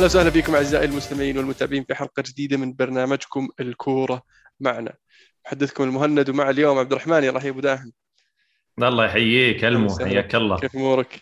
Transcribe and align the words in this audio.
أهلا 0.00 0.06
وسهلا 0.06 0.28
بكم 0.28 0.54
أعزائي 0.54 0.84
المستمعين 0.84 1.38
والمتابعين 1.38 1.84
في 1.84 1.94
حلقة 1.94 2.22
جديدة 2.26 2.56
من 2.56 2.72
برنامجكم 2.72 3.48
الكورة 3.60 4.22
معنا. 4.60 4.92
محدثكم 5.46 5.84
المهند 5.84 6.30
ومع 6.30 6.50
اليوم 6.50 6.78
عبد 6.78 6.92
الرحمن. 6.92 7.24
يا 7.24 7.30
رحيب 7.30 7.56
وداهم 7.56 7.92
الله 8.78 9.04
يحييك 9.04 9.64
ألمو 9.64 9.98
حياك 9.98 10.34
الله. 10.34 10.58
كيف 10.58 10.76
أمورك؟ 10.76 11.20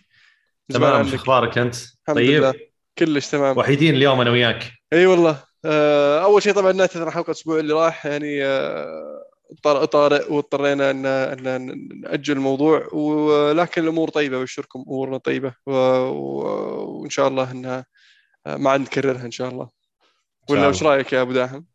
تمام 0.69 1.09
شو 1.09 1.17
أخبارك 1.17 1.59
أنت؟ 1.59 1.75
الحمد 1.75 2.17
طيب؟ 2.17 2.43
لله. 2.43 2.55
كلش 2.99 3.27
تمام. 3.27 3.59
وحيدين 3.59 3.95
اليوم 3.95 4.21
أنا 4.21 4.31
وياك. 4.31 4.73
إي 4.93 5.07
والله. 5.07 5.45
آه، 5.65 6.23
أول 6.23 6.43
شيء 6.43 6.53
طبعا 6.53 6.73
نعتذر 6.73 7.11
حلقة 7.11 7.27
الأسبوع 7.27 7.59
اللي 7.59 7.75
راح 7.75 8.07
يعني 8.07 8.45
آه، 8.45 9.25
طارئ 9.91 10.33
واضطرينا 10.33 10.91
ان 10.91 11.07
ان 11.07 11.89
نأجل 12.01 12.35
الموضوع. 12.35 12.89
ولكن 12.93 13.83
الأمور 13.83 14.09
طيبة 14.09 14.43
بشركم 14.43 14.85
أمورنا 14.89 15.19
طيبة. 15.19 15.55
وإن 15.67 17.11
شاء 17.11 17.29
الله 17.29 17.51
أنها 17.51 17.87
ما 18.57 18.71
عاد 18.71 18.81
نكررها 18.81 19.25
إن 19.25 19.31
شاء 19.31 19.49
الله. 19.49 19.69
ولا 20.51 20.69
وش 20.69 20.83
رأيك 20.83 21.13
يا 21.13 21.23
أبو 21.23 21.33
داهم؟ 21.33 21.67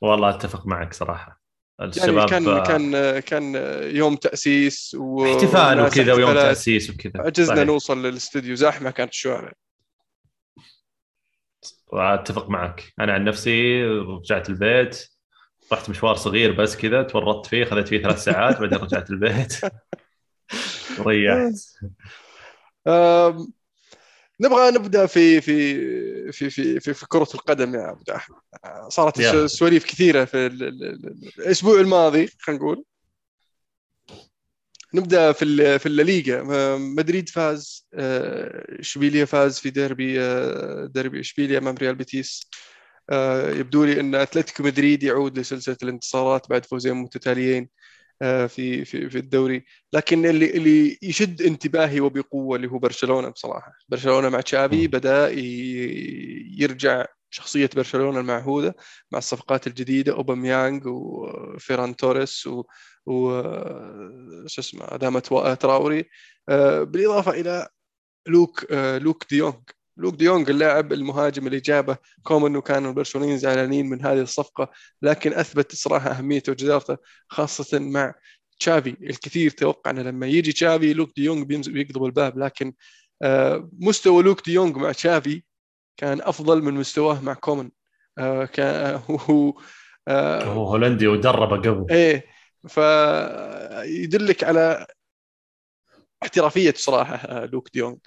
والله 0.00 0.30
أتفق 0.30 0.66
معك 0.66 0.94
صراحة. 0.94 1.40
الشباب 1.80 2.16
يعني 2.16 2.28
كان 2.28 2.62
كان 2.62 3.18
كان 3.18 3.54
يوم 3.96 4.16
تأسيس 4.16 4.96
و 5.00 5.24
احتفال 5.24 5.80
وكذا 5.80 6.12
ويوم 6.12 6.32
تأسيس 6.32 6.90
وكذا. 6.90 7.12
عجزنا 7.22 7.54
صحيح. 7.54 7.66
نوصل 7.66 8.02
للاستوديو 8.02 8.54
زحمة 8.54 8.90
كانت 8.90 9.10
الشوارع. 9.10 9.52
أتفق 11.92 12.48
معك. 12.48 12.92
أنا 13.00 13.12
عن 13.12 13.24
نفسي 13.24 13.84
رجعت 13.84 14.48
البيت 14.48 15.08
رحت 15.72 15.90
مشوار 15.90 16.14
صغير 16.14 16.52
بس 16.52 16.76
كذا 16.76 17.02
تورطت 17.02 17.46
فيه 17.46 17.64
خذيت 17.64 17.88
فيه 17.88 18.02
ثلاث 18.02 18.24
ساعات 18.24 18.60
بعدين 18.60 18.78
رجعت 18.78 19.10
البيت. 19.10 19.60
وريحت 20.98 21.54
نبغى 24.40 24.70
نبدأ 24.70 25.06
في 25.06 25.40
في 25.40 26.32
في 26.32 26.50
في 26.50 26.80
في, 26.80 26.94
في 26.94 27.06
كرة 27.06 27.28
القدم 27.34 27.74
يا 27.74 27.90
أبو 27.90 28.02
احمد 28.16 28.38
صارت 28.88 29.46
سواليف 29.46 29.84
كثيرة 29.84 30.24
في 30.24 30.46
الأسبوع 31.38 31.80
الماضي 31.80 32.26
خلينا 32.38 32.62
نقول. 32.62 32.84
نبدأ 34.94 35.32
في 35.32 35.78
في 35.78 35.86
الليغا. 35.86 36.42
مدريد 36.76 37.28
فاز 37.28 37.86
آه، 37.94 38.80
إشبيليا 38.80 39.24
فاز 39.24 39.58
في 39.58 39.70
ديربي 39.70 40.20
آه، 40.20 40.86
ديربي 40.94 41.20
إشبيليا 41.20 41.58
أمام 41.58 41.74
ريال 41.74 41.94
بيتيس. 41.94 42.50
آه، 43.10 43.50
يبدو 43.50 43.84
لي 43.84 44.00
أن 44.00 44.14
أتلتيكو 44.14 44.62
مدريد 44.62 45.02
يعود 45.02 45.38
لسلسلة 45.38 45.76
الانتصارات 45.82 46.50
بعد 46.50 46.64
فوزين 46.64 46.94
متتاليين. 46.94 47.68
في 48.20 48.84
في 48.84 49.10
في 49.10 49.18
الدوري. 49.18 49.64
لكن 49.92 50.26
اللي 50.26 50.50
اللي 50.50 50.98
يشد 51.02 51.42
انتباهي 51.42 52.00
وبقوة 52.00 52.56
اللي 52.56 52.68
هو 52.68 52.78
برشلونة 52.78 53.28
بصراحة. 53.28 53.72
برشلونة 53.88 54.28
مع 54.28 54.40
تشافي 54.40 54.86
بدأ 54.86 55.30
يرجع 56.58 57.04
شخصية 57.30 57.70
برشلونة 57.76 58.20
المعهودة 58.20 58.76
مع 59.12 59.18
الصفقات 59.18 59.66
الجديدة 59.66 60.12
أوباميانج 60.12 60.86
وفيران 60.86 61.96
توريس 61.96 62.46
و, 62.46 62.64
و... 63.06 63.42
شو 64.46 64.60
اسمه 64.60 64.84
أدامة 64.84 65.20
تراوري. 65.60 66.04
آه، 66.48 66.82
بالإضافة 66.82 67.30
إلى 67.30 67.68
لوك 68.28 68.72
لوك 68.72 69.24
ديونج. 69.30 69.62
لوك 69.98 70.14
ديونج 70.14 70.50
اللاعب 70.50 70.92
المهاجم 70.92 71.46
اللي 71.46 71.60
جابه 71.60 71.96
كومن 72.22 72.56
وكانوا 72.56 72.90
البرشلونيين 72.90 73.38
زعلانين 73.38 73.88
من 73.88 74.06
هذه 74.06 74.20
الصفقة 74.20 74.70
لكن 75.02 75.32
أثبت 75.32 75.74
صراحة 75.74 76.10
أهميته 76.10 76.52
وجدارته 76.52 76.96
خاصة 77.28 77.78
مع 77.78 78.14
تشافي 78.58 78.90
الكثير. 78.90 79.50
توقع 79.50 79.90
إنه 79.90 80.02
لما 80.02 80.26
يجي 80.26 80.52
تشافي 80.52 80.92
لوك 80.92 81.10
ديونج 81.16 81.46
بيقضب 81.70 82.04
الباب 82.04 82.38
لكن 82.38 82.72
آه، 83.22 83.70
مستوى 83.72 84.22
لوك 84.22 84.44
ديونج 84.44 84.76
مع 84.76 84.92
تشافي 84.92 85.42
كان 85.96 86.20
أفضل 86.22 86.62
من 86.62 86.74
مستواه 86.74 87.20
مع 87.22 87.34
كومن. 87.34 87.70
آه، 88.18 88.44
كان 88.44 89.00
هو 89.10 89.60
هو 90.08 90.64
هولندي 90.64 91.06
ودربه 91.06 91.56
قبل. 91.56 91.86
إيه 91.90 92.24
فيدلك 92.68 94.44
على 94.44 94.86
احترافية 96.22 96.74
صراحة 96.76 97.14
آه، 97.14 97.44
لوك 97.44 97.68
ديونج 97.74 97.98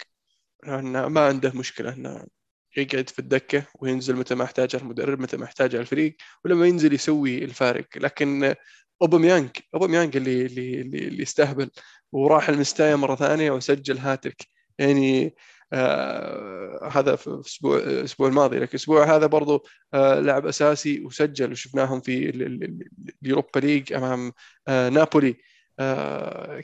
إنه 0.64 1.08
ما 1.08 1.26
عنده 1.26 1.52
مشكلة 1.54 1.92
إنه 1.94 2.26
يقعد 2.76 3.10
في 3.10 3.18
الدكة 3.18 3.64
وينزل 3.80 4.16
متى 4.16 4.34
ما 4.34 4.44
احتاجه 4.44 4.76
المدرب 4.76 5.20
متى 5.20 5.36
ما 5.36 5.44
احتاجه 5.44 5.80
الفريق 5.80 6.16
ولما 6.44 6.66
ينزل 6.66 6.92
يسوي 6.94 7.44
الفارق. 7.44 7.86
لكن 7.96 8.54
أوباميانج 9.02 9.50
أوباميانج 9.74 10.16
اللي 10.16 10.46
اللي 10.46 10.80
اللي 10.80 11.22
استهبل 11.22 11.70
وراح 12.12 12.48
المستايا 12.48 12.96
مرة 12.96 13.14
ثانية 13.16 13.50
وسجل 13.50 13.98
هاتريك. 13.98 14.48
يعني 14.78 15.34
آه 15.72 16.88
هذا 16.92 17.16
في 17.16 17.26
الأسبوع 17.26 17.78
الأسبوع 17.78 18.28
الماضي. 18.28 18.56
لكن 18.58 18.70
الأسبوع 18.70 19.16
هذا 19.16 19.26
برضو 19.26 19.66
آه 19.94 20.20
لاعب 20.20 20.46
أساسي 20.46 21.00
وسجل 21.04 21.52
وشفناهم 21.52 22.00
في 22.00 22.30
اليوروبا 23.22 23.58
ليج 23.60 23.92
أمام 23.92 24.32
آه 24.68 24.88
نابولي. 24.88 25.36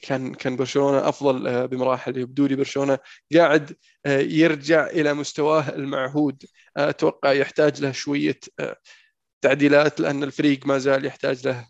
كان 0.02 0.34
كان 0.34 0.56
برشلونة 0.56 1.08
أفضل 1.08 1.46
آه، 1.46 1.66
بمراحل. 1.66 2.16
يبدو 2.19 2.46
لي 2.46 2.56
برشلونة 2.56 2.98
قاعد 3.34 3.76
آه، 4.06 4.19
يرجع 4.19 4.86
إلى 4.86 5.14
مستواه 5.14 5.69
المعهود. 5.69 6.44
أتوقع 6.76 7.32
يحتاج 7.32 7.80
له 7.82 7.92
شوية 7.92 8.41
تعديلات 9.41 10.00
لأن 10.00 10.22
الفريق 10.22 10.66
ما 10.66 10.78
زال 10.78 11.04
يحتاج 11.04 11.46
له 11.48 11.66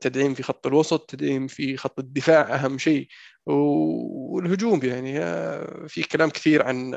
تدعيم 0.00 0.34
في 0.34 0.42
خط 0.42 0.66
الوسط 0.66 1.10
تدعيم 1.10 1.46
في 1.46 1.76
خط 1.76 1.98
الدفاع 1.98 2.54
أهم 2.54 2.78
شيء. 2.78 3.08
والهجوم 3.46 4.80
يعني 4.84 5.20
في 5.88 6.02
كلام 6.02 6.30
كثير 6.30 6.62
عن 6.66 6.94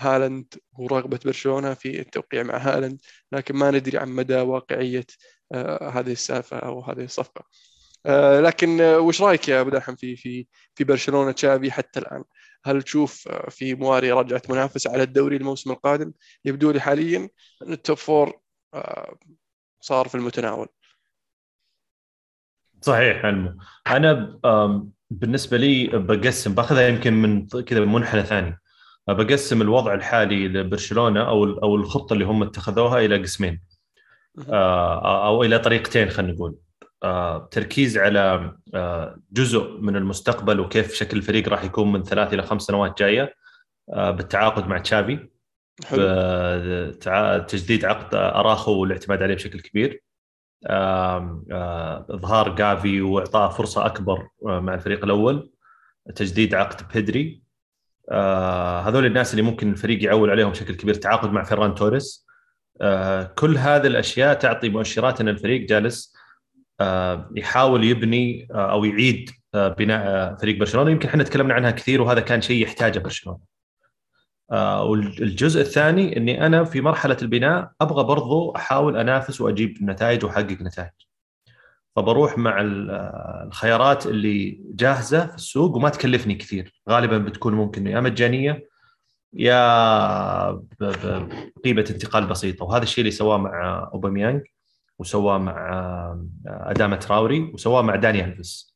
هالاند 0.00 0.54
ورغبة 0.78 1.20
برشلونة 1.24 1.74
في 1.74 2.00
التوقيع 2.00 2.42
مع 2.42 2.56
هالاند 2.58 3.00
لكن 3.32 3.56
ما 3.56 3.70
ندري 3.70 3.98
عن 3.98 4.08
مدى 4.08 4.36
واقعية 4.36 5.06
هذه 5.82 6.12
السالفة 6.12 6.58
أو 6.58 6.80
هذه 6.80 7.04
الصفقة. 7.04 7.44
آه، 8.06 8.40
لكن 8.40 8.80
آه، 8.80 8.98
وش 8.98 9.22
رأيك 9.22 9.48
يا 9.48 9.60
أبو 9.60 9.70
دحم 9.70 9.94
في 9.94 10.16
في 10.16 10.46
في 10.74 10.84
برشلونة 10.84 11.32
تشافي 11.32 11.72
حتى 11.72 12.00
الآن؟ 12.00 12.24
هل 12.64 12.82
تشوف 12.82 13.28
آه، 13.28 13.50
فيفا 13.50 13.74
مواري 13.74 14.12
رجعت 14.12 14.50
منافسة 14.50 14.92
على 14.92 15.02
الدوري 15.02 15.36
الموسم 15.36 15.70
القادم؟ 15.70 16.12
يبدو 16.44 16.70
لي 16.70 16.80
حاليا 16.80 17.28
إن 17.62 17.72
ال 17.72 17.78
top 17.78 17.96
four 17.96 18.40
صار 19.80 20.08
في 20.08 20.14
المتناول. 20.14 20.68
صحيح 22.80 23.24
علمو 23.24 23.58
أنا 23.86 24.40
بالنسبة 25.10 25.56
لي 25.56 25.86
بقسم 25.86 26.54
بأخذها 26.54 26.88
يمكن 26.88 27.12
من 27.12 27.46
كذا 27.46 27.80
منحنى 27.84 28.22
ثاني 28.22 28.60
بقسم 29.08 29.62
الوضع 29.62 29.94
الحالي 29.94 30.48
لبرشلونة 30.48 31.28
أو 31.28 31.44
أو 31.44 31.76
الخطة 31.76 32.12
اللي 32.12 32.24
هم 32.24 32.42
اتخذوها 32.42 32.98
إلى 32.98 33.22
قسمين 33.22 33.60
أو 34.48 35.42
إلى 35.42 35.58
طريقتين 35.58 36.10
خلينا 36.10 36.32
نقول 36.32 36.56
تركيز 37.50 37.98
على 37.98 38.54
آه، 38.74 39.18
جزء 39.32 39.78
من 39.80 39.96
المستقبل 39.96 40.60
وكيف 40.60 40.94
شكل 40.94 41.16
الفريق 41.16 41.48
راح 41.48 41.64
يكون 41.64 41.92
من 41.92 42.02
ثلاث 42.02 42.34
إلى 42.34 42.42
خمس 42.42 42.62
سنوات 42.62 42.98
جاية 42.98 43.34
آه، 43.92 44.10
بالتعاقد 44.10 44.66
مع 44.66 44.78
تشافي 44.78 45.28
تجديد 47.48 47.84
عقد 47.84 48.14
أراخو 48.14 48.80
والاعتماد 48.80 49.22
عليه 49.22 49.34
بشكل 49.34 49.60
كبير 49.60 50.02
إظهار 52.10 52.54
جافي 52.54 53.00
واعطاء 53.00 53.50
فرصة 53.50 53.86
أكبر 53.86 54.28
مع 54.42 54.74
الفريق 54.74 55.04
الأول 55.04 55.50
تجديد 56.14 56.54
عقد 56.54 56.92
بيدري 56.92 57.42
هذول 58.86 59.06
الناس 59.06 59.30
اللي 59.30 59.42
ممكن 59.42 59.70
الفريق 59.70 60.04
يعول 60.04 60.30
عليهم 60.30 60.50
بشكل 60.50 60.74
كبير 60.74 60.94
تعاقد 60.94 61.32
مع 61.32 61.44
فيران 61.44 61.74
توريس 61.74 62.26
كل 63.34 63.56
هذه 63.58 63.86
الأشياء 63.86 64.34
تعطي 64.34 64.68
مؤشرات 64.68 65.20
إن 65.20 65.28
الفريق 65.28 65.68
جالس 65.68 66.13
آه، 66.13 66.13
يحاول 67.36 67.84
يبني 67.84 68.48
آه، 68.50 68.72
أو 68.72 68.84
يعيد 68.84 69.30
آه، 69.54 69.68
بناء 69.68 70.34
فريق 70.34 70.58
برشلونة 70.58 70.90
يمكن 70.90 71.08
إحنا 71.08 71.24
تكلمنا 71.24 71.54
عنها 71.54 71.70
كثير 71.70 72.02
وهذا 72.02 72.20
كان 72.20 72.40
شيء 72.40 72.62
يحتاجه 72.62 72.98
برشلونة. 72.98 73.54
والجزء 74.82 75.60
الثاني 75.60 76.16
إني 76.16 76.46
أنا 76.46 76.64
في 76.64 76.80
مرحلة 76.80 77.16
البناء 77.22 77.70
أبغى 77.80 78.04
برضو 78.04 78.56
أحاول 78.56 78.96
أنافس 78.96 79.40
وأجيب 79.40 79.78
نتائج 79.82 80.24
وأحقق 80.24 80.62
نتائج. 80.62 80.90
فبروح 81.96 82.38
مع 82.38 82.56
الخيارات 83.46 84.06
اللي 84.06 84.60
جاهزة 84.74 85.26
في 85.26 85.34
السوق 85.34 85.76
وما 85.76 85.88
تكلفني 85.88 86.34
كثير، 86.34 86.82
غالبا 86.88 87.18
بتكون 87.18 87.54
ممكن 87.54 87.86
يا 87.86 88.00
مجانية 88.00 88.68
يا 89.32 90.62
بقيمه 90.80 91.86
انتقال 91.90 92.26
بسيطة 92.26 92.64
وهذا 92.64 92.82
الشيء 92.82 93.02
اللي 93.02 93.10
سواه 93.10 93.38
مع 93.38 93.90
أوباميانج 93.94 94.42
وسواه 94.98 95.38
مع 95.38 95.72
آه، 95.72 96.26
ادامه 96.46 96.96
تراوري 96.96 97.40
وسواه 97.40 97.82
مع 97.82 97.96
داني 97.96 98.24
ألفيس. 98.24 98.74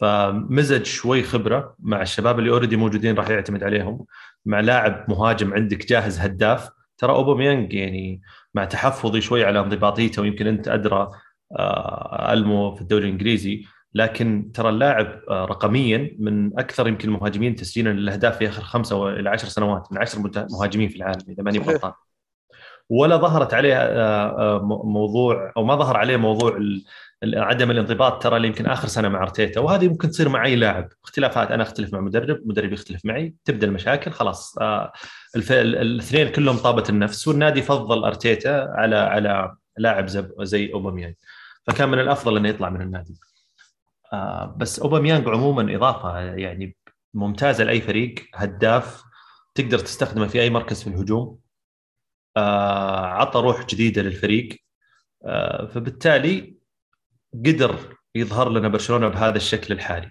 فمزج 0.00 0.82
شوي 0.84 1.22
خبرة 1.22 1.76
مع 1.78 2.02
الشباب 2.02 2.38
اللي 2.38 2.50
already 2.50 2.76
موجودين 2.76 3.14
راح 3.16 3.30
يعتمد 3.30 3.64
عليهم 3.64 4.06
مع 4.44 4.60
لاعب 4.60 5.04
مهاجم 5.10 5.54
عندك 5.54 5.86
جاهز 5.86 6.18
هداف. 6.20 6.70
ترى 6.98 7.12
أوباميانج 7.12 7.74
يعني 7.74 8.22
مع 8.54 8.64
تحفظي 8.64 9.20
شوي 9.20 9.44
على 9.44 9.60
انضباطيته 9.60 10.22
ويمكن 10.22 10.46
أنت 10.46 10.68
أدرى 10.68 11.10
آه، 11.58 12.32
ألمو 12.32 12.74
في 12.74 12.80
الدوري 12.82 13.04
الإنجليزي. 13.04 13.64
لكن 13.94 14.50
ترى 14.54 14.68
اللاعب 14.68 15.20
آه، 15.30 15.44
رقميا 15.44 16.16
من 16.18 16.58
أكثر 16.58 16.88
يمكن 16.88 17.08
المهاجمين 17.08 17.54
تسجيلا 17.54 17.90
للأهداف 17.90 18.38
في 18.38 18.48
آخر 18.48 18.62
خمسة 18.62 19.08
إلى 19.08 19.30
عشر 19.30 19.48
سنوات 19.48 19.92
من 19.92 19.98
عشر 19.98 20.46
مهاجمين 20.50 20.88
في 20.88 20.96
العالم 20.96 21.20
إذا 21.28 21.42
ماني 21.42 21.58
غلطان. 21.58 21.92
ولا 22.90 23.16
ظهرت 23.16 23.54
عليه 23.54 23.74
آه، 23.76 24.56
آه، 24.56 24.58
موضوع 24.84 25.52
أو 25.56 25.64
ما 25.64 25.76
ظهر 25.76 25.96
عليه 25.96 26.16
موضوع 26.16 26.60
عدم 27.24 27.70
الانضباط 27.70 28.22
ترى 28.22 28.36
اللي 28.36 28.48
يمكن 28.48 28.66
آخر 28.66 28.88
سنة 28.88 29.08
مع 29.08 29.22
أرتيتا. 29.22 29.60
وهذه 29.60 29.88
ممكن 29.88 30.10
تصير 30.10 30.28
مع 30.28 30.44
اي 30.44 30.56
لاعب. 30.56 30.88
اختلافات 31.04 31.50
أنا 31.50 31.62
أختلف 31.62 31.92
مع 31.92 32.00
مدرب 32.00 32.40
مدرب 32.44 32.72
يختلف 32.72 33.04
معي 33.04 33.34
تبدأ 33.44 33.66
المشاكل 33.66 34.10
خلاص 34.10 34.58
الاثنين 35.50 36.28
كلهم 36.28 36.56
طابه 36.56 36.84
النفس 36.88 37.28
والنادي 37.28 37.62
فضل 37.62 38.04
أرتيتا 38.04 38.72
على 38.74 38.96
على 38.96 39.54
لاعب 39.78 40.06
زي 40.42 40.72
اوباميانج 40.72 41.14
فكان 41.66 41.88
من 41.88 41.98
الأفضل 42.00 42.36
إنه 42.36 42.48
يطلع 42.48 42.70
من 42.70 42.80
النادي. 42.80 43.14
آه 44.12 44.54
بس 44.58 44.80
اوباميانج 44.80 45.28
عموما 45.28 45.76
إضافة 45.76 46.20
يعني 46.20 46.76
ممتازة 47.14 47.64
لأي 47.64 47.80
فريق 47.80 48.14
هداف 48.34 49.02
تقدر 49.54 49.78
تستخدمه 49.78 50.26
في 50.26 50.40
أي 50.42 50.50
مركز 50.50 50.82
في 50.82 50.90
الهجوم. 50.90 51.28
آه 51.28 51.47
عطى 53.20 53.40
روح 53.40 53.66
جديدة 53.66 54.02
للفريق. 54.02 54.48
آه 55.24 55.66
فبالتالي 55.66 56.54
قدر 57.46 57.76
يظهر 58.14 58.50
لنا 58.50 58.68
برشلونة 58.68 59.08
بهذا 59.08 59.36
الشكل 59.36 59.74
الحالي. 59.74 60.10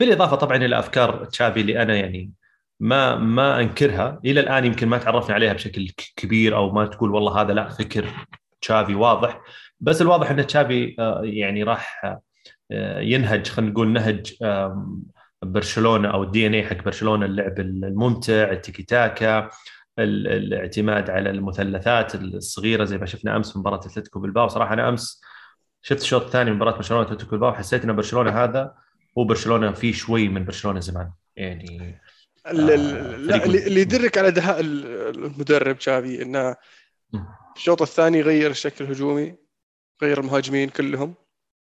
بالإضافة 0.00 0.36
طبعا 0.36 0.56
إلى 0.56 0.78
أفكار 0.78 1.24
تشافي 1.24 1.60
اللي 1.60 1.82
أنا 1.82 1.96
يعني 1.96 2.32
ما 2.80 3.16
ما 3.16 3.60
أنكرها. 3.60 4.20
إلى 4.24 4.40
الآن 4.40 4.64
يمكن 4.64 4.88
ما 4.88 4.98
تعرفنا 4.98 5.34
عليها 5.34 5.52
بشكل 5.52 5.90
كبير 6.16 6.56
أو 6.56 6.72
ما 6.72 6.86
تقول 6.86 7.10
والله 7.10 7.40
هذا 7.42 7.52
لا 7.52 7.68
فكر 7.68 8.26
تشافي 8.60 8.94
واضح. 8.94 9.40
بس 9.80 10.02
الواضح 10.02 10.30
إن 10.30 10.46
تشافي 10.46 10.96
آه، 10.98 11.20
يعني 11.24 11.62
راح 11.62 12.16
آه، 12.72 13.00
ينهج 13.00 13.48
خلينا 13.48 13.72
نقول 13.72 13.88
نهج 13.92 14.34
برشلونة 15.42 16.08
أو 16.08 16.22
الدي 16.22 16.46
إن 16.46 16.54
اي 16.54 16.66
حق 16.66 16.82
برشلونة 16.82 17.26
اللعب 17.26 17.60
الممتع 17.60 18.50
التيكي 18.50 18.82
تاكا 18.82 19.50
الاعتماد 19.98 21.10
على 21.10 21.30
المثلثات 21.30 22.14
الصغيرة 22.14 22.84
زي 22.84 22.98
ما 22.98 23.06
شفنا 23.06 23.36
أمس 23.36 23.52
في 23.52 23.58
مباراة 23.58 23.78
أتلتيكو 23.78 24.20
بالباو 24.20 24.48
صراحة 24.48 24.74
أنا 24.74 24.88
أمس 24.88 25.20
شفت 25.82 26.00
الشوط 26.00 26.22
الثاني 26.22 26.50
من 26.50 26.56
مباراة 26.56 26.76
برشلونة 26.76 27.02
أتلتيكو 27.02 27.30
بالباو 27.30 27.52
حسيت 27.52 27.84
إن 27.84 27.96
برشلونة 27.96 28.30
هذا 28.30 28.74
هو 29.18 29.24
برشلونة 29.24 29.72
فيه 29.72 29.92
شوي 29.92 30.28
من 30.28 30.44
برشلونة 30.44 30.80
زمان. 30.80 31.10
يعني 31.36 32.00
آه 32.46 32.52
لا 32.52 33.44
اللي 33.44 33.80
يدلك 33.80 34.18
على 34.18 34.30
دهاء 34.30 34.60
المدرب 34.60 35.78
تشافي 35.78 36.22
انه 36.22 36.56
الشوط 37.56 37.82
الثاني 37.82 38.20
غير 38.20 38.50
الشكل 38.50 38.84
الهجومي 38.84 39.34
غير 40.02 40.20
المهاجمين 40.20 40.68
كلهم 40.68 41.14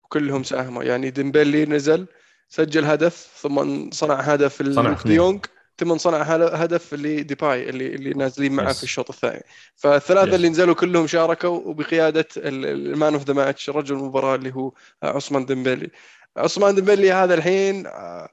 وكلهم 0.03 0.43
ساهموا. 0.43 0.83
يعني 0.83 1.09
ديمبلي 1.09 1.65
نزل 1.65 2.07
سجل 2.49 2.85
هدف 2.85 3.39
ثم 3.41 3.89
صنع 3.91 4.15
هدف 4.15 4.61
ديونج. 5.05 5.45
ثم 5.77 5.97
صنع 5.97 6.21
هدف 6.21 6.93
اللي 6.93 7.23
ديباي 7.23 7.69
اللي 7.69 7.87
اللي 7.87 8.09
نازلين 8.09 8.53
معه 8.53 8.73
في 8.73 8.83
الشوط 8.83 9.09
الثاني. 9.09 9.43
فالثلاثه 9.75 10.31
yes. 10.31 10.33
اللي 10.33 10.49
نزلوا 10.49 10.75
كلهم 10.75 11.07
شاركوا 11.07 11.49
وبقيادة 11.49 12.27
ال 12.37 12.56
man 12.56 13.13
of 13.13 13.23
the 13.23 13.33
match 13.33 13.69
رجل 13.69 13.95
المباراة 13.95 14.35
اللي 14.35 14.55
هو 14.55 14.71
عثمان 15.03 15.45
ديمبلي 15.45 15.89
عثمان 16.37 16.75
ديمبلي 16.75 17.11
هذا 17.11 17.33
الحين 17.33 17.87
آه، 17.87 18.29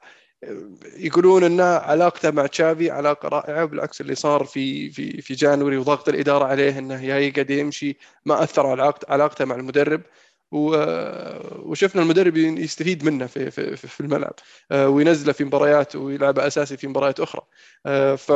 يقولون 0.97 1.45
ان 1.45 1.61
علاقته 1.61 2.31
مع 2.31 2.47
تشافي 2.47 2.91
علاقة 2.91 3.29
رائعة 3.29 3.65
بالعكس 3.65 4.01
اللي 4.01 4.15
صار 4.15 4.45
في 4.45 4.91
في 4.91 5.23
في 5.23 5.35
January 5.35 5.77
وضغط 5.77 6.09
الإدارة 6.09 6.45
عليه 6.45 6.79
إنه 6.79 7.05
يقعد 7.05 7.51
يمشي 7.51 7.97
ما 8.27 8.43
أثر 8.43 8.67
على 8.67 8.93
علاقته 9.09 9.45
مع 9.45 9.55
المدرب. 9.55 10.03
وشفنا 10.53 12.03
المدرب 12.03 12.37
يستفيد 12.37 13.05
منه 13.05 13.27
في 13.27 13.51
في 13.51 13.77
في 13.77 14.01
الملعب 14.01 14.35
آه، 14.73 14.89
وينزله 14.89 15.33
في 15.33 15.45
مباريات 15.45 15.97
ويلعبه 15.97 16.47
أساسي 16.47 16.77
في 16.77 16.87
مباريات 16.87 17.21
أخرى 17.21 17.43
آه، 17.87 18.15
ف 18.15 18.33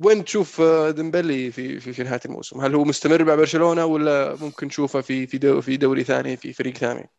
وين 0.00 0.24
تشوف 0.24 0.60
آه، 0.60 0.90
ديمبلي 0.90 1.50
في 1.50 1.80
في 1.80 1.92
في 1.92 2.02
نهاية 2.02 2.20
الموسم؟ 2.24 2.60
هل 2.60 2.74
هو 2.74 2.84
مستمر 2.84 3.24
مع 3.24 3.34
برشلونة 3.34 3.84
ولا 3.84 4.36
ممكن 4.40 4.66
نشوفه 4.66 5.00
في 5.00 5.26
في 5.26 5.62
في 5.62 5.76
دوري 5.76 6.04
ثاني 6.04 6.36
في 6.36 6.52
فريق 6.52 6.76
ثاني؟ 6.76 7.10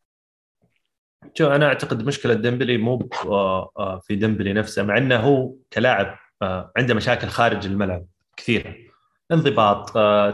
شو 1.34 1.48
أنا 1.48 1.66
أعتقد 1.66 2.06
مشكلة 2.06 2.34
ديمبلي 2.34 2.78
مو 2.78 3.10
في 4.02 4.16
ديمبلي 4.16 4.54
نفسه 4.54 4.84
مع 4.84 4.98
إنه 4.98 5.16
هو 5.16 5.54
كلاعب 5.74 6.18
عنده 6.78 6.94
مشاكل 6.94 7.28
خارج 7.28 7.66
الملعب 7.66 8.06
كثيرة 8.38 8.76
انضباط 9.32 9.90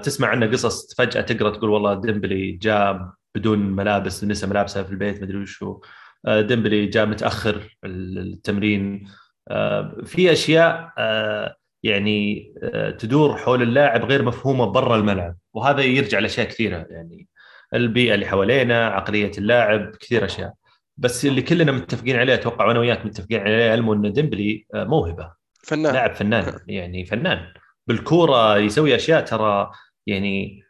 تسمع 0.05 0.27
عنه 0.27 0.51
قصص 0.51 0.95
فجأة 0.95 1.21
تقرأ 1.21 1.49
تقول 1.49 1.69
والله 1.69 1.93
ديمبلي 1.93 2.51
جاب 2.51 3.13
بدون 3.35 3.59
ملابس 3.59 4.23
نسى 4.23 4.47
ملابسه 4.47 4.83
في 4.83 4.91
البيت 4.91 5.17
ما 5.17 5.23
أدري 5.23 5.37
وشو. 5.37 5.81
آه، 6.25 6.41
ديمبلي 6.41 6.85
جاء 6.85 7.05
متأخر 7.05 7.77
التمرين 7.85 9.07
آه، 9.47 9.97
في 10.05 10.31
أشياء 10.31 10.93
آه، 10.97 11.55
يعني 11.83 12.53
تدور 12.99 13.37
حول 13.37 13.61
اللاعب 13.61 14.05
غير 14.05 14.23
مفهومة 14.23 14.65
برا 14.65 14.95
الملعب 14.95 15.37
وهذا 15.53 15.81
يرجع 15.81 16.19
لأشياء 16.19 16.47
كثيرة 16.47 16.85
يعني 16.89 17.27
البيئة 17.73 18.13
اللي 18.13 18.25
حوالينا 18.25 18.87
عقلية 18.87 19.31
اللاعب 19.37 19.95
كثير 19.95 20.25
أشياء. 20.25 20.53
بس 20.97 21.25
اللي 21.25 21.41
كلنا 21.41 21.71
متفقين 21.71 22.15
عليه 22.15 22.33
أتوقع 22.33 22.65
وأنا 22.65 22.79
وياك 22.79 23.05
متفقين 23.05 23.39
عليه 23.39 23.71
علمه 23.71 23.93
إن 23.93 24.13
ديمبلي 24.13 24.65
موهبة. 24.73 25.31
فنان. 25.63 25.93
لاعب 25.93 26.15
فنان 26.15 26.59
يعني 26.67 27.05
فنان. 27.05 27.53
بالكورة 27.87 28.57
يسوي 28.57 28.95
أشياء 28.95 29.25
ترى 29.25 29.71
يعني 30.07 30.62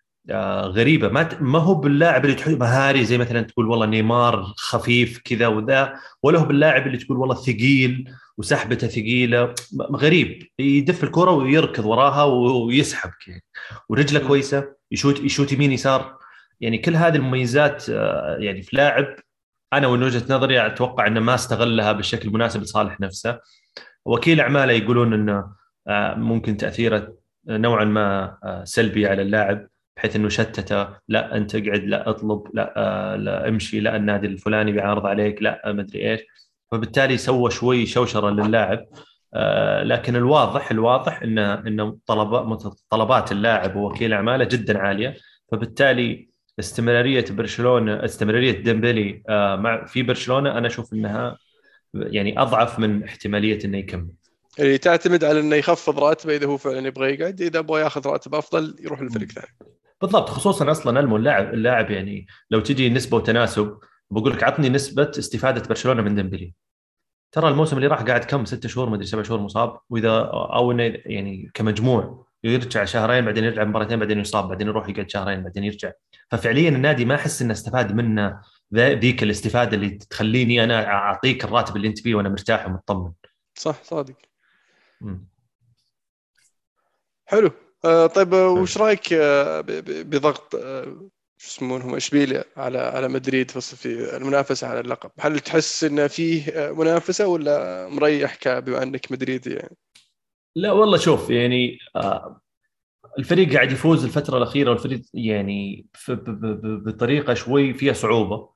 غريبة. 0.66 1.10
ما 1.10 1.30
ما 1.42 1.60
هو 1.60 1.75
باللاعب 1.75 2.25
اللي 2.25 2.36
تحب 2.36 2.60
مهاري 2.60 3.06
زي 3.06 3.18
مثلا 3.18 3.42
تقول 3.42 3.68
والله 3.68 3.86
نيمار 3.86 4.54
خفيف 4.58 5.22
كذا 5.25 5.48
وذا 5.48 5.94
ولا 6.24 6.40
هو 6.40 6.46
باللاعب 6.46 6.88
اللي 6.88 6.98
تقول 6.98 7.18
والله 7.18 7.36
ثقيل 7.36 8.12
وسحبته 8.38 8.88
ثقيلة. 8.88 9.56
غريب. 9.96 10.48
يدف 10.60 11.04
الكرة 11.04 11.31
ويركض 11.31 11.86
وراها 11.86 12.24
ويسحبك 12.24 13.28
يعني 13.28 13.44
ورجله 13.90 14.28
كويسة 14.28 14.75
يشوت 14.92 15.20
يشوت 15.20 15.51
يمين 15.51 15.72
يسار. 15.72 16.18
يعني 16.62 16.77
كل 16.77 16.96
هذه 16.96 17.15
المميزات 17.15 17.89
آه، 17.89 18.38
يعني 18.39 18.62
في 18.62 18.77
لاعب 18.77 19.15
أنا 19.74 19.88
من 19.88 20.03
وجهة 20.03 20.24
نظري 20.36 20.65
أتوقع 20.65 21.08
إنه 21.08 21.20
ما 21.20 21.36
استغلها 21.36 21.92
بالشكل 21.92 22.27
المناسب 22.27 22.62
لصالح 22.62 23.00
نفسه. 23.00 23.39
وكيل 24.06 24.39
أعماله 24.42 24.74
يقولون 24.74 25.13
إنه 25.13 25.53
آه، 25.88 26.15
ممكن 26.15 26.58
تأثيره 26.58 27.13
نوعا 27.48 27.86
ما 27.86 28.38
سلبي 28.63 29.08
على 29.08 29.22
اللاعب. 29.22 29.68
بحيث 29.98 30.16
إنه 30.16 30.30
شتته 30.30 30.88
لا 31.08 31.38
أنت 31.38 31.56
اقعد 31.56 31.84
لا 31.84 32.10
اطلب 32.10 32.44
لا, 32.54 32.74
آه 32.78 33.16
لا 33.16 33.50
امشي 33.50 33.80
لا 33.80 33.96
النادي 33.96 34.28
الفلاني 34.28 34.72
بيعارض 34.72 35.06
عليك 35.06 35.42
لا 35.44 35.62
ما 35.66 35.82
أدري 35.82 36.12
إيش 36.12 36.22
فبالتالي 36.72 37.18
سوى 37.18 37.52
شوي 37.52 37.86
شوشرة 37.86 38.30
للاعب 38.30 38.86
آه 39.34 39.84
لكن 39.84 40.16
الواضح 40.16 40.72
الواضح 40.72 41.22
انه 41.22 41.98
طلبات 42.08 42.74
طلبات 42.90 43.32
اللاعب 43.32 43.76
ووكيل 43.76 44.14
أعماله 44.14 44.46
جدا 44.46 44.78
عالية 44.78 45.16
فبالتالي 45.52 46.30
استمرارية 46.60 47.26
برشلونة 47.30 48.06
استمرارية 48.06 48.52
ديمبلي 48.52 49.24
آه 49.30 49.56
مع 49.56 49.86
في 49.86 50.04
برشلونة 50.04 50.58
أنا 50.58 50.68
أشوف 50.68 50.94
إنها 50.94 51.38
يعني 51.94 52.42
أضعف 52.42 52.80
من 52.80 53.04
احتمالية 53.04 53.66
إنه 53.66 53.78
يكمل. 53.78 54.08
اللي 54.60 54.78
تعتمد 54.78 55.24
على 55.24 55.40
إنه 55.40 55.56
يخفض 55.56 56.00
راتبه 56.00 56.36
إذا 56.36 56.48
هو 56.48 56.58
فعلا 56.58 56.88
يبغى 56.88 57.14
يقعد 57.14 57.42
إذا 57.42 57.60
يبغى 57.60 57.82
ياخذ 57.82 58.08
راتب 58.08 58.36
أفضل 58.36 58.76
يروح 58.80 59.02
لفريق 59.02 59.32
ثاني. 59.32 59.48
بالضبط 60.03 60.29
خصوصا 60.29 60.72
أصلا 60.72 61.00
المو 61.00 61.17
اللاعب 61.17 61.53
اللاعب 61.53 61.91
يعني 61.91 62.27
لو 62.50 62.60
تجي 62.60 62.89
نسبة 62.89 63.17
وتناسب 63.17 63.79
بقول 64.12 64.33
لك 64.33 64.43
عطني 64.43 64.69
نسبة 64.69 65.12
استفادة 65.19 65.67
برشلونة 65.69 66.01
من 66.01 66.15
ديمبلي. 66.15 66.53
ترى 67.31 67.50
الموسم 67.50 67.77
اللي 67.77 67.88
راح 67.88 68.01
قاعد 68.01 68.24
كم؟ 68.24 68.45
ستة 68.45 68.69
شهور 68.69 68.89
ما 68.89 68.95
أدري 68.95 69.05
سبع 69.05 69.24
شهور 69.24 69.39
مصاب. 69.39 69.79
وإذا 69.89 70.10
أو 70.33 70.72
إنه 70.72 70.83
يعني 70.83 71.51
كمجموع 71.53 72.25
يرجع 72.43 72.86
شهرين 72.86 73.25
بعدين 73.25 73.43
يرجع 73.43 73.63
مباراتين 73.63 74.00
بعدين 74.00 74.19
يصاب 74.19 74.48
بعدين 74.48 74.67
يروح 74.67 74.89
يقعد 74.89 75.10
شهرين 75.10 75.43
بعدين 75.43 75.63
يرجع. 75.63 75.91
ففعليا 76.31 76.69
النادي 76.69 77.05
ما 77.05 77.15
أحس 77.15 77.41
إنه 77.41 77.53
استفاد 77.53 77.95
منه 77.95 78.41
ذيك 78.75 79.24
الاستفادة 79.24 79.75
اللي 79.75 79.89
تخليني 79.89 80.63
أنا 80.63 80.88
أعطيك 80.88 81.43
الراتب 81.43 81.75
اللي 81.75 81.88
أنت 81.88 82.00
فيه 82.00 82.15
وأنا 82.15 82.29
مرتاح 82.29 82.67
ومطمن. 82.67 83.12
صح 83.55 83.83
صادق. 83.83 84.15
حلو. 87.25 87.48
آه، 87.48 87.62
طيب 87.84 88.34
آه، 88.34 88.50
وش 88.50 88.78
رأيك 88.78 89.13
آه، 89.13 89.62
بضغط 89.82 90.56
شو 91.38 91.48
يسمونهم 91.48 91.96
إشبيليا 91.96 92.44
على 92.58 92.78
على 92.78 93.08
مدريد 93.08 93.52
في 93.52 94.18
المنافسة 94.18 94.68
على 94.68 94.80
اللقب؟ 94.80 95.12
هل 95.20 95.40
تحس 95.40 95.84
إن 95.84 96.08
فيه 96.08 96.74
منافسة 96.78 97.28
ولا 97.28 97.88
مريح 97.90 98.38
بما 98.46 98.84
إنك 98.84 99.12
مدريدي 99.12 99.54
يعني؟ 99.54 99.78
لا 100.56 100.72
والله 100.72 100.98
شوف 100.98 101.30
يعني 101.30 101.78
الفريق 103.20 103.54
قاعد 103.54 103.72
يفوز 103.72 104.04
الفترة 104.06 104.38
الأخيرة 104.38 104.70
والفريق 104.70 105.02
يعني 105.13 105.86
بطريقة 106.86 107.34
شوي 107.34 107.74
فيها 107.74 107.94
صعوبة. 107.94 108.50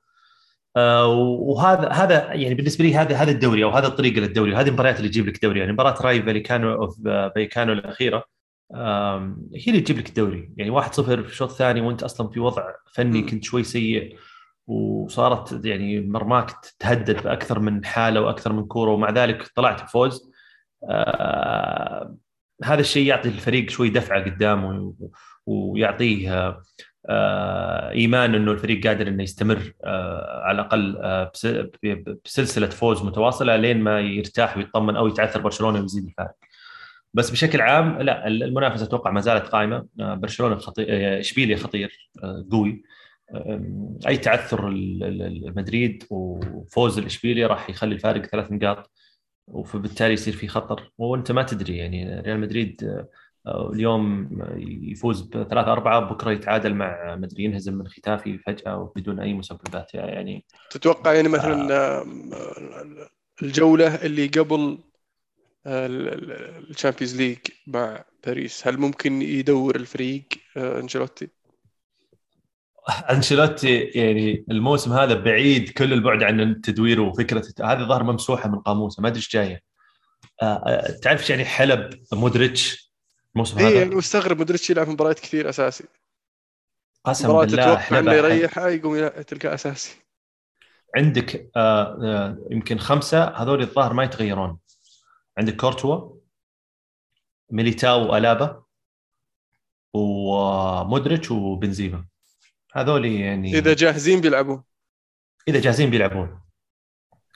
وهذا 0.76 1.88
هذا 1.88 2.32
يعني 2.32 2.54
بالنسبة 2.54 2.84
لي 2.84 2.94
هذا 2.94 3.16
هذا 3.16 3.30
الدوري 3.30 3.64
أو 3.64 3.70
هذا 3.70 3.86
الطريقة 3.86 4.20
للدوري 4.20 4.52
وهذه 4.52 4.68
المباريات 4.68 4.96
اللي 4.96 5.08
تجيب 5.08 5.26
لك 5.26 5.42
دوري 5.42 5.60
يعني 5.60 5.72
مباراة 5.72 6.02
رايو 6.02 6.22
فاليكانو 6.22 6.74
اوف 6.74 7.00
فاليكانو 7.04 7.72
الأخيرة. 7.72 8.37
هي 8.74 9.68
اللي 9.68 9.80
تجيب 9.80 9.98
لك 9.98 10.08
الدوري. 10.08 10.52
يعني 10.56 10.70
1-0 10.70 11.02
في 11.02 11.12
الشوط 11.12 11.50
الثاني 11.50 11.80
وانت 11.80 12.02
أصلا 12.02 12.28
في 12.28 12.40
وضع 12.40 12.64
فني 12.92 13.22
كنت 13.22 13.44
شوي 13.44 13.62
سيء 13.62 14.16
وصارت 14.66 15.64
يعني 15.64 16.00
مرماك 16.00 16.50
تهدد 16.78 17.22
بأكثر 17.22 17.58
من 17.60 17.84
حالة 17.84 18.20
وأكثر 18.20 18.52
من 18.52 18.64
كورة 18.64 18.90
ومع 18.90 19.10
ذلك 19.10 19.50
طلعت 19.54 19.82
بفوز. 19.82 20.32
آه 20.90 22.16
هذا 22.64 22.80
الشيء 22.80 23.06
يعطي 23.06 23.28
الفريق 23.28 23.70
شوي 23.70 23.90
دفعة 23.90 24.24
قدامه 24.24 24.94
ويعطيه 25.46 26.54
آه 27.10 27.90
إيمان 27.90 28.34
إنه 28.34 28.52
الفريق 28.52 28.86
قادر 28.86 29.08
إنه 29.08 29.22
يستمر 29.22 29.72
آه 29.84 30.42
على 30.44 30.60
الأقل 30.60 30.96
آه 31.02 31.32
بسلسلة 32.24 32.66
فوز 32.66 33.02
متواصلة 33.02 33.56
لين 33.56 33.80
ما 33.80 34.00
يرتاح 34.00 34.56
ويطمن 34.56 34.96
أو 34.96 35.08
يتعثر 35.08 35.40
برشلونة 35.40 35.80
ويزيد 35.80 36.04
الفارق. 36.04 36.34
بس 37.14 37.30
بشكل 37.30 37.60
عام 37.60 38.02
لا 38.02 38.26
المنافسة 38.26 38.84
أتوقع 38.84 39.10
ما 39.10 39.20
زالت 39.20 39.46
قائمة. 39.46 39.86
آه، 40.00 40.14
برشلونة 40.14 40.56
خطير 40.56 40.86
آه، 40.88 41.20
إشبيليا 41.20 41.56
خطير 41.56 42.10
آه، 42.22 42.46
قوي. 42.52 42.82
أي 44.08 44.16
تعثر 44.16 44.70
مدريد 45.56 46.04
وفوز 46.10 46.98
الإشبيليا 46.98 47.46
راح 47.46 47.70
يخلي 47.70 47.94
الفارق 47.94 48.26
ثلاث 48.26 48.52
نقاط 48.52 48.90
وبالتالي 49.48 50.12
يصير 50.12 50.34
في 50.34 50.48
خطر. 50.48 50.92
وأنت 50.98 51.32
ما 51.32 51.42
تدري 51.42 51.76
يعني 51.76 52.20
ريال 52.20 52.40
مدريد 52.40 53.04
اليوم 53.48 54.28
يفوز 54.82 55.20
بثلاثة 55.20 55.72
أربعة 55.72 56.00
بكرة 56.00 56.30
يتعادل 56.30 56.74
مع 56.74 57.16
مدري 57.16 57.44
ينهزم 57.44 57.74
من 57.74 57.88
خيتافي 57.88 58.38
فجأة 58.38 58.78
وبدون 58.78 59.20
أي 59.20 59.34
مسببات 59.34 59.94
يعني. 59.94 60.44
تتوقع 60.70 61.12
يعني 61.12 61.28
مثلا 61.28 61.74
آه. 61.74 62.06
الجولة 63.42 63.94
اللي 63.94 64.26
قبل 64.26 64.78
ال 65.66 65.81
Champions 65.81 67.16
League 67.16 67.38
مع 67.66 68.04
باريس. 68.26 68.66
هل 68.66 68.78
ممكن 68.78 69.22
يدور 69.22 69.76
الفريق 69.76 70.24
آه، 70.56 70.80
أنشيلوتي؟ 70.80 71.28
أنشيلوتي 73.10 73.78
يعني 73.78 74.44
الموسم 74.50 74.92
هذا 74.92 75.14
بعيد 75.14 75.68
كل 75.68 75.92
البعد 75.92 76.22
عن 76.22 76.40
التدوير 76.40 77.00
وفكرة 77.00 77.44
هذه 77.60 77.88
الظاهر 77.88 78.02
ممسوحة 78.02 78.48
من 78.48 78.58
قاموسه 78.58 79.02
ما 79.02 79.08
أدري 79.08 79.18
إيش 79.18 79.32
جاية. 79.32 79.62
آه، 80.42 80.46
آه، 80.46 80.90
تعرف 81.02 81.30
يعني 81.30 81.44
حلب 81.44 81.90
مودريتش 82.12 82.92
الموسم 83.34 83.58
هذا؟ 83.58 83.68
اي 83.68 83.82
أنا 83.82 83.94
مستغرب 83.94 84.38
مودريتش 84.38 84.70
يلعب 84.70 84.88
مباريات 84.88 85.20
كثير 85.20 85.48
أساسي. 85.48 85.84
قسم 87.04 87.28
بالله 87.28 87.44
تتوقع 87.44 87.98
إنه 87.98 88.12
يريح 88.12 88.58
يقوم 88.58 89.08
تلقاه 89.08 89.54
أساسي. 89.54 89.96
عندك 90.96 91.50
يمكن 92.50 92.78
خمسة 92.78 93.24
هذول 93.24 93.62
الظاهر 93.62 93.92
ما 93.92 94.04
يتغيرون. 94.04 94.58
عندك 95.38 95.56
كورتوا 95.56 96.18
ميليتاو 97.50 98.12
وألابا 98.12 98.62
ومودريتش 99.94 101.30
وبنزيما. 101.30 102.06
هذول 102.72 103.06
يعني 103.06 103.58
إذا 103.58 103.74
جاهزين 103.74 104.20
بيلعبون. 104.20 104.64
إذا 105.48 105.60
جاهزين 105.60 105.90
بيلعبون. 105.90 106.40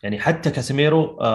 يعني 0.03 0.21
حتى 0.21 0.51
كاسيميرو 0.51 1.21
آآ 1.21 1.27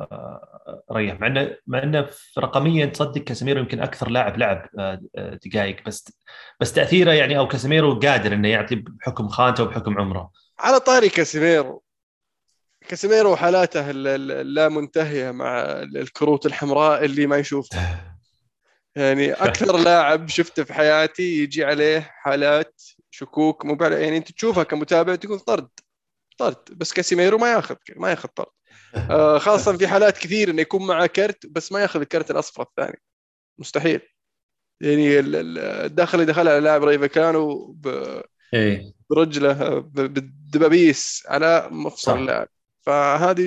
آآ 0.00 0.84
ريح. 0.92 1.20
مع 1.20 1.26
انه 1.26 1.56
مع 1.66 1.82
إنه 1.82 2.10
رقميا 2.38 2.86
تصدق 2.86 3.22
كاسيميرو 3.22 3.60
يمكن 3.60 3.80
أكثر 3.80 4.10
لاعب 4.10 4.38
لعب 4.38 4.68
دقائق 5.46 5.86
بس 5.86 6.18
بس 6.60 6.72
تأثيره 6.72 7.12
يعني 7.12 7.38
أو 7.38 7.48
كاسيميرو 7.48 7.98
قادر 7.98 8.34
إنه 8.34 8.48
يعطي 8.48 8.74
بحكم 8.74 9.28
خانته 9.28 9.62
وبحكم 9.62 9.98
عمره. 9.98 10.30
على 10.58 10.80
طاري 10.80 11.08
كاسيميرو 11.08 11.82
كاسيميرو 12.88 13.36
حالاته 13.36 13.90
اللا 13.90 14.68
منتهيه 14.68 15.30
مع 15.30 15.62
الكروت 15.82 16.46
الحمراء 16.46 17.04
اللي 17.04 17.26
ما 17.26 17.36
يشوفها. 17.36 18.18
يعني 18.96 19.32
أكثر 19.48 19.76
لاعب 19.76 20.28
شفته 20.28 20.64
في 20.64 20.74
حياتي 20.74 21.42
يجي 21.42 21.64
عليه 21.64 22.00
حالات 22.00 22.82
شكوك 23.10 23.64
مو 23.64 23.76
يعني 23.80 24.16
أنت 24.16 24.32
تشوفها 24.32 24.62
كمتابع 24.62 25.14
تقول 25.14 25.40
طرد 25.40 25.68
طرد. 26.38 26.56
بس 26.72 26.92
كاسيميرو 26.92 27.38
ما 27.38 27.52
ياخذ 27.52 27.76
ما 27.96 28.10
ياخذ 28.10 28.28
طرد. 28.28 28.52
آه 29.10 29.38
خاصة 29.38 29.76
في 29.76 29.88
حالات 29.88 30.18
كثير 30.18 30.50
إنه 30.50 30.62
يكون 30.62 30.86
معه 30.86 31.06
كرت 31.06 31.46
بس 31.46 31.72
ما 31.72 31.80
ياخذ 31.80 32.00
الكرت 32.00 32.30
الأصفر 32.30 32.62
الثاني. 32.62 33.02
مستحيل. 33.58 34.00
يعني 34.80 35.18
الدخل 35.18 36.20
اللي 36.20 36.32
دخلها 36.32 36.60
لاعب 36.60 36.84
ريفا 36.84 37.06
كانوا 37.06 37.74
إيه. 38.54 38.92
برجله 39.10 39.78
بالدبابيس 39.78 41.22
على 41.28 41.68
مفصل 41.70 42.18
اللاعب. 42.18 42.48
فهذه 42.82 43.44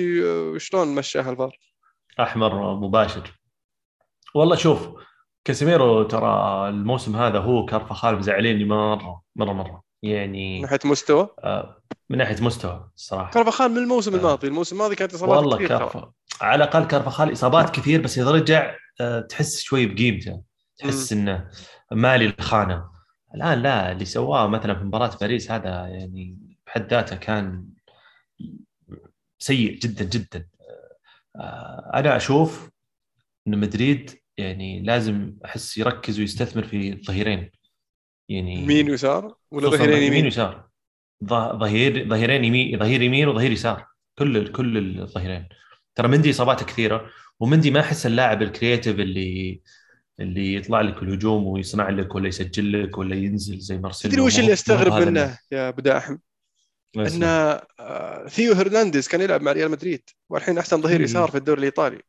شلون 0.58 0.94
مشاها 0.94 1.30
الفار؟ 1.30 1.58
أحمر 2.20 2.74
مباشر 2.74 3.40
والله 4.34 4.56
شوف 4.56 4.88
كاسيميرو 5.44 6.02
ترى 6.02 6.68
الموسم 6.68 7.16
هذا 7.16 7.38
هو 7.38 7.64
كارفخال 7.64 8.16
مزعليني 8.18 8.64
مرة 8.64 9.22
مرة 9.36 9.52
مرة 9.52 9.82
يعني 10.02 10.56
من 10.56 10.62
ناحية 10.62 10.78
مستوى؟ 10.84 11.28
آه 11.44 11.82
من 12.10 12.18
ناحية 12.18 12.42
مستوى 12.42 12.90
الصراحه 12.96 13.30
كارفخال 13.30 13.70
من 13.70 13.78
الموسم 13.78 14.14
آه. 14.14 14.18
الماضي، 14.18 14.46
الموسم 14.48 14.76
الماضي 14.76 14.94
كانت 14.94 15.14
إصابات 15.14 15.36
والله 15.38 15.56
كثير 15.56 15.68
كارف... 15.68 15.96
على 16.40 16.64
الأقل 16.64 16.84
كارفخال 16.84 17.32
إصابات 17.32 17.70
كثير 17.70 18.00
بس 18.00 18.18
إذا 18.18 18.30
رجع 18.30 18.74
آه 19.00 19.20
تحس 19.20 19.60
شوي 19.60 19.86
بقيمته 19.86 20.42
تحس 20.78 21.12
م. 21.12 21.18
إنه 21.18 21.50
مالي 21.92 22.26
الخانة 22.26 22.84
الآن 23.34 23.62
لا 23.62 23.92
اللي 23.92 24.04
سواه 24.04 24.46
مثلا 24.46 24.74
في 24.74 24.84
مباراة 24.84 25.16
باريس 25.20 25.50
هذا 25.50 25.70
يعني 25.70 26.38
بحد 26.66 26.90
ذاته 26.90 27.16
كان 27.16 27.66
سيء 29.38 29.78
جدا 29.78 30.04
جدا. 30.04 30.48
آه، 31.36 31.90
أنا 31.94 32.16
أشوف 32.16 32.70
إن 33.48 33.58
مدريد 33.58 34.10
يعني 34.38 34.82
لازم 34.82 35.36
أحس 35.44 35.78
يركز 35.78 36.20
ويستثمر 36.20 36.64
في 36.64 36.92
الظهيرين. 36.92 37.50
يعني 38.28 38.54
يمين 38.54 38.90
ويسار؟ 38.90 39.34
ولا 39.50 39.68
ظهيرين 39.68 40.02
يمين؟ 40.02 40.24
ويسار؟ 40.24 40.68
ظهير 41.24 42.08
ظهيرين 42.08 42.44
يمين 42.44 42.78
ظهير 42.78 43.02
يمين 43.02 43.28
وظهير 43.28 43.52
يسار. 43.52 43.86
كل 44.18 44.52
كل 44.52 45.00
الظهيرين. 45.00 45.48
ترى 45.94 46.08
مندي 46.08 46.30
إصاباته 46.30 46.66
كثيرة 46.66 47.10
ومندي 47.40 47.70
ما 47.70 47.80
أحس 47.80 48.06
اللاعب 48.06 48.42
الكرييتيف 48.42 49.00
اللي 49.00 49.62
اللي 50.20 50.54
يطلع 50.54 50.80
لك 50.80 51.02
الهجوم 51.02 51.46
ويصنع 51.46 51.90
لك 51.90 52.14
ولا 52.14 52.28
يسجل 52.28 52.82
لك 52.82 52.98
ولا 52.98 53.16
ينزل 53.16 53.58
زي 53.58 53.78
مارسيلو. 53.78 54.12
تدري 54.12 54.26
وش 54.26 54.38
اللي 54.38 54.52
أستغرب 54.52 55.08
منه 55.08 55.38
يا 55.52 55.68
أبو 55.68 55.80
داحم؟ 55.80 56.16
أن 56.98 57.22
آه، 57.80 58.26
ثيو 58.28 58.52
هرنانديز 58.52 59.08
كان 59.08 59.20
يلعب 59.20 59.42
مع 59.42 59.52
ريال 59.52 59.70
مدريد 59.70 60.02
والحين 60.30 60.58
أحسن 60.58 60.82
ظهير 60.82 61.00
يسار 61.00 61.30
في 61.30 61.36
الدوري 61.36 61.58
الإيطالي. 61.58 62.00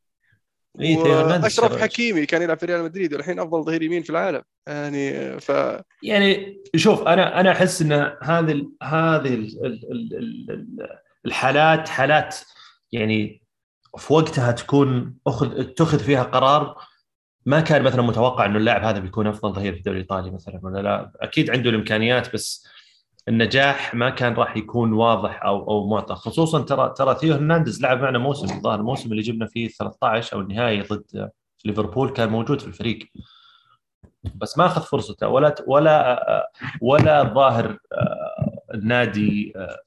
اي 0.82 0.96
ثيو 0.96 1.20
اشرف 1.20 1.82
حكيمي 1.82 2.25
كان 2.25 2.41
يلعب 2.41 2.60
في 2.60 2.65
ريال 2.65 2.84
مدريد 2.84 3.13
والحين 3.13 3.39
أفضل 3.39 3.63
ظهير 3.63 3.82
يمين 3.82 4.03
في 4.03 4.10
العالم. 4.10 4.41
يعني 4.67 5.39
ف 5.39 5.51
يعني 6.03 6.62
شوف 6.75 7.08
أنا 7.08 7.39
أنا 7.39 7.51
أحس 7.51 7.82
إن 7.82 7.91
هذه 8.24 8.67
هذه 8.84 9.48
الحالات 11.25 11.89
حالات 11.89 12.36
يعني 12.91 13.41
في 13.98 14.13
وقتها 14.13 14.51
تكون 14.51 15.17
أخذ 15.27 15.60
اتخذ 15.60 16.00
فيها 16.00 16.24
قرار 16.24 16.77
ما 17.46 17.60
كان 17.60 17.84
مثلا 17.84 18.01
متوقع 18.01 18.46
إنه 18.46 18.58
اللاعب 18.58 18.84
هذا 18.84 19.00
بيكون 19.00 19.27
أفضل 19.27 19.53
ظهير 19.53 19.74
في 19.74 19.77
الدوري 19.77 19.98
الإيطالي 19.98 20.32
مثلا 20.32 20.60
ولا 20.63 20.82
لا. 20.82 21.12
أكيد 21.15 21.50
عنده 21.50 21.70
الإمكانيات 21.70 22.34
بس 22.34 22.67
النجاح 23.27 23.96
ما 23.96 24.10
كان 24.10 24.34
راح 24.34 24.57
يكون 24.57 24.93
واضح 24.93 25.43
أو 25.43 25.69
أو 25.69 25.88
معطى. 25.88 26.15
خصوصا 26.15 26.62
ترى 26.62 26.93
ترى 26.98 27.15
ثيو 27.15 27.34
هرنانديز 27.34 27.81
لعب 27.81 28.01
معنا 28.01 28.19
موسم 28.19 28.57
الظاهر 28.57 28.79
الموسم 28.79 29.12
اللي 29.12 29.22
جبنا 29.22 29.46
فيه 29.46 29.67
13 29.67 30.36
أو 30.36 30.41
النهائي 30.41 30.81
ضد 30.81 31.31
ليفربول 31.65 32.10
كان 32.10 32.29
موجود 32.29 32.62
في 32.62 32.67
الفريق. 32.67 33.12
بس 34.36 34.57
ما 34.57 34.65
أخذ 34.65 34.81
فرصته. 34.81 35.27
ولا 35.27 35.55
ولا 35.67 36.50
ولا 36.81 37.22
الظاهر 37.22 37.77
آه، 37.93 38.62
النادي 38.74 39.53
آه، 39.55 39.77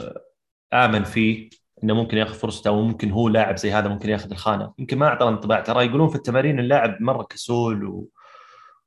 آه، 0.00 0.84
آمن 0.84 1.04
فيه 1.04 1.50
إنه 1.84 1.94
ممكن 1.94 2.16
يأخذ 2.18 2.34
فرصته 2.34 2.68
أو 2.68 2.82
ممكن 2.82 3.10
هو 3.10 3.28
لاعب 3.28 3.56
زي 3.56 3.72
هذا 3.72 3.88
ممكن 3.88 4.08
يأخذ 4.10 4.30
الخانة. 4.30 4.72
يمكن 4.78 4.98
ما 4.98 5.06
أعطى 5.06 5.28
انطباع 5.28 5.60
ترى 5.60 5.86
يقولون 5.86 6.08
في 6.08 6.14
التمارين 6.14 6.58
اللاعب 6.58 6.96
مرة 7.02 7.22
كسول 7.22 7.84
و 7.84 8.08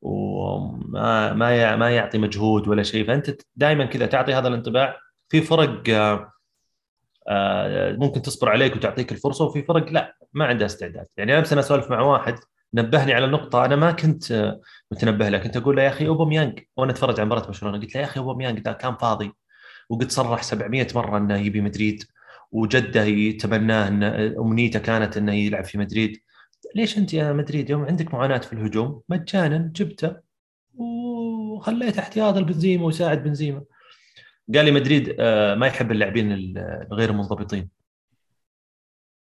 وما 0.01 1.33
ما 1.33 1.75
ما 1.75 1.91
يعطي 1.91 2.17
مجهود 2.17 2.67
ولا 2.67 2.83
شيء. 2.83 3.07
فأنت 3.07 3.31
دائما 3.55 3.85
كذا 3.85 4.05
تعطي 4.05 4.33
هذا 4.33 4.47
الانطباع. 4.47 4.97
في 5.29 5.41
فرق 5.41 5.83
آه، 5.89 6.33
آه، 7.27 7.91
ممكن 7.93 8.21
تصبر 8.21 8.49
عليك 8.49 8.75
وتعطيك 8.75 9.11
الفرصة 9.11 9.45
وفي 9.45 9.63
فرق 9.63 9.91
لا 9.91 10.15
ما 10.33 10.45
عندها 10.45 10.65
استعداد. 10.65 11.07
يعني 11.17 11.39
أمس 11.39 11.51
أنا 11.51 11.61
أسولف 11.61 11.91
مع 11.91 12.01
واحد 12.01 12.35
نبهني 12.73 13.13
على 13.13 13.27
نقطة 13.27 13.65
أنا 13.65 13.75
ما 13.75 13.91
كنت 13.91 14.31
آه، 14.31 14.61
متنبه 14.91 15.29
لها. 15.29 15.39
كنت 15.39 15.57
أقول 15.57 15.75
له 15.75 15.83
يا 15.83 15.89
أخي 15.89 16.07
اوباميانج 16.07 16.59
وأنا 16.77 16.91
أتفرج 16.91 17.19
على 17.19 17.25
مباراة 17.25 17.45
برشلونة 17.47 17.77
قلت 17.79 17.95
له 17.95 18.01
يا 18.01 18.05
أخي 18.05 18.19
اوباميانج 18.19 18.59
ده 18.59 18.73
كان 18.73 18.95
فاضي 18.97 19.31
وقد 19.89 20.11
صرح 20.11 20.43
700 20.43 20.87
مرة 20.95 21.17
إنه 21.17 21.37
يبي 21.37 21.61
مدريد 21.61 22.03
وجده 22.51 23.03
يتمناه 23.03 23.87
إن 23.87 24.03
أمنيته 24.39 24.79
كانت 24.79 25.17
إنه 25.17 25.33
يلعب 25.33 25.65
في 25.65 25.77
مدريد. 25.77 26.21
ليش 26.75 26.97
أنت 26.97 27.13
يا 27.13 27.33
مدريد 27.33 27.69
يوم 27.69 27.85
عندك 27.85 28.13
معاناة 28.13 28.37
في 28.37 28.53
الهجوم؟ 28.53 29.01
مجانا 29.09 29.71
جبته 29.75 30.15
وخليته 30.73 31.99
احتياط 31.99 32.37
البنزيما 32.37 32.85
ويساعد 32.85 33.23
بنزيما. 33.23 33.63
قال 34.55 34.65
لي 34.65 34.71
مدريد 34.71 35.15
آه، 35.19 35.55
ما 35.55 35.67
يحب 35.67 35.91
اللاعبين 35.91 36.31
الغير 36.91 37.11
منضبطين. 37.11 37.69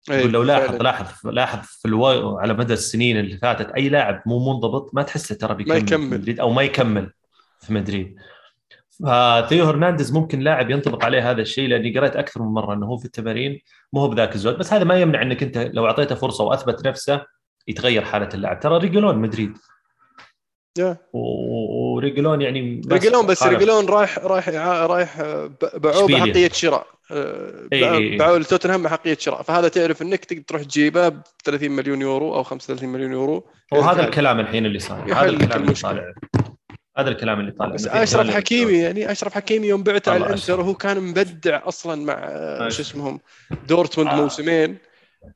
يقول 0.10 0.32
لو 0.32 0.44
لاحظ 0.44 0.82
لاحظ 0.82 1.28
لاحظ 1.28 1.66
في 1.66 1.88
ألو... 1.88 2.38
على 2.38 2.54
مدى 2.54 2.74
السنين 2.74 3.20
اللي 3.20 3.38
فاتت 3.38 3.72
أي 3.72 3.90
لاعب 3.90 4.24
مو 4.26 4.54
منضبط 4.54 4.96
ما 4.96 5.04
تحسه 5.04 5.36
ترى 5.36 5.56
بيكمل 5.56 5.74
ما 5.74 5.80
يكمل. 5.80 6.10
مدريد 6.10 6.40
أو 6.40 6.52
ما 6.52 6.62
يكمل 6.62 7.12
في 7.60 7.74
مدريد. 7.74 8.16
فثيو 8.92 9.66
هرنانديز 9.66 10.14
ممكن 10.14 10.40
لاعب 10.40 10.70
ينطبق 10.70 11.06
عليه 11.06 11.32
هذا 11.32 11.42
الشيء 11.42 11.68
لأني 11.70 11.98
قريت 12.00 12.16
أكثر 12.16 12.42
من 12.42 12.48
مرة 12.54 12.74
إنه 12.74 12.86
هو 12.86 12.98
في 12.98 13.06
التمارين 13.06 13.60
مو 13.94 14.02
هو 14.02 14.08
بذاك 14.08 14.36
الزود 14.36 14.58
بس 14.58 14.74
هذا 14.74 14.84
ما 14.84 15.02
يمنع 15.02 15.22
إنك 15.22 15.44
أنت 15.44 15.58
لو 15.58 15.86
أعطيته 15.86 16.16
فرصة 16.16 16.44
وأثبت 16.44 16.88
نفسه 16.88 17.26
يتغير 17.68 18.06
حالة 18.06 18.30
اللاعب. 18.34 18.60
ترى 18.60 18.78
ريجولون 18.78 19.18
مدريد. 19.18 19.58
يا 20.78 20.98
و- 21.14 21.94
وريجولون 21.96 22.42
يعني 22.42 22.82
ريجلون 22.92 23.26
بس. 23.28 23.44
ريجلون 23.44 23.86
رايح 23.86 24.20
رايح 24.20 24.50
رايح 24.68 25.22
باعوه. 25.78 26.08
بأحقية 26.08 26.50
شراء. 26.50 26.88
آه، 27.12 27.68
باعوه- 28.18 28.38
لتوتنهام 28.38 28.84
بأحقية 28.84 29.18
شراء. 29.20 29.42
فهذا 29.42 29.68
تعرف 29.68 30.02
إنك 30.02 30.26
تقدر 30.26 30.42
تروح 30.42 30.62
تجيبه 30.64 31.10
ب 31.10 31.22
30 31.44 31.72
مليون 31.72 32.02
يورو 32.02 32.36
أو 32.36 32.44
35 32.44 32.90
مليون 32.90 33.12
يورو. 33.12 33.48
وهذا 33.72 34.04
الكلام 34.08 34.40
الحين 34.40 34.66
اللي 34.66 34.80
صار 34.80 35.08
يحل 35.10 35.24
هذا 35.26 35.32
لك 35.32 35.42
الكلام 35.44 35.64
اللي. 35.64 35.74
طالع 35.74 36.14
هذا 36.98 37.10
الكلام 37.10 37.40
اللي 37.40 37.52
طالع 37.52 37.74
بس 37.74 37.88
أشرف 37.88 38.30
حكيمي 38.30 38.74
يعني 38.74 39.12
أشرف 39.12 39.34
حكيمي 39.34 39.68
يوم 39.68 39.84
بعته 39.84 40.12
على 40.12 40.26
الإنتر. 40.26 40.60
وهو 40.60 40.74
كان 40.74 41.00
مبدع 41.00 41.68
أصلا 41.68 42.06
مع 42.06 42.14
آه،. 42.14 42.70
شو 42.70 42.82
اسمهم 42.82 43.20
دورتموند 43.68 44.10
آه. 44.10 44.16
موسمين 44.16 44.78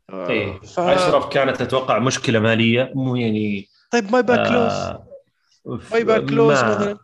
آه، 0.10 0.30
إيه. 0.30 0.60
ف... 0.60 0.80
أشرف 0.80 1.26
كانت 1.26 1.62
أتوقع 1.62 2.00
مشكلة 2.00 2.40
مالية 2.40 2.92
مو 2.96 3.16
يعني 3.16 3.68
طيب 3.92 4.12
buy 4.12 4.24
back 4.24 4.48
clause 4.48 4.72
آه، 4.72 5.08
buy 5.92 6.04
back 6.04 6.25
clause 6.25 6.60
ما- 6.60 6.76
مثلا 6.76 6.98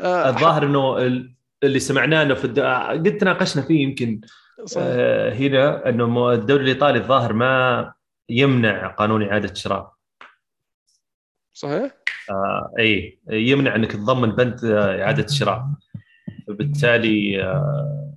آه، 0.00 0.28
الظاهر 0.28 0.64
إنه 0.64 0.98
ال- 0.98 1.34
اللي 1.62 1.78
سمعناه 1.80 2.22
إنه 2.22 2.34
في 2.34 2.44
الد... 2.44 2.60
قد 2.60 3.16
تناقشنا 3.16 3.62
فيه 3.62 3.82
يمكن 3.82 4.20
صحيح. 4.64 4.86
آه، 4.88 5.32
هنا 5.32 5.88
إنه 5.88 6.32
الدوري 6.32 6.62
الإيطالي 6.62 6.98
الظاهر 6.98 7.32
ما 7.32 7.92
يمنع 8.28 8.86
قانون 8.86 9.22
إعادة 9.22 9.54
شراء 9.54 9.97
صحيح؟ 11.58 11.92
آه 12.30 12.72
اي 12.78 13.18
يمنع 13.30 13.74
أنك 13.74 13.92
تضمن 13.92 14.30
بند 14.30 14.64
آه، 14.64 15.02
إعادة 15.02 15.24
الشراء. 15.24 15.66
فبالتالي 16.48 17.42
آه 17.42 18.14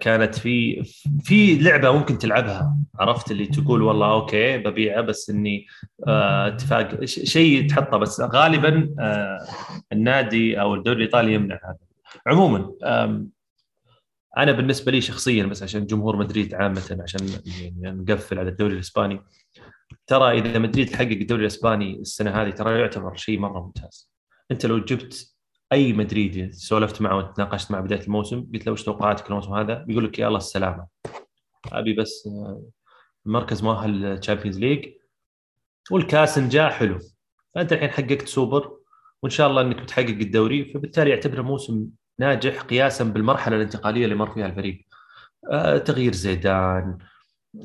كانت 0.00 0.34
في 0.34 0.82
في 1.22 1.58
لعبة 1.58 1.92
ممكن 1.92 2.18
تلعبها. 2.18 2.76
عرفت 3.00 3.30
اللي 3.30 3.46
تقول 3.46 3.82
والله 3.82 4.12
أوكي 4.12 4.58
ببيعه 4.58 5.00
بس 5.00 5.30
إني 5.30 5.66
آه 6.06 6.48
اتفاق 6.48 7.04
شيء 7.04 7.68
تحطه. 7.68 7.96
بس 7.96 8.20
غالبا 8.20 8.94
آه 9.00 9.38
النادي 9.92 10.60
أو 10.60 10.74
الدوري 10.74 10.96
الإيطالي 10.96 11.34
يمنع 11.34 11.54
هذا. 11.64 11.78
عموما 12.26 12.72
أنا 14.38 14.52
بالنسبة 14.52 14.92
لي 14.92 15.00
شخصيا 15.00 15.44
بس 15.46 15.62
عشان 15.62 15.86
جمهور 15.86 16.16
مدريد 16.16 16.54
عامة 16.54 16.98
عشان 17.00 17.28
يعني 17.60 18.02
نقفل 18.02 18.38
على 18.38 18.48
الدوري 18.48 18.74
الإسباني 18.74 19.20
ترى 20.06 20.38
إذا 20.38 20.58
مدريد 20.58 20.94
حقق 20.94 21.08
الدوري 21.08 21.42
الإسباني 21.42 22.00
السنة 22.00 22.30
هذه 22.30 22.50
ترى 22.50 22.80
يعتبر 22.80 23.16
شيء 23.16 23.38
مرة 23.38 23.60
ممتاز. 23.60 24.10
أنت 24.50 24.66
لو 24.66 24.78
جبت 24.78 25.36
أي 25.72 25.92
مدريدي 25.92 26.52
سولفت 26.52 27.02
معه 27.02 27.16
وتناقشت 27.16 27.70
معه 27.70 27.80
بداية 27.80 28.00
الموسم 28.00 28.46
قلت 28.54 28.66
له 28.66 28.72
وش 28.72 28.82
توقعاتك 28.82 29.26
الموسم 29.30 29.54
هذا؟ 29.54 29.74
بيقول 29.74 30.04
لك 30.04 30.18
يا 30.18 30.26
الله 30.28 30.38
السلامة. 30.38 30.86
أبي 31.72 31.92
بس 31.92 32.26
آه، 32.26 32.62
مركز 33.24 33.62
مؤهل 33.62 34.18
Champions 34.20 34.58
League 34.58 34.88
والكاس 35.90 36.38
نجاح 36.38 36.72
حلو. 36.72 36.98
فأنت 37.54 37.72
الحين 37.72 37.90
حققت 37.90 38.28
سوبر 38.28 38.76
وإن 39.22 39.30
شاء 39.30 39.50
الله 39.50 39.62
إنك 39.62 39.82
بتحقق 39.82 40.08
الدوري. 40.08 40.64
فبالتالي 40.64 41.14
اعتبره 41.14 41.42
موسم 41.42 41.86
ناجح 42.18 42.62
قياسا 42.62 43.04
بالمرحلة 43.04 43.56
الانتقالية 43.56 44.04
اللي 44.04 44.14
مر 44.14 44.30
فيها 44.30 44.46
الفريق. 44.46 44.86
آه، 45.50 45.78
تغيير 45.78 46.12
زيدان 46.12 46.98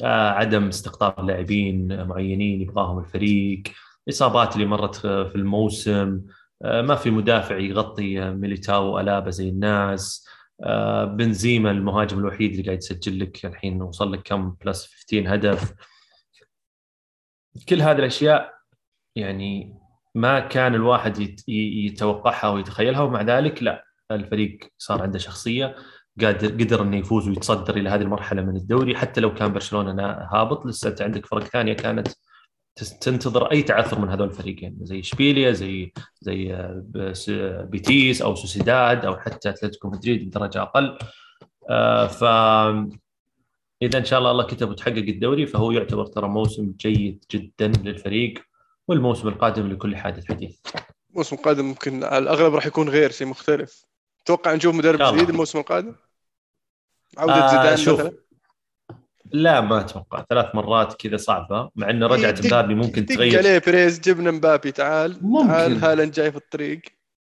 عدم 0.04 0.68
استقطاب 0.68 1.26
لاعبين 1.26 2.08
معينين 2.08 2.62
يبغاهم 2.62 3.00
الفريق 3.00 3.64
إصابات 4.10 4.56
اللي 4.56 4.66
مرت 4.66 4.96
في 4.96 5.36
الموسم 5.36 6.22
آه، 6.64 6.82
ما 6.82 6.96
في 6.96 7.10
مدافع 7.10 7.58
يغطي 7.58 8.22
آه، 8.24 8.32
ميليتاو 8.32 8.96
والابا 8.96 9.30
زي 9.30 9.50
الناس. 9.50 10.28
آه، 10.64 11.06
بنزيما 11.06 11.72
المهاجم 11.72 12.20
الوحيد 12.20 12.52
اللي 12.52 12.64
قاعد 12.64 12.78
يسجل 12.78 13.20
لك 13.20 13.46
الحين 13.46 13.82
وصل 13.82 14.14
لك 14.14 14.22
كم؟ 14.24 14.50
plus 14.66 14.86
15 15.12 15.36
هدف. 15.36 15.74
كل 17.70 17.82
هذه 17.82 18.00
الأشياء 18.00 18.54
يعني 19.16 19.80
ما 20.16 20.40
كان 20.40 20.76
الواحد 20.76 21.36
يتوقعها 21.48 22.50
ويتخيلها 22.50 23.02
ومع 23.02 23.22
ذلك 23.22 23.64
لا 23.64 23.86
الفريق 24.12 24.60
صار 24.78 25.02
عنده 25.02 25.20
شخصية. 25.20 25.76
قادر 26.22 26.48
قدر 26.48 26.82
إنه 26.82 26.98
يفوز 26.98 27.28
ويتصدر 27.28 27.78
إلى 27.78 27.90
هذه 27.90 28.02
المرحلة 28.02 28.42
من 28.42 28.56
الدوري 28.56 28.96
حتى 28.96 29.22
لو 29.22 29.34
كان 29.34 29.54
برشلونة 29.54 30.04
هابط. 30.12 30.66
لسه 30.66 30.90
أنت 30.90 31.02
عندك 31.02 31.26
فرق 31.26 31.44
ثانية 31.44 31.74
كانت 31.74 32.08
تنتظر 33.02 33.52
أي 33.52 33.64
تعثر 33.64 34.00
من 34.00 34.10
هذول 34.10 34.28
الفريقين 34.28 34.78
زي 34.82 35.00
إشبيليا 35.00 35.52
زي 35.52 35.94
زي 36.22 36.54
آه، 36.54 36.84
بس- 36.90 37.30
بيتيس 37.64 38.22
أو 38.22 38.36
سوسيداد 38.36 39.06
أو 39.06 39.18
حتى 39.18 39.50
أتلتيكو 39.50 39.90
مدريد 39.90 40.30
بدرجة 40.30 40.62
أقل. 40.62 40.98
آه، 41.70 42.08
ف 42.08 42.24
إذا 43.82 43.98
إن 44.00 44.06
شاء 44.06 44.20
الله 44.20 44.32
الله 44.32 44.44
كتب 44.44 44.70
وتحقق 44.70 44.96
الدوري 44.98 45.46
فهو 45.48 45.72
يعتبر 45.72 46.06
ترى 46.06 46.28
موسم 46.28 46.74
جيد 46.78 47.26
جدا 47.32 47.68
للفريق 47.68 48.34
والموسم 48.88 49.28
القادم 49.28 49.68
لكل 49.72 49.96
حادث 49.96 50.26
حديث. 50.26 50.60
الموسم 51.12 51.36
القادم 51.36 51.66
ممكن 51.66 52.04
على 52.04 52.18
الأغلب 52.18 52.56
راح 52.56 52.66
يكون 52.66 52.90
غير 52.90 53.12
شيء 53.12 53.28
مختلف. 53.28 53.86
توقع 54.26 54.54
نشوف 54.56 54.76
مدرب. 54.76 55.16
جديد 55.16 55.30
الموسم 55.30 55.60
القادم؟ 55.60 55.96
عودة 57.18 57.34
آه، 57.34 57.48
زيدان 57.64 57.78
شوف. 57.78 58.00
مثلا؟ 58.00 58.18
لا 59.26 59.62
ما 59.62 59.80
أتوقع. 59.82 60.26
ثلاث 60.30 60.56
مرات 60.56 60.94
كذا 61.02 61.18
صعبة 61.18 61.70
مع 61.76 61.90
انه 61.90 62.08
رجعت 62.08 62.40
دق- 62.42 62.46
مبابي 62.46 62.76
ممكن 62.76 63.06
تغير. 63.06 63.38
عليه 63.38 63.58
بيريز 63.68 64.00
جبنا 64.00 64.32
مبابي 64.32 64.72
تعال. 64.72 65.18
ممكن. 65.26 65.48
تعال 65.48 65.78
هالاند 65.84 66.12
جاي 66.12 66.32
في 66.32 66.38
الطريق. 66.38 66.82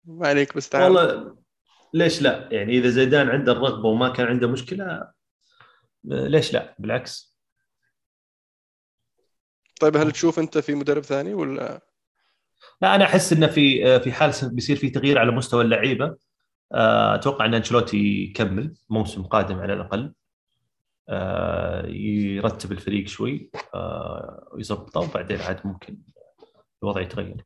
ما 0.06 0.28
عليك 0.28 0.56
بس 0.58 0.70
تعال. 0.70 0.84
والله 0.92 1.36
ليش 1.94 2.22
لا؟ 2.22 2.50
يعني 2.52 2.78
إذا 2.78 2.90
زيدان 2.90 3.30
عنده 3.30 3.52
الرغبة 3.52 3.90
وما 3.90 4.10
كان 4.10 4.28
عنده 4.28 4.48
مشكلة 4.48 5.12
ليش 6.04 6.54
لا؟ 6.54 6.76
بالعكس. 6.80 7.36
طيب 9.82 9.98
هل 9.98 10.12
تشوف 10.12 10.40
أنت 10.40 10.58
في 10.58 10.76
مدرب 10.76 11.04
ثاني 11.04 11.34
ولا؟ 11.34 11.82
لا 12.82 12.96
أنا 12.96 13.06
أحس 13.06 13.34
إنه 13.34 13.48
في 13.48 13.88
آه، 13.88 13.98
في 13.98 14.12
حال 14.12 14.32
بيصير 14.44 14.76
في 14.76 14.90
تغيير 14.90 15.20
على 15.20 15.32
مستوى 15.32 15.64
اللعيبة. 15.64 16.16
أتوقع 16.72 17.46
أن 17.46 17.54
أنشيلوتي 17.54 18.24
يكمل 18.24 18.76
موسم 18.90 19.24
قادم 19.24 19.60
على 19.60 19.74
الأقل. 19.74 20.14
آه، 21.10 21.86
يرتب 21.88 22.72
الفريق 22.72 23.08
شوي 23.08 23.50
آه، 23.74 24.50
ويظبطه 24.54 25.00
وبعدين 25.00 25.42
عاد 25.42 25.60
ممكن 25.66 25.98
الوضع 26.84 27.02
يتغير. 27.02 27.46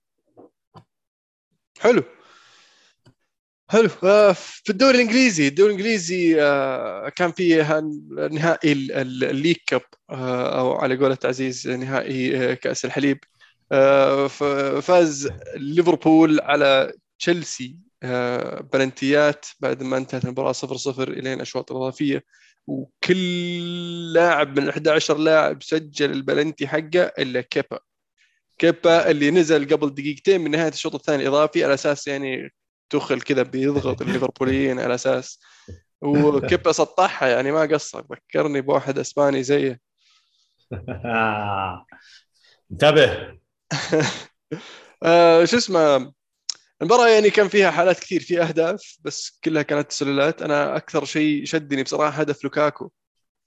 حلو. 1.79 2.03
حلو. 3.69 3.89
آه، 4.03 4.31
في 4.31 4.69
الدوري 4.69 4.95
الإنجليزي 4.95 5.47
الدوري 5.47 5.73
الإنجليزي 5.73 6.41
آه، 6.41 7.09
كان 7.09 7.31
فيه 7.31 7.79
نهائي 8.31 8.71
ال- 8.71 8.91
ال- 8.91 9.23
الليج 9.23 9.57
كاب 9.67 9.81
آه، 10.09 10.59
أو 10.59 10.73
على 10.73 10.97
قولة 10.97 11.17
عزيز 11.25 11.67
نهائي 11.67 12.51
آه، 12.51 12.53
كأس 12.53 12.85
الحليب. 12.85 13.19
آه، 13.71 14.27
فاز 14.81 15.29
ليفربول 15.55 16.39
على 16.41 16.93
تشيلسي. 17.19 17.75
آه، 17.75 17.88
بلنتيات 18.73 19.45
بعد 19.59 19.83
ما 19.83 19.97
انتهت 19.97 20.25
المباراة 20.25 20.51
0-0 20.51 20.99
إلين 20.99 21.41
أشواط 21.41 21.71
إضافية. 21.71 22.23
وكل 22.67 24.13
لاعب 24.13 24.59
من 24.59 24.63
ال 24.63 24.69
11 24.69 25.17
لاعب 25.17 25.63
سجل 25.63 26.11
البلنتي 26.11 26.67
حقه 26.67 27.11
إلا 27.19 27.41
كيبا. 27.41 27.79
كيبا 28.57 29.11
اللي 29.11 29.31
نزل 29.31 29.73
قبل 29.73 29.93
دقيقتين 29.93 30.41
من 30.41 30.51
نهاية 30.51 30.71
الشوط 30.71 30.95
الثاني 30.95 31.27
اضافي 31.27 31.63
على 31.63 31.73
أساس 31.73 32.07
يعني 32.07 32.53
تخل 32.89 33.21
كذا 33.21 33.43
بيضغط 33.43 34.01
الليفربوليين 34.01 34.79
على 34.79 34.95
أساس. 34.95 35.39
وكيبا 36.01 36.71
سطحها 36.71 37.29
يعني 37.29 37.51
ما 37.51 37.61
قصر. 37.61 38.03
ذكرني 38.11 38.61
بواحد 38.61 38.99
أسباني 38.99 39.43
زيه. 39.43 39.79
انتبه. 42.71 43.39
آه 45.03 45.45
شو 45.45 45.57
اسمه؟ 45.57 46.13
المباراة 46.81 47.07
يعني 47.07 47.29
كان 47.29 47.47
فيها 47.47 47.71
حالات 47.71 47.99
كثير 47.99 48.21
في 48.21 48.41
أهداف 48.41 48.97
بس 49.01 49.39
كلها 49.43 49.61
كانت 49.61 49.89
تسللات 49.89 50.41
أنا 50.41 50.75
أكثر 50.77 51.05
شيء 51.05 51.45
شدني 51.45 51.83
بصراحة 51.83 52.19
هدف 52.21 52.43
لوكاكو 52.43 52.89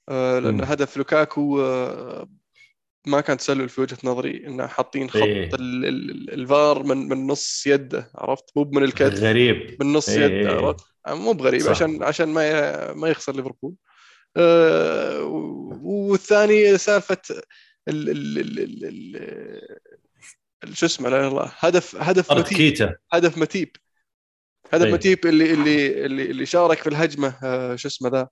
آه 0.08 0.38
لأن 0.38 0.54
مم. 0.54 0.62
هدف 0.62 0.96
لوكاكو 0.96 1.60
آه 1.62 2.28
ما 3.06 3.20
كان 3.20 3.36
تسلل 3.36 3.68
في 3.68 3.80
وجهة 3.80 3.98
نظري 4.04 4.46
انه 4.46 4.66
حاطين 4.66 5.10
خط 5.10 5.22
إيه. 5.22 5.50
ال- 5.54 5.84
ال- 5.84 6.32
الفار 6.32 6.82
من 6.82 7.08
من 7.08 7.26
نص 7.26 7.66
يده 7.66 8.10
عرفت 8.14 8.44
مو 8.56 8.64
من 8.64 8.84
الكتف 8.84 9.20
غريب 9.22 9.76
من 9.82 9.92
نص 9.92 10.08
إيه، 10.08 10.24
يد 10.24 10.46
إيه. 10.46 10.48
عرفت 10.48 10.84
مو 11.08 11.32
بغريب 11.32 11.60
صح. 11.60 11.70
عشان 11.70 12.02
عشان 12.02 12.28
ما 12.28 12.92
ما 12.92 13.08
يخسر 13.08 13.36
ليفربول 13.36 13.74
آه، 14.36 15.22
والثاني 15.82 16.78
سالفة 16.78 17.18
ال 17.88 18.08
ال 18.10 18.38
ال 18.38 18.38
ال 18.38 18.84
ال- 18.84 19.16
ال- 19.16 19.78
شو 20.72 20.86
اسمه 20.86 21.08
لا 21.08 21.28
الله 21.28 21.52
هدف 21.58 21.96
هدف 21.96 22.32
ماتيب 22.32 22.58
كيتا. 22.58 22.96
هدف 23.12 23.38
ماتيب. 23.38 23.76
هدف 24.72 24.86
إيه. 24.86 24.92
ماتيب 24.92 25.26
اللي 25.26 25.52
اللي 25.52 26.04
اللي 26.06 26.30
اللي 26.30 26.46
شارك 26.46 26.78
في 26.78 26.88
الهجمة 26.88 27.34
آه، 27.44 27.76
شو 27.76 27.88
اسمه 27.88 28.08
ذا؟ 28.08 28.28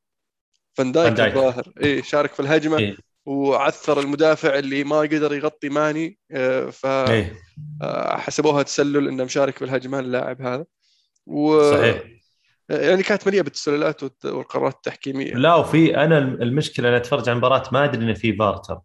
فان 0.74 0.92
دايك. 0.92 1.20
الظاهر. 1.20 1.72
اي 1.84 2.02
شارك 2.02 2.32
في 2.32 2.40
الهجمة 2.40 2.78
إيه. 2.78 2.96
وعثر 3.26 4.00
المدافع 4.00 4.58
اللي 4.58 4.84
ما 4.84 5.00
قدر 5.00 5.34
يغطي 5.34 5.68
ماني 5.68 6.18
آه، 6.30 6.70
ف 6.70 6.86
آه، 6.86 8.16
حسبوها 8.16 8.62
تسلل 8.62 9.08
إنه 9.08 9.24
مشارك 9.24 9.58
في 9.58 9.64
الهجمة 9.64 9.98
اللاعب 9.98 10.42
هذا. 10.42 10.64
و... 11.26 11.70
صحيح. 11.70 12.02
يعني 12.70 13.02
كانت 13.02 13.26
مليئة 13.26 13.42
بالتسللات 13.42 14.24
والقرارات 14.24 14.74
التحكيمية. 14.74 15.34
لا 15.34 15.54
وفي 15.54 15.96
أنا 15.96 16.18
المشكلة 16.18 16.88
أنا 16.88 16.96
أتفرج 16.96 17.20
على 17.20 17.32
المباراة 17.32 17.62
ما 17.72 17.84
أدري 17.84 18.04
انه 18.04 18.14
في 18.14 18.36
فار 18.36 18.56
ترى. 18.56 18.80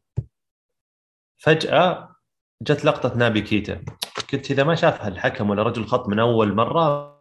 فجأة 1.37 2.14
جت 2.61 2.85
لقطة 2.85 3.15
نابي 3.17 3.41
كيتا 3.41 3.85
قلت 4.33 4.51
إذا 4.51 4.63
ما 4.63 4.75
شافها 4.75 5.07
الحكم 5.07 5.49
ولا 5.49 5.63
رجل 5.63 5.85
خط 5.85 6.07
من 6.07 6.19
أول 6.19 6.53
مرة 6.55 7.15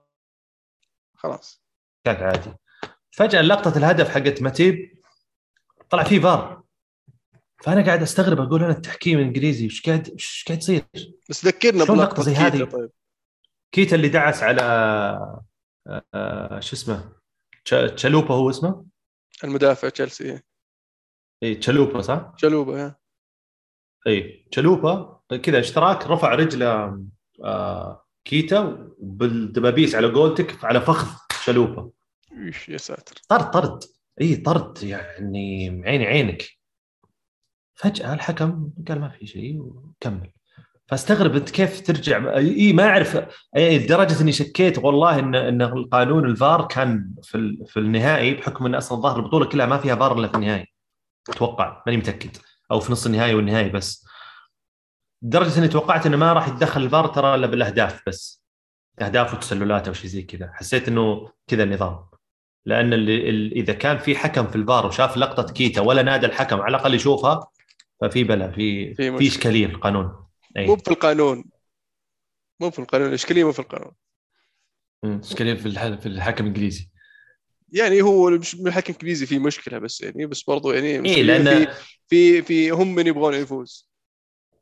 خلاص 1.17 1.65
كانت 2.05 2.21
عادي 2.23 2.53
فجأة 3.11 3.41
لقطة 3.43 3.79
الهدف 3.79 4.09
حقت 4.11 4.43
ماتيب 4.43 4.99
طلع 5.91 6.05
فيه 6.05 6.21
فار 6.21 6.65
فأنا 7.63 7.85
قاعد 7.87 8.03
أستغرب 8.03 8.41
أقول 8.41 8.63
أنا 8.65 8.73
التحكيم 8.73 9.19
الإنجليزي 9.19 9.65
إيش 9.65 9.83
قاعد 9.87 10.09
إيش 10.09 10.45
قاعد 10.49 10.59
يصير؟ 10.59 10.85
بس 11.31 11.47
ذكرنا 11.47 11.85
بلقطة 11.85 12.23
زي 12.23 12.33
هذه؟ 12.35 12.65
طيب 12.65 12.91
كيتا 13.73 13.97
اللي 13.97 14.09
دعس 14.09 14.43
على 14.43 14.63
آه، 16.15 16.61
شو 16.61 16.77
اسمه 16.77 17.13
تش- 17.65 17.75
تشالوبا 17.95 18.35
هو 18.35 18.51
اسمه؟ 18.51 18.87
المدافع 19.45 19.89
تشيلسي 19.89 20.41
اي 21.43 21.55
تشالوبا 21.55 22.01
صح؟ 22.01 22.33
ها. 22.45 22.99
اي 24.07 24.49
تشالوبا 24.53 25.14
كذا 25.43 25.61
اشتراك 25.61 26.07
رفع 26.07 26.35
رجله 26.35 27.01
آه، 27.45 28.05
كيتا 28.25 28.89
بالدبابيس 28.99 29.95
على 29.95 30.07
قولتك 30.07 30.65
على 30.65 30.81
فخذ 30.81 31.09
تشالوبا 31.29 31.91
إيش 32.47 32.69
يا 32.69 32.77
ساتر. 32.77 33.17
طرد 33.29 33.51
طرد. 33.51 33.85
إي 34.21 34.37
طرد 34.37 34.83
يعني 34.83 35.83
عيني 35.87 36.07
عينك. 36.07 36.45
فجأة 37.75 38.15
الحكم 38.15 38.71
قال 38.89 39.01
ما 39.01 39.09
في 39.09 39.27
شيء 39.27 39.61
وكمل. 39.61 40.33
فاستغرب 40.89 41.37
انت 41.37 41.51
كيف 41.51 41.81
ترجع 41.81 42.37
إي 42.37 42.73
ما 42.73 42.87
أعرف 42.89 43.25
لدرجة 43.57 44.23
إني 44.23 44.33
شكيت 44.33 44.79
والله 44.79 45.19
إن 45.19 45.35
إن 45.35 45.63
القانون 45.63 46.25
الفار 46.25 46.67
كان 46.67 47.15
في 47.23 47.65
في 47.67 47.77
النهائي 47.77 48.35
بحكم 48.35 48.67
إن 48.67 48.75
أصلا 48.75 49.01
ظاهر 49.01 49.17
البطولة 49.17 49.47
كلها 49.47 49.67
ما 49.67 49.79
فيها 49.79 49.97
فار 49.97 50.19
إلا 50.19 50.29
في 50.29 50.35
النهائي. 50.35 50.67
أتوقع 51.29 51.83
ماني 51.87 51.99
متأكد. 51.99 52.37
أو 52.71 52.81
في 52.81 52.93
نص 52.93 53.07
النهائي 53.07 53.35
والنهائي 53.35 53.69
بس. 53.69 54.07
لدرجه 55.25 55.59
إني 55.59 55.69
توقعت 55.69 56.07
إنه 56.07 56.17
ما 56.17 56.33
راح 56.33 56.49
يتدخل 56.49 56.83
الفار 56.83 57.07
ترى 57.07 57.35
إلا 57.35 57.47
بالأهداف 57.47 58.03
بس. 58.07 58.45
أهداف 59.01 59.35
وتسللات 59.35 59.89
أو 59.89 59.95
شيء 59.95 60.07
زي 60.11 60.23
كذا. 60.23 60.51
حسيت 60.53 60.89
إنه 60.89 61.31
كذا 61.47 61.63
النظام. 61.63 62.07
لأن 62.67 62.93
اللي 62.93 63.29
اللي 63.29 63.55
إذا 63.57 63.73
كان 63.73 63.99
في 63.99 64.17
حكم 64.17 64.47
في 64.47 64.57
الفار 64.57 64.87
وشاف 64.87 65.17
لقطة 65.17 65.53
كيتا 65.53 65.81
ولا 65.81 66.03
نادى 66.03 66.27
الحكم 66.27 66.61
على 66.61 66.77
الأقل 66.77 66.95
يشوفها 66.95 67.49
ففي 68.01 68.25
بلا 68.25 68.51
في 68.51 68.95
في. 68.95 69.27
إشكالية 69.29 69.67
في 69.67 69.73
القانون. 69.73 70.27
أي. 70.57 70.67
مو 70.67 70.77
في 70.77 70.91
القانون. 70.91 71.45
مو 72.61 72.71
في 72.71 72.79
القانون. 72.79 73.09
الاشكاليه 73.09 73.45
مو 73.45 73.53
في 73.53 73.59
القانون. 73.59 73.93
إشكالية 75.05 75.55
في 75.55 75.67
الح- 75.67 76.01
في 76.01 76.07
الحكم 76.07 76.45
الإنجليزي. 76.45 76.91
يعني 77.73 78.03
هو 78.03 78.29
الحكم 78.29 78.93
الإنجليزي 78.93 79.27
في 79.27 79.39
مشكلة 79.39 79.79
بس 79.79 80.01
يعني 80.01 80.27
بس 80.27 80.43
برضو 80.43 80.73
يعني 80.73 81.23
لأن 81.23 81.45
في 81.65 81.73
في 82.09 82.43
في 82.43 82.71
هم 82.71 82.95
من 82.95 83.07
يبغون 83.07 83.35
يفوز. 83.35 83.94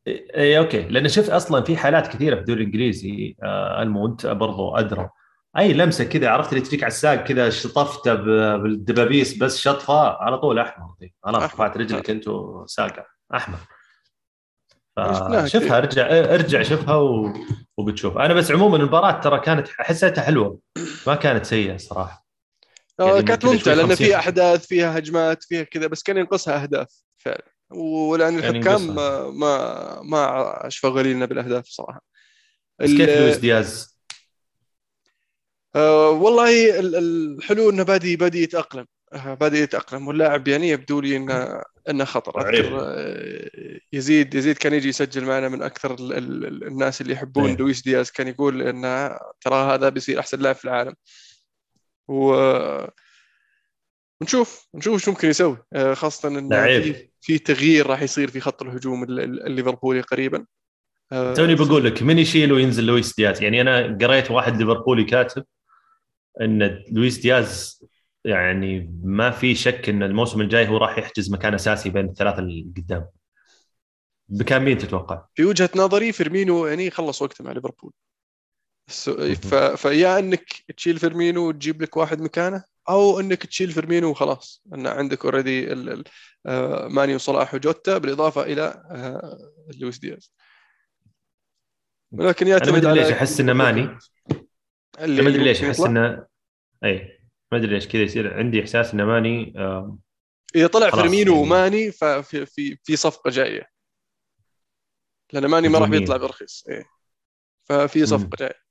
اي 0.08 0.58
okay. 0.58 0.82
لأن 0.82 1.08
شفت 1.08 1.30
أصلا 1.30 1.62
في 1.64 1.76
حالات 1.76 2.06
كثيرة 2.06 2.34
في 2.34 2.40
الدوري 2.40 2.60
الإنجليزي 2.60 3.36
آه 3.42 3.82
المونت 3.82 4.26
برضو 4.26 4.76
أدرى. 4.76 5.10
أي 5.58 5.72
لمسة 5.72 6.04
كذا 6.04 6.28
عرفت 6.28 6.52
اللي 6.52 6.64
تجيك 6.64 6.82
على 6.82 6.90
الساق 6.90 7.24
كذا 7.24 7.50
شطفته 7.50 8.14
بالدبابيس 8.56 9.38
بس 9.38 9.58
شطفة 9.58 10.08
على 10.08 10.38
طول 10.38 10.58
أحمر. 10.58 10.94
خلاص. 11.22 11.42
رفعت 11.42 11.76
رجلك 11.76 12.10
أنت 12.10 12.28
وساقع 12.28 13.06
أحمر. 13.34 13.58
شوفها 15.46 15.78
ارجع 15.78 16.06
ارجع 16.10 16.62
شوفها 16.62 16.94
و... 16.94 17.32
وبتشوف. 17.76 18.18
أنا 18.18 18.34
بس 18.34 18.50
عموما 18.50 18.76
المباراة 18.76 19.20
ترى 19.20 19.40
كانت 19.40 19.68
حسيتها 19.68 20.22
حلوة 20.22 20.58
ما 21.06 21.14
كانت 21.14 21.46
سيئة 21.46 21.76
صراحة. 21.76 22.26
آه 23.00 23.08
يعني 23.08 23.22
كانت 23.22 23.44
ممتعة 23.44 23.74
لأن 23.74 23.86
50. 23.86 24.06
فيها 24.06 24.16
أحداث 24.16 24.66
فيها 24.66 24.98
هجمات 24.98 25.44
فيها 25.44 25.62
كذا 25.62 25.86
بس 25.86 26.02
كان 26.02 26.16
ينقصها 26.16 26.62
أهداف 26.62 27.02
فعلا. 27.18 27.51
ولأن 27.74 28.38
يعني 28.38 28.58
الحكام. 28.58 28.94
ما 28.94 29.30
ما 29.30 30.02
ما 30.02 30.66
اشفقوا 30.66 31.02
لنا 31.02 31.26
بالأهداف 31.26 31.66
صراحة. 31.66 32.02
بس 32.78 32.90
كيف 32.90 33.08
لويس 33.10 33.36
دياز؟ 33.36 33.98
آه 35.76 36.10
والله 36.10 36.78
ال- 36.78 36.96
الحلو 36.96 37.70
إنه 37.70 37.82
بادي 37.82 38.16
بادي 38.16 38.42
يتأقلم. 38.42 38.86
آه 39.12 39.34
بادي 39.34 39.58
يتأقلم. 39.58 40.08
واللاعب 40.08 40.48
يعني 40.48 40.68
يبدو 40.68 41.00
لي 41.00 41.16
انه 41.16 41.62
إنه 41.90 42.04
خطر. 42.04 42.32
آه، 42.36 43.50
يزيد 43.92 44.34
يزيد 44.34 44.56
كان 44.58 44.72
يجي 44.72 44.88
يسجل 44.88 45.24
معنا 45.24 45.48
من 45.48 45.62
أكثر 45.62 45.94
ال- 45.94 46.12
ال- 46.12 46.66
الناس 46.66 47.00
اللي 47.00 47.12
يحبون 47.12 47.48
أيه. 47.50 47.56
لويس 47.56 47.82
دياز. 47.82 48.10
كان 48.10 48.28
يقول 48.28 48.62
إنه 48.62 49.18
ترى 49.40 49.74
هذا 49.74 49.88
بيصير 49.88 50.20
أحسن 50.20 50.38
لاعب 50.40 50.54
في 50.54 50.64
العالم. 50.64 50.94
و 52.08 52.34
نشوف 54.22 54.68
نشوف 54.74 55.02
شو 55.02 55.10
ممكن 55.10 55.28
يسوي. 55.28 55.58
آه، 55.72 55.94
خاصة 55.94 56.28
انه. 56.28 56.66
في 56.80 57.08
في 57.20 57.38
تغيير 57.38 57.86
راح 57.86 58.02
يصير 58.02 58.30
في 58.30 58.40
خط 58.40 58.62
الهجوم 58.62 59.04
ال- 59.04 59.20
ال- 59.20 59.46
الليفربولي 59.46 60.00
قريبا. 60.00 60.46
آه، 61.12 61.34
توني 61.34 61.54
بقول 61.54 61.84
لك 61.84 62.02
من 62.02 62.18
يشيل 62.18 62.52
وينزل 62.52 62.84
لويس 62.84 63.16
دياز؟ 63.16 63.42
يعني 63.42 63.60
أنا 63.60 63.98
قريت 64.00 64.30
واحد 64.30 64.56
ليفربولي 64.56 65.04
كاتب 65.04 65.44
إن 66.40 66.82
لويس 66.92 67.18
دياز 67.18 67.82
يعني 68.24 69.00
ما 69.04 69.30
في 69.30 69.54
شك 69.54 69.88
إن 69.88 70.02
الموسم 70.02 70.40
الجاي 70.40 70.68
هو 70.68 70.76
راح 70.76 70.98
يحجز 70.98 71.32
مكان 71.32 71.54
أساسي 71.54 71.90
بين 71.90 72.04
الثلاثة 72.08 72.38
اللي 72.38 72.66
قدام. 72.76 73.06
بكام 74.28 74.64
مين 74.64 74.78
تتوقع؟ 74.78 75.24
في 75.34 75.44
وجهة 75.44 75.70
نظري 75.76 76.12
فيرمينو 76.12 76.66
يعني 76.66 76.90
خلص 76.90 77.22
وقته 77.22 77.44
مع 77.44 77.52
ليفربول. 77.52 77.92
ف... 78.86 79.54
فيا 79.54 80.18
إنك 80.18 80.44
تشيل 80.76 80.98
فيرمينو 80.98 81.48
وتجيب 81.48 81.82
لك 81.82 81.96
واحد 81.96 82.20
مكانه؟ 82.20 82.64
أو 82.88 83.20
إنك 83.20 83.46
تشيل 83.46 83.70
فيرمينو 83.72 84.10
وخلاص 84.10 84.62
إن 84.74 84.86
عندك 84.86 85.24
already 85.24 85.74
ماني 86.88 87.14
وصلاح 87.14 87.54
وجوتا 87.54 87.98
بالإضافة 87.98 88.42
إلى 88.42 88.62
آه، 88.90 89.38
لويس 89.80 89.98
دياز 89.98 90.32
ولكن 92.12 92.46
يعتمد 92.48 92.72
ما 92.72 92.78
أدري 92.78 92.90
على 92.90 93.00
ليش 93.00 93.10
أحس 93.12 93.40
إنه 93.40 93.52
ماني 93.52 93.82
ما 93.82 93.98
أدري 94.98 95.44
ليش 95.44 95.62
أحس. 95.64 95.80
انه 95.80 96.26
اي 96.84 97.18
ما 97.52 97.58
أدري 97.58 97.74
ليش 97.74 97.88
كذا 97.88 98.02
يصير 98.02 98.34
عندي 98.38 98.60
إحساس 98.60 98.94
إنه 98.94 99.04
ماني 99.04 99.54
آه، 99.56 99.98
إذا 100.56 100.66
طلع 100.66 100.90
فيرمينو 100.90 101.32
يعني. 101.32 101.42
وماني 101.44 101.92
ففي 101.92 102.46
في 102.46 102.78
في 102.84 102.96
صفقة 102.96 103.30
جاية 103.30 103.66
لأن 105.32 105.46
ماني 105.46 105.68
ما 105.68 105.78
راح. 105.78 105.88
بيطلع 105.88 106.16
برخيص 106.16 106.64
إيه 106.68 106.84
ففي. 107.64 108.06
صفقة 108.06 108.36
جاية 108.36 108.62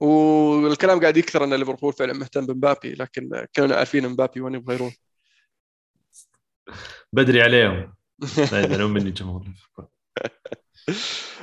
والكلام 0.00 1.00
قاعد 1.00 1.16
يكثر 1.16 1.44
أن 1.44 1.54
ليفربول 1.54 1.92
فعلا 1.92 2.12
مهتم 2.12 2.46
بمبابي 2.46 2.94
لكن 2.94 3.46
كانوا 3.52 3.76
عارفين 3.76 4.08
مبابي 4.08 4.40
وين 4.40 4.54
يبغى 4.54 4.74
يروح. 4.74 4.94
بدري 7.12 7.42
عليهم. 7.42 7.94
لا 8.52 8.60
يزعلون 8.64 8.92
مني 8.92 9.10
جمهور 9.10 9.42
ليفربول. 9.46 9.86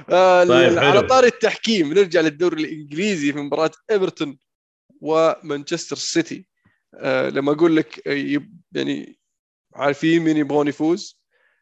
آه، 0.10 0.44
طيب، 0.44 0.78
على 0.80 1.00
حلو. 1.00 1.08
طار 1.08 1.24
التحكيم 1.24 1.94
نرجع 1.94 2.22
للدوري 2.22 2.64
الإنجليزي 2.64 3.34
في 3.34 3.40
مباراة 3.40 3.72
إيفرتون 3.92 4.38
ومانشستر 5.02 5.96
سيتي. 5.96 6.46
آه، 6.96 7.30
لما 7.30 7.52
أقول 7.52 7.76
لك 7.76 8.08
آه، 8.08 8.42
يعني 8.72 9.20
عارفين 9.76 10.22
مين 10.22 10.38
يبغون 10.38 10.68
يفوز؟ 10.68 11.22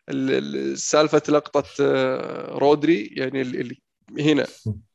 ال- 0.10 0.32
ال- 0.56 0.78
سالفة 0.80 1.22
لقطة 1.30 1.64
آه، 1.82 2.58
رودري 2.58 3.06
يعني 3.06 3.42
اللي 3.42 3.82
هنا. 4.20 4.48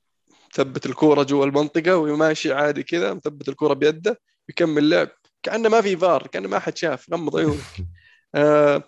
ثبت 0.55 0.87
الكورة 0.87 1.23
جوا 1.23 1.45
المنطقة 1.45 1.97
وماشي 1.97 2.53
عادي 2.53 2.83
كذا 2.83 3.14
مثبت 3.14 3.49
الكورة 3.49 3.75
بيده 3.75 4.21
يكمل 4.49 4.90
لعب. 4.90 5.09
كأنه 5.43 5.69
ما 5.69 5.81
في 5.81 5.97
فار 5.97 6.27
كأنه 6.27 6.49
ما 6.49 6.59
حد 6.59 6.77
شاف 6.77 7.12
غمض 7.12 7.37
عيونك. 7.37 7.61
آه، 8.35 8.83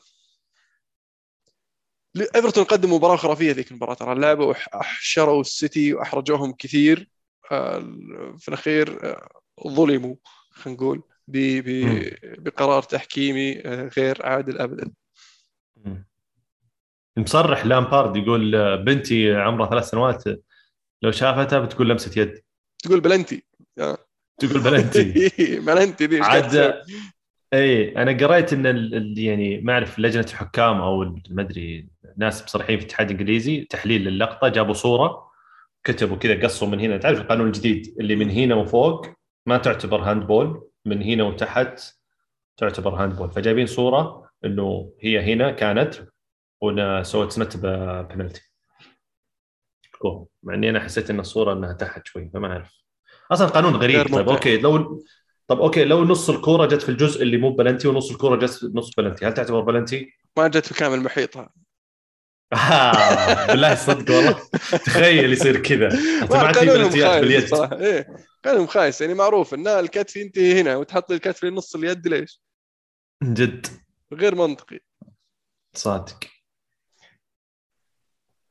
إيفرتون 2.35 2.65
قدموا 2.65 2.99
مباراة 2.99 3.17
خرافية 3.17 3.53
ذيك 3.53 3.71
المباراة 3.71 3.95
ترى 3.95 4.15
لعبوا 4.15 4.55
وحشروا 4.75 5.41
السيتي 5.41 5.95
وأحرجوهم 5.95 6.53
كثير. 6.53 7.09
آه، 7.53 7.79
في 8.39 8.49
الأخير 8.49 9.05
آه، 9.05 9.29
ظلموا 9.69 10.17
خلينا 10.51 10.79
نقول 10.79 11.03
بقرار 12.39 12.83
تحكيمي 12.83 13.61
آه، 13.61 13.91
غير 13.97 14.27
عادل 14.27 14.59
أبدا. 14.59 14.93
مصرح 17.17 17.67
لامبارد 17.67 18.17
يقول 18.17 18.55
آه، 18.55 18.77
بنتي 18.77 19.35
عمرها 19.35 19.71
ثلاث 19.71 19.85
سنوات 19.91 20.25
لو 21.03 21.11
شافتها 21.11 21.59
بتقول 21.59 21.89
لمسة 21.89 22.21
يد 22.21 22.43
تقول 22.79 23.01
بلنتي. 23.01 23.45
تقول 24.41 24.63
بلنتي. 24.63 25.31
بلنتي 25.67 26.05
إيش 26.05 26.21
قاعد 26.21 26.49
تسوي؟ 26.49 26.63
عاد 26.63 26.83
اي 27.55 27.97
أنا 27.97 28.27
قريت 28.27 28.53
إن 28.53 28.67
ال... 28.67 29.19
يعني 29.19 29.61
ما 29.61 29.73
أعرف 29.73 29.99
لجنة 29.99 30.25
الحكام 30.29 30.81
أو 30.81 31.05
ما 31.31 31.43
أدري 31.43 31.89
ناس 32.17 32.45
مصرحين 32.45 32.79
في 32.79 32.85
الاتحاد 32.85 33.11
الإنجليزي 33.11 33.67
تحليل 33.71 34.05
للقطة 34.05 34.49
جابوا 34.49 34.75
صورة 34.75 35.31
كتبوا 35.85 36.17
كذا 36.17 36.43
قصوا 36.45 36.69
من 36.69 36.81
هنا. 36.81 36.97
تعرف 36.97 37.21
القانون 37.21 37.47
الجديد 37.47 37.95
اللي 38.01 38.17
من 38.17 38.31
هنا 38.31 38.55
وفوق 38.55 39.07
ما 39.47 39.59
تعتبر 39.59 40.01
handball 40.01 40.69
من 40.85 41.03
هنا 41.03 41.25
وتحت 41.25 41.81
تعتبر 42.57 42.95
handball 42.95 43.31
فجايبين 43.31 43.67
صورة 43.67 44.31
إنه 44.45 44.93
هي 45.01 45.33
هنا 45.33 45.51
كانت 45.51 45.95
وهنا 46.61 47.03
سوت 47.03 47.33
سمت 47.33 47.57
ببنالتي 50.05 50.27
مع 50.43 50.55
إني 50.55 50.71
أنا 50.71 50.81
حسيت 50.81 51.11
إن 51.11 51.21
الصورة 51.21 51.53
إنها 51.53 51.73
تحت 51.73 52.07
شوي 52.07 52.31
فما 52.35 52.53
أعرف. 52.53 52.73
أصلا 53.33 53.47
قانون 53.47 53.77
غريب. 53.77 54.15
طيب. 54.15 54.29
okay 54.29 54.57
لو 54.57 55.03
طب 55.49 55.61
okay 55.61 55.85
لو 55.85 56.05
نص 56.05 56.31
الكورة 56.31 56.67
جت 56.67 56.83
في 56.83 56.89
الجزء 56.89 57.23
اللي 57.23 57.37
مو 57.37 57.51
بلنتي 57.51 57.89
ونص 57.89 58.11
الكورة 58.11 58.37
جت 58.37 58.51
في 58.51 58.71
نص 58.75 58.91
بلنتي 58.97 59.27
هل 59.27 59.35
تعتبر 59.35 59.61
بلنتي؟ 59.61 60.13
ما 60.37 60.49
جت 60.49 60.67
في 60.67 60.75
كامل 60.75 61.01
محيطها. 61.01 61.51
آه 62.53 63.47
بالله 63.47 63.75
صدق 63.75 64.15
والله. 64.15 64.43
تخيل 64.85 65.33
يصير 65.33 65.63
كذا. 65.63 65.89
ما 66.31 66.53
في 66.53 66.67
بلنتيات 66.67 67.21
باليد. 67.21 67.55
إيه 67.55 68.17
قانونهم 68.45 68.67
خايس. 68.67 69.01
يعني 69.01 69.15
معروف 69.15 69.55
إن 69.55 69.69
الكتف 69.69 70.17
ينتهي 70.17 70.61
هنا 70.61 70.77
وتحط 70.77 71.11
الكتف 71.11 71.45
لنص 71.45 71.75
اليد 71.75 72.09
ليش؟ 72.09 72.43
جد. 73.25 73.67
غير 74.13 74.35
منطقي. 74.35 74.81
صادق. 75.75 76.19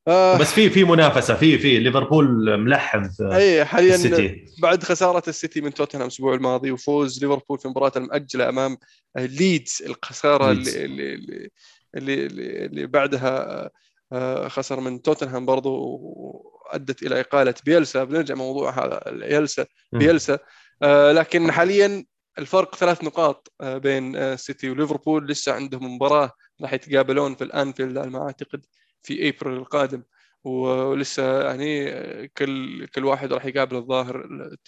آه. 0.08 0.38
بس 0.38 0.54
في 0.54 0.70
في 0.70 0.84
منافسة 0.84 1.36
في 1.36 1.58
في 1.58 1.80
ليفربول 1.80 2.58
ملحم 2.58 3.10
في 3.10 3.30
أي 3.36 3.66
حاليا 3.66 3.96
السيتي. 3.96 4.46
بعد 4.60 4.84
خسارة 4.84 5.24
السيتي 5.28 5.62
من 5.62 5.74
توتنهام 5.74 6.08
الأسبوع 6.08 6.34
الماضي 6.34 6.72
وفوز 6.72 7.24
ليفربول 7.24 7.60
في 7.60 7.66
المباراه 7.66 7.92
المؤجله 7.96 8.50
أمام 8.50 8.78
ليدز 9.18 9.84
الخسارة 9.86 10.52
ليدز. 10.52 10.76
اللي 10.76 11.14
اللي 11.14 11.50
اللي, 11.96 12.26
اللي, 12.66 12.88
بعدها 12.88 13.70
آه، 14.12 14.48
خسر 14.48 14.80
من 14.80 15.02
توتنهام 15.02 15.46
برضو 15.46 16.00
وأدت 16.02 17.04
إلى 17.04 17.20
إقالة 17.20 17.54
بيلسا. 17.66 18.04
بنرجع 18.04 18.36
موضوع 18.36 18.86
هذا 18.86 19.02
بيلسا. 19.12 19.66
بيلسا. 19.94 20.40
آه، 20.84 21.12
لكن 21.12 21.52
حاليا 21.52 22.06
الفرق 22.40 22.76
ثلاث 22.76 23.04
نقاط 23.04 23.54
آه، 23.62 23.78
بين 23.78 24.38
سيتي 24.38 24.70
وليفربول. 24.70 25.28
لسه 25.28 25.54
عندهم 25.54 25.96
مباراة 25.96 26.32
راح 26.62 26.74
يتقابلون 26.74 27.36
في 27.36 27.44
الأنفيلد 27.44 27.98
على 27.98 28.10
ما 28.10 28.22
أعتقد. 28.22 28.66
في 29.06 29.30
ابريل 29.30 29.58
القادم 29.58 30.04
ولسه 30.44 31.42
يعني 31.44 31.92
كل 32.28 32.86
كل 32.88 33.06
واحد 33.06 33.34
راح 33.34 33.46
يقابل 33.46 33.76
الظاهر 33.76 34.26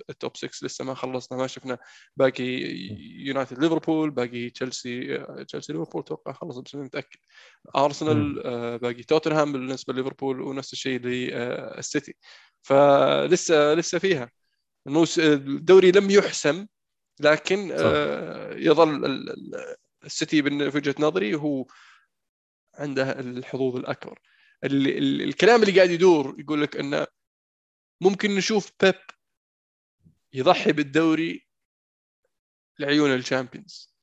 ال 0.09 0.16
top 0.16 0.37
6 0.37 0.49
لسه 0.65 0.85
ما 0.85 0.93
خلصنا 0.93 1.37
ما 1.37 1.47
شفنا. 1.47 1.77
باقي 2.17 2.43
يونايتد 3.25 3.59
ليفربول 3.59 4.09
باقي 4.11 4.49
تشيلسي 4.49 5.17
تشيلسي 5.47 5.73
ليفربول 5.73 6.01
أتوقع 6.01 6.31
خلص 6.33 6.57
بس 6.57 6.75
متأكد. 6.75 7.19
ارسنال 7.75 8.41
آه، 8.45 8.77
باقي 8.77 9.03
توتنهام 9.03 9.51
بالنسبة 9.53 9.93
لليفربول 9.93 10.41
ونفس 10.41 10.73
الشيء 10.73 10.99
للسيتي 10.99 12.15
فلسه 12.61 13.73
لسه 13.73 13.99
فيها. 13.99 14.31
الدوري 15.17 15.91
لم 15.91 16.09
يحسم 16.09 16.67
لكن 17.19 17.69
صح. 17.69 17.75
آه، 17.79 18.53
يظل 18.55 19.05
ال- 19.05 19.29
ال- 19.29 19.75
السيتي 20.05 20.43
في 20.43 20.77
وجهة 20.77 20.95
نظري 20.99 21.35
هو 21.35 21.65
عنده 22.77 23.19
الحظوظ 23.19 23.75
الأكبر. 23.75 24.19
ال- 24.63 24.87
ال- 24.87 25.21
الكلام 25.21 25.61
اللي 25.61 25.75
قاعد 25.75 25.89
يدور 25.89 26.35
يقول 26.39 26.61
لك 26.61 26.77
إنه 26.77 27.07
ممكن 28.01 28.35
نشوف 28.35 28.71
بيب 28.83 28.95
يضحي 30.33 30.71
بالدوري 30.71 31.47
لعيون 32.79 33.13
ال 33.13 33.21
Champions. 33.21 33.95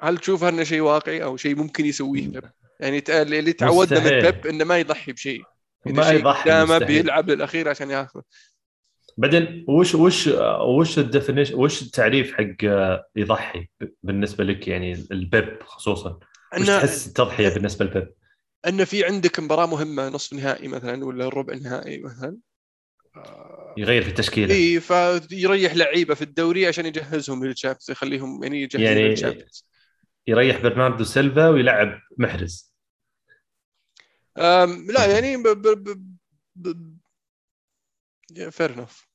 هل 0.00 0.18
تشوف 0.18 0.44
انه 0.44 0.64
شيء 0.64 0.80
واقعي 0.80 1.24
أو 1.24 1.36
شيء 1.36 1.56
ممكن 1.56 1.86
يسويه 1.86 2.28
بيب؟ 2.28 2.50
يعني 2.80 3.02
اللي 3.08 3.52
تعودنا 3.52 4.00
من. 4.00 4.30
بيب 4.30 4.46
إنه 4.46 4.64
ما 4.64 4.78
يضحي 4.78 5.12
بشيء. 5.12 5.42
ما 5.86 6.10
يضحي 6.10 6.64
مستحيل. 6.64 6.86
بيلعب 6.86 7.30
للأخير 7.30 7.68
عشان 7.68 7.90
ياخذه. 7.90 8.22
بعدين 9.16 9.64
وش 9.68 9.94
وش 9.94 10.28
وش 10.78 10.98
ال 10.98 11.03
definition 11.03 11.54
وش 11.54 11.82
التعريف 11.82 12.32
حق 12.32 12.64
يضحي 13.16 13.68
بالنسبة 14.02 14.44
لك 14.44 14.68
يعني 14.68 14.92
البيب 14.92 15.62
خصوصا؟ 15.62 16.20
إنه 16.54 16.78
تحس 16.78 17.06
التضحية 17.06 17.48
بالنسبة 17.48 17.84
للبيب؟ 17.84 18.14
إنه 18.66 18.84
في 18.84 19.04
عندك 19.04 19.40
مباراة 19.40 19.66
مهمة 19.66 20.08
نصف 20.08 20.32
نهائي 20.32 20.68
مثلا 20.68 21.04
ولا 21.04 21.28
ربع 21.28 21.54
نهائي 21.54 21.98
مثلا 21.98 22.36
يغير 23.78 24.02
في 24.02 24.08
التشكيلة 24.08 24.54
اي 24.54 24.80
فيريح 24.80 25.74
لعيبة 25.74 26.14
في 26.14 26.22
الدوري 26.22 26.66
عشان 26.66 26.86
يجهزهم 26.86 27.44
لل 27.44 27.52
Champions 27.52 27.90
يخليهم 27.90 28.42
يعني 28.42 28.62
يجهزون 28.62 28.86
يعني- 28.86 29.08
للشامبيونز 29.08 29.66
يريح 30.26 30.62
برناردو 30.62 31.04
سيلفا 31.04 31.48
ويلعب 31.48 32.00
محرز 32.18 32.74
لا 34.88 35.06
يعني 35.06 35.36
ب 35.36 35.48
ب 35.48 35.84
ب 35.84 36.16
ب 36.56 36.98
fair 38.50 38.74
enough 38.74 39.08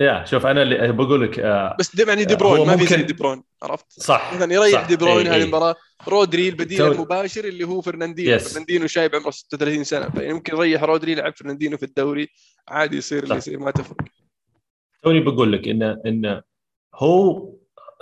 يا 0.00 0.24
شوف 0.24 0.46
أنا 0.46 0.62
اللي 0.62 0.92
بقول 0.92 1.22
لك 1.22 1.38
آه، 1.38 1.76
بس 1.78 1.96
دي 1.96 2.02
يعني 2.02 2.24
دي 2.24 2.36
بروين 2.36 2.66
ما 2.66 2.76
في 2.76 2.86
زي 2.86 3.02
دي 3.02 3.12
بروين 3.12 3.42
عرفت؟ 3.62 3.86
صح 3.90 4.34
مثلا 4.34 4.54
يريح 4.54 4.82
صح. 4.82 4.88
دي 4.88 4.96
بروين 4.96 5.26
إي، 5.26 5.32
هذه 5.32 5.36
إي. 5.36 5.42
المباراة 5.42 5.76
رودري 6.08 6.48
البديل 6.48 6.82
المباشر 6.82 7.44
اللي 7.44 7.64
هو 7.64 7.80
فرناندينو. 7.80 8.34
yes. 8.36 8.52
فرناندينو 8.52 8.86
شايب 8.86 9.14
عمره 9.14 9.30
36 9.30 9.84
سنة 9.84 10.08
فيعني 10.10 10.32
ممكن 10.32 10.56
يريح 10.56 10.82
رودري 10.82 11.12
يلعب 11.12 11.36
فرناندينو 11.36 11.76
في 11.76 11.82
الدوري 11.82 12.28
عادي 12.68 12.96
يصير 12.96 13.22
اللي. 13.22 13.34
يصير 13.36 13.58
ما 13.58 13.70
تفرق. 13.70 13.96
توني 15.02 15.20
بقول 15.20 15.52
لك 15.52 15.68
انه 15.68 16.00
انه 16.06 16.42
هو 16.94 17.48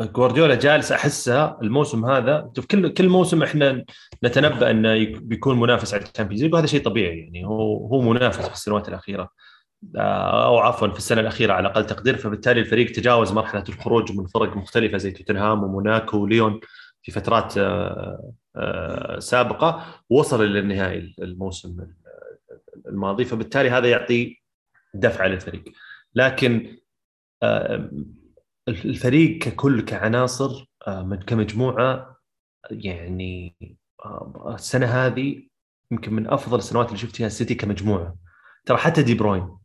جوارديولا 0.00 0.54
جالس 0.54 0.92
أحسها 0.92 1.58
الموسم 1.62 2.04
هذا. 2.06 2.50
شوف 2.56 2.66
كل 2.66 2.88
كل 2.94 3.08
موسم 3.08 3.42
إحنا 3.42 3.84
نتنبأ 4.24 4.70
إنه 4.70 4.92
يك- 4.92 5.18
بيكون 5.22 5.60
منافس 5.60 5.94
على 5.94 6.02
ال 6.02 6.06
Champions 6.06 6.42
League 6.42 6.54
وهذا 6.54 6.66
شيء 6.66 6.82
طبيعي 6.82 7.18
يعني. 7.18 7.46
هو 7.46 7.86
هو 7.86 8.00
منافس 8.00 8.46
في 8.46 8.52
السنوات 8.54 8.88
الأخيرة. 8.88 9.28
آه، 9.96 10.46
أو 10.46 10.58
عفوا 10.58 10.88
في 10.88 10.98
السنة 10.98 11.20
الأخيرة 11.20 11.52
على 11.52 11.68
أقل 11.68 11.86
تقدير 11.86 12.16
فبالتالي 12.16 12.60
الفريق 12.60 12.92
تجاوز 12.92 13.32
مرحلة 13.32 13.64
الخروج 13.68 14.12
من 14.12 14.26
فرق 14.26 14.56
مختلفة 14.56 14.98
زي 14.98 15.10
توتنهام 15.10 15.62
وموناكو 15.64 16.16
وليون. 16.18 16.60
في 17.02 17.12
فترات 17.12 17.58
آه، 17.58 18.32
آه، 18.56 19.18
سابقة 19.18 20.02
وصل 20.10 20.44
إلى 20.44 20.58
النهائي 20.58 21.14
الموسم 21.18 21.86
الماضي 22.86 23.24
فبالتالي 23.24 23.70
هذا 23.70 23.90
يعطي 23.90 24.40
دفعه 24.94 25.26
للفريق. 25.26 25.64
لكن 26.14 26.76
آه، 27.42 27.90
الفريق 28.68 29.38
ككل 29.38 29.80
كعناصر 29.80 30.64
من 30.88 31.16
كمجموعة 31.22 32.16
يعني 32.70 33.56
السنة 34.54 34.86
هذه 34.86 35.42
يمكن 35.90 36.14
من 36.14 36.26
أفضل 36.26 36.58
السنوات 36.58 36.86
اللي 36.86 36.98
شفت 36.98 37.16
فيها 37.16 37.26
السيتي 37.26 37.54
كمجموعة. 37.54 38.16
ترى 38.66 38.76
حتى 38.76 39.02
دي 39.02 39.14
بروين 39.14 39.56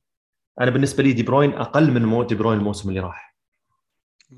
أنا 0.62 0.71
بالنسبة 0.71 1.04
لي 1.04 1.13
دي 1.13 1.24
بروين 1.24 1.54
أقل 1.54 1.91
من 1.91 2.06
مو 2.06 2.24
دي 2.24 2.36
بروين 2.36 2.58
الموسم 2.60 2.89
اللي 2.89 3.00
راح. 3.00 3.36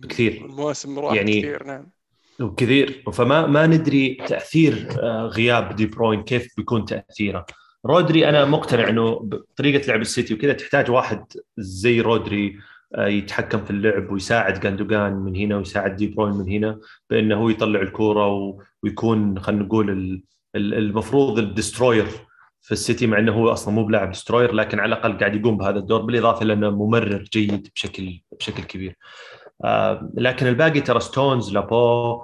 كثير. 0.10 0.46
المواسم 0.46 1.00
راح 1.00 1.14
يعني- 1.14 1.42
كثير 1.42 1.64
نعم. 1.64 1.92
وكثير 2.41 3.04
فما 3.13 3.47
ما 3.47 3.67
ندري 3.67 4.17
تأثير 4.28 4.88
آه، 5.02 5.26
غياب 5.26 5.76
دي 5.76 5.86
بروين 5.86 6.23
كيف 6.23 6.47
بيكون 6.58 6.86
تأثيره 6.86 7.45
رودري 7.86 8.30
أنا 8.30 8.45
مقتنع 8.45 8.89
إنه 8.89 9.19
بطريقه 9.19 9.88
لعب 9.88 10.02
السيتي 10.02 10.34
وكذا 10.34 10.54
تحتاج 10.54 10.91
واحد 10.91 11.26
زي 11.58 12.02
رودري 12.02 12.58
آه، 12.95 13.08
يتحكم 13.08 13.63
في 13.65 13.71
اللعب 13.71 14.12
ويساعد 14.12 14.60
جاندوجان 14.60 15.13
من 15.13 15.36
هنا 15.36 15.58
ويساعد 15.58 15.95
دي 15.95 16.08
بروين 16.08 16.34
من 16.34 16.50
هنا 16.50 16.80
بأنه 17.10 17.36
هو 17.36 17.50
يطلع 17.50 17.82
الكورة 17.82 18.56
ويكون 18.84 19.39
خلينا 19.39 19.63
نقول 19.63 19.89
ال- 19.89 20.23
ال- 20.56 20.73
المفروض 20.73 21.39
ال 21.39 21.46
destroyer 21.46 22.06
في 22.62 22.71
السيتي 22.71 23.08
مع 23.08 23.19
إنه 23.19 23.32
هو 23.34 23.52
أصلا 23.52 23.73
مو 23.73 23.84
بلاعب 23.86 24.12
destroyer 24.12 24.54
لكن 24.54 24.80
على 24.80 24.95
الأقل 24.95 25.17
قاعد 25.17 25.36
يقوم 25.36 25.58
بهذا 25.58 25.80
الدور 25.80 26.02
بالإضافة 26.02 26.45
لأنه 26.45 26.69
ممرر 26.69 27.23
جيد 27.34 27.67
بشكل 27.76 28.19
بشكل 28.39 28.63
كبير. 28.63 28.95
آه، 29.63 30.12
لكن 30.13 30.48
الباقي 30.48 30.82
ترى 30.82 31.00
ستونز 31.00 31.54
لابورت 31.54 32.22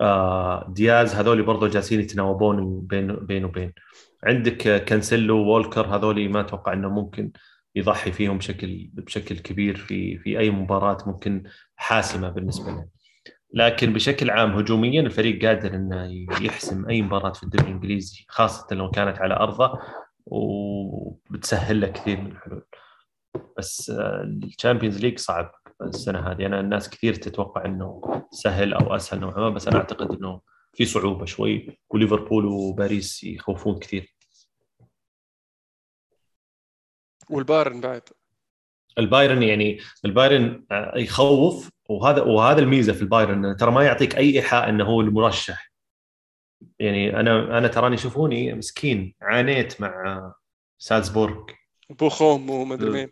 آه، 0.00 0.66
دياز 0.68 1.14
هذول 1.14 1.42
برضو 1.42 1.66
جالسين 1.66 2.00
يتناوبون 2.00 2.80
بين 2.80 3.16
بين 3.16 3.44
وبين. 3.44 3.72
عندك 4.24 4.66
آه، 4.66 4.78
كانسيلو 4.78 5.38
وولكر 5.38 5.86
هذول 5.86 6.28
ما 6.28 6.40
أتوقع 6.40 6.72
إنه 6.72 6.88
ممكن 6.88 7.32
يضحي 7.74 8.12
فيهم 8.12 8.38
بشكل 8.38 8.90
بشكل 8.92 9.38
كبير 9.38 9.76
في 9.76 10.18
في 10.18 10.38
أي 10.38 10.50
مباراة 10.50 10.98
ممكن 11.06 11.42
حاسمة 11.76 12.28
بالنسبة 12.30 12.70
له. 12.70 12.88
لكن 13.54 13.92
بشكل 13.92 14.30
عام 14.30 14.52
هجوميا 14.52 15.00
الفريق 15.00 15.46
قادر 15.46 15.74
إنه 15.74 16.26
يحسم 16.40 16.88
أي 16.88 17.02
مباراة 17.02 17.32
في 17.32 17.42
الدوري 17.42 17.64
الإنجليزي 17.64 18.24
خاصة 18.28 18.76
لو 18.76 18.90
كانت 18.90 19.18
على 19.18 19.34
أرضه 19.34 19.78
وبتسهل 20.26 21.80
له 21.80 21.88
كثير 21.88 22.20
من 22.20 22.32
الحلول. 22.32 22.64
بس 23.58 23.92
ال 24.24 24.32
Champions 24.32 25.00
League 25.00 25.18
صعب. 25.18 25.50
السنة 25.82 26.18
هذه. 26.18 26.46
أنا 26.46 26.60
الناس 26.60 26.90
كثير 26.90 27.14
تتوقع 27.14 27.64
إنه 27.64 28.02
سهل 28.30 28.74
أو 28.74 28.96
أسهل 28.96 29.20
نوعا 29.20 29.40
ما 29.40 29.48
بس 29.48 29.68
أنا 29.68 29.76
أعتقد 29.76 30.10
إنه 30.12 30.40
في 30.72 30.84
صعوبة 30.84 31.24
شوي 31.24 31.78
وليفربول 31.90 32.46
وباريس 32.46 33.24
يخوفون 33.24 33.78
كثير. 33.78 34.14
والبايرن 37.30 37.80
بعد؟ 37.80 38.02
البايرن 38.98 39.42
يعني 39.42 39.78
البايرن 40.04 40.64
يخوف 40.96 41.70
وهذا 41.88 42.22
وهذا 42.22 42.60
الميزة 42.60 42.92
في 42.92 43.02
البايرن 43.02 43.56
ترى 43.56 43.70
ما 43.70 43.84
يعطيك 43.84 44.16
أي 44.16 44.36
إيحاء 44.36 44.68
إنه 44.68 44.84
هو 44.84 45.00
المرشح. 45.00 45.72
يعني 46.78 47.20
أنا 47.20 47.58
أنا 47.58 47.68
تراني 47.68 47.96
شوفوني 47.96 48.54
مسكين 48.54 49.14
عانيت 49.22 49.80
مع 49.80 50.32
سالزبورغ. 50.78 51.44
بوخوم 51.90 52.50
وما 52.50 52.74
ادري 52.74 52.90
مين. 52.90 53.10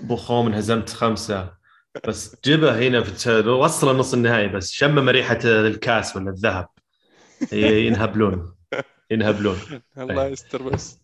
بوخوم 0.00 0.46
انهزمت 0.46 0.90
خمسة. 0.90 1.57
بس 2.06 2.36
جبه 2.44 2.78
هنا 2.78 3.02
في 3.02 3.40
وصل 3.48 3.96
نص 3.96 4.14
النهائي 4.14 4.48
بس 4.48 4.70
شمم 4.70 5.08
ريحة 5.08 5.38
الكاس 5.44 6.16
ولا 6.16 6.30
الذهب. 6.30 6.68
ينهبلون. 7.52 8.54
ينهبلون. 9.10 9.58
الله 9.98 10.26
يستر 10.26 10.62
بس. 10.62 10.98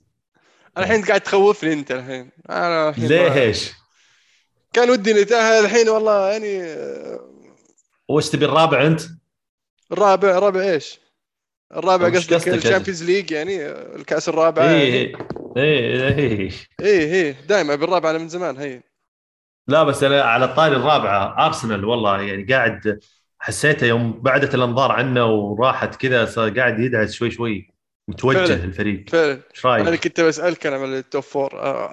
أنا 0.77 0.85
الحين 0.85 1.05
قاعد 1.05 1.21
تخوفني 1.21 1.73
أنت 1.73 1.93
الحين. 1.93 2.31
أنا 2.51 2.89
الحين 2.89 3.09
ليش؟ 3.09 3.73
كان 4.73 4.91
ودي 4.91 5.13
نتأهل 5.13 5.65
الحين 5.65 5.89
والله 5.89 6.31
يعني 6.31 6.77
وش 8.09 8.29
تبي 8.29 8.45
الرابع 8.45 8.87
أنت؟ 8.87 9.01
الرابع 9.93 10.39
رابع 10.39 10.61
إيش؟ 10.61 11.01
الرابع 11.77 12.09
قصدك؟ 12.09 12.49
ال 12.49 12.54
Champions 12.54 13.05
League 13.05 13.31
يعني 13.31 13.67
الكأس 13.69 14.29
الرابع 14.29 14.71
إيه 14.71 15.17
إيه 15.57 16.09
إيه 16.09 16.19
إيه. 16.19 16.51
إيه 16.81 17.33
دائما 17.49 17.75
بالرابع 17.75 18.11
أنا 18.11 18.19
من 18.19 18.29
زمان 18.29 18.57
هي. 18.57 18.83
لا 19.69 19.83
بس 19.83 20.03
أنا 20.03 20.23
على 20.23 20.45
الطاري 20.45 20.77
الرابعة 20.77 21.47
ارسنال 21.47 21.85
والله 21.85 22.23
يعني 22.23 22.45
قاعد 22.45 23.01
حسيته 23.39 23.87
يوم 23.87 24.13
بعدت 24.23 24.55
الأنظار 24.55 24.93
عنه 24.93 25.27
وراحت 25.27 25.95
كذا 25.95 26.25
صار 26.25 26.59
قاعد 26.59 26.81
يدعس 26.81 27.13
شوي 27.13 27.31
شوي 27.31 27.71
متوجه 28.09 28.47
فعلا. 28.47 28.65
الفريق 28.65 29.09
فعلا 29.11 29.33
إيش 29.55 29.65
أنا 29.67 29.91
رايك؟ 29.91 30.05
كنت 30.05 30.21
بسألك 30.21 30.67
أنا 30.67 30.77
على 30.77 30.99
ال 30.99 31.05
top 31.05 31.23
four 31.23 31.51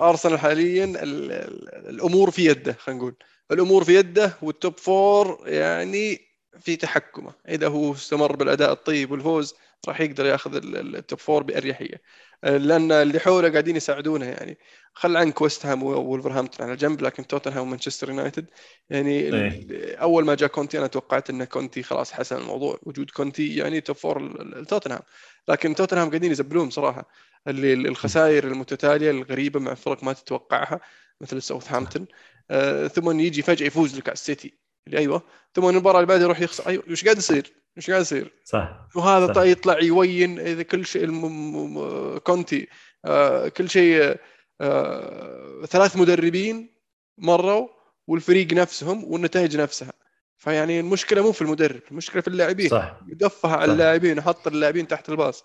ارسنال 0.10 0.40
حاليا 0.40 0.84
ال- 0.86 1.32
ال- 1.32 1.90
الأمور 1.90 2.32
في 2.32 2.46
يده 2.46 2.74
خلينا 2.80 3.00
نقول 3.02 3.16
الأمور 3.52 3.84
في 3.84 3.96
يده 3.96 4.34
وال 4.42 4.56
top 4.56 4.78
four 4.78 5.44
يعني 5.46 6.20
في 6.60 6.76
تحكمه 6.76 7.34
إذا 7.50 7.68
هو 7.68 7.94
استمر 7.94 8.36
بالأداء 8.36 8.72
الطيب 8.72 9.12
والفوز 9.12 9.56
راح 9.88 10.02
يقدر 10.02 10.26
ياخذ 10.26 10.56
ال- 10.56 10.78
ال- 10.78 10.96
top 10.96 11.20
four 11.20 11.44
بأريحية. 11.44 12.02
آه، 12.44 12.58
لأن 12.58 12.92
اللي 12.92 13.20
حوله 13.20 13.50
قاعدين 13.52 13.76
يساعدونه 13.76 14.26
يعني. 14.26 14.58
خل 14.94 15.18
عنك 15.18 15.42
ويست 15.42 15.66
هام 15.66 15.84
وولفرهامبتون 15.84 16.66
على 16.68 16.76
جنب 16.76 17.02
لكن 17.02 17.28
توتنهام 17.28 17.62
ومانشستر 17.62 18.10
يونايتد 18.10 18.46
يعني 18.90 19.20
إيه. 19.20 19.96
أول 19.96 20.26
ما 20.26 20.36
جاء 20.36 20.50
كونتي 20.50 20.80
أنا 20.80 20.88
توقعت 20.88 21.30
إن 21.30 21.44
كونتي 21.44 21.84
خلاص 21.84 22.12
حسم 22.12 22.38
الموضوع. 22.38 22.80
وجود 22.84 23.10
كونتي 23.10 23.56
يعني 23.56 23.82
top 23.82 23.96
four 23.96 24.18
ال- 24.18 24.58
ال- 24.58 24.66
توتنهام 24.66 25.02
لكن 25.48 25.76
توتنهام 25.76 26.10
قاعدين 26.10 26.32
يزبلون 26.32 26.70
صراحة. 26.70 27.10
اللي 27.48 27.74
الخسائر 27.74 28.48
المتتالية 28.48 29.12
الغريبة 29.12 29.60
مع 29.60 29.74
فرق 29.74 30.04
ما 30.04 30.14
تتوقعها 30.14 30.80
مثل 31.22 31.42
ساوثهامبتون 31.42 32.08
آه 32.52 32.88
ثم 32.88 33.20
يجي 33.20 33.42
فجأة 33.42 33.66
يفوز 33.68 33.98
لك 33.98 34.08
على 34.10 34.14
السيتي 34.14 34.61
اللي 34.88 34.98
أيوه. 34.98 35.22
ثم 35.56 35.70
المباراة 35.70 35.98
اللي 35.98 36.08
بعدها 36.08 36.24
يروح 36.24 36.42
يخسر 36.42 36.68
أيوه. 36.68 36.84
وش 36.90 37.04
قاعد 37.04 37.18
يصير؟ 37.18 37.54
وش 37.78 37.90
قاعد 37.90 38.02
يصير؟ 38.02 38.34
صح. 38.46 38.88
وهذا 38.96 39.28
صح. 39.28 39.34
طيب 39.34 39.52
يطلع 39.52 39.80
يوين 39.80 40.40
إذا 40.40 40.64
كل 40.64 40.86
شيء 40.86 41.04
الم... 41.04 42.18
كونتي 42.18 42.68
آه 43.06 43.48
كل 43.48 43.70
شيء 43.70 44.18
آه 44.62 45.66
ثلاث 45.66 45.98
مدربين 45.98 46.76
مروا 47.18 47.68
والفريق 48.08 48.54
نفسهم 48.54 49.04
والنتائج 49.04 49.58
نفسها. 49.58 49.94
فيعني 50.38 50.80
المشكلة 50.80 51.22
مو 51.22 51.32
في 51.32 51.42
المدرب 51.42 51.82
المشكلة 51.92 52.22
في 52.22 52.28
اللاعبين. 52.28 52.70
صح. 52.70 53.00
يدفها 53.08 53.56
على. 53.56 53.72
اللاعبين 53.72 54.20
وحط 54.20 54.48
اللاعبين 54.48 54.88
تحت 54.88 55.10
الباص. 55.10 55.44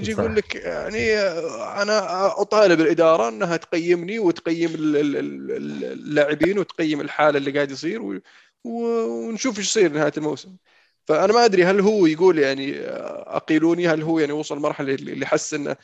ثم 0.00 0.10
يجي. 0.10 0.22
يقول 0.22 0.36
لك 0.36 0.54
يعني 0.54 1.18
أنا 1.82 2.26
أطالب 2.40 2.80
الإدارة 2.80 3.28
أنها 3.28 3.56
تقيمني 3.56 4.18
وتقيم 4.18 4.74
ال- 4.74 4.96
ال- 4.96 5.16
ال- 5.16 5.84
اللاعبين 5.84 6.58
وتقيم 6.58 7.00
الحالة 7.00 7.38
اللي 7.38 7.50
قاعد 7.50 7.70
يصير 7.70 8.20
ونشوف 8.64 9.58
إيش 9.58 9.66
يصير 9.66 9.92
نهاية 9.92 10.12
الموسم 10.16 10.56
فأنا 11.04 11.32
ما 11.32 11.44
أدري 11.44 11.64
هل 11.64 11.80
هو 11.80 12.06
يقول 12.06 12.38
يعني 12.38 12.80
أقيلوني 13.36 13.88
هل 13.88 14.02
هو 14.02 14.18
يعني 14.18 14.32
وصل 14.32 14.58
مرحلة 14.58 14.94
اللي 14.94 15.26
حس 15.26 15.54
إنه 15.54 15.76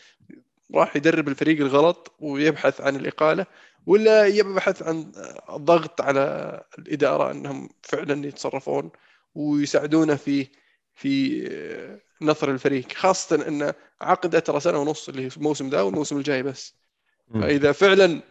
راح 0.74 0.96
يدرب 0.96 1.28
الفريق 1.28 1.60
الغلط 1.60 2.14
ويبحث 2.20 2.80
عن 2.80 2.96
الإقالة 2.96 3.46
ولا 3.86 4.26
يبحث 4.26 4.82
عن 4.82 5.12
الضغط 5.50 6.00
على 6.00 6.62
الإدارة 6.78 7.30
إنهم 7.30 7.68
فعلا 7.82 8.26
يتصرفون 8.26 8.90
ويساعدونه 9.34 10.14
في 10.14 10.46
في 10.94 12.00
نثر 12.22 12.50
الفريق 12.50 12.92
خاصة 12.92 13.48
إن 13.48 13.72
عقده 14.00 14.38
ترى 14.38 14.60
سنة 14.60 14.78
ونص 14.78 15.08
اللي 15.08 15.28
الموسم 15.36 15.68
ذا 15.68 15.80
والموسم 15.80 16.16
الجاي 16.16 16.42
بس. 16.42 16.80
فإذا 17.34 17.72
فعلا 17.72 18.22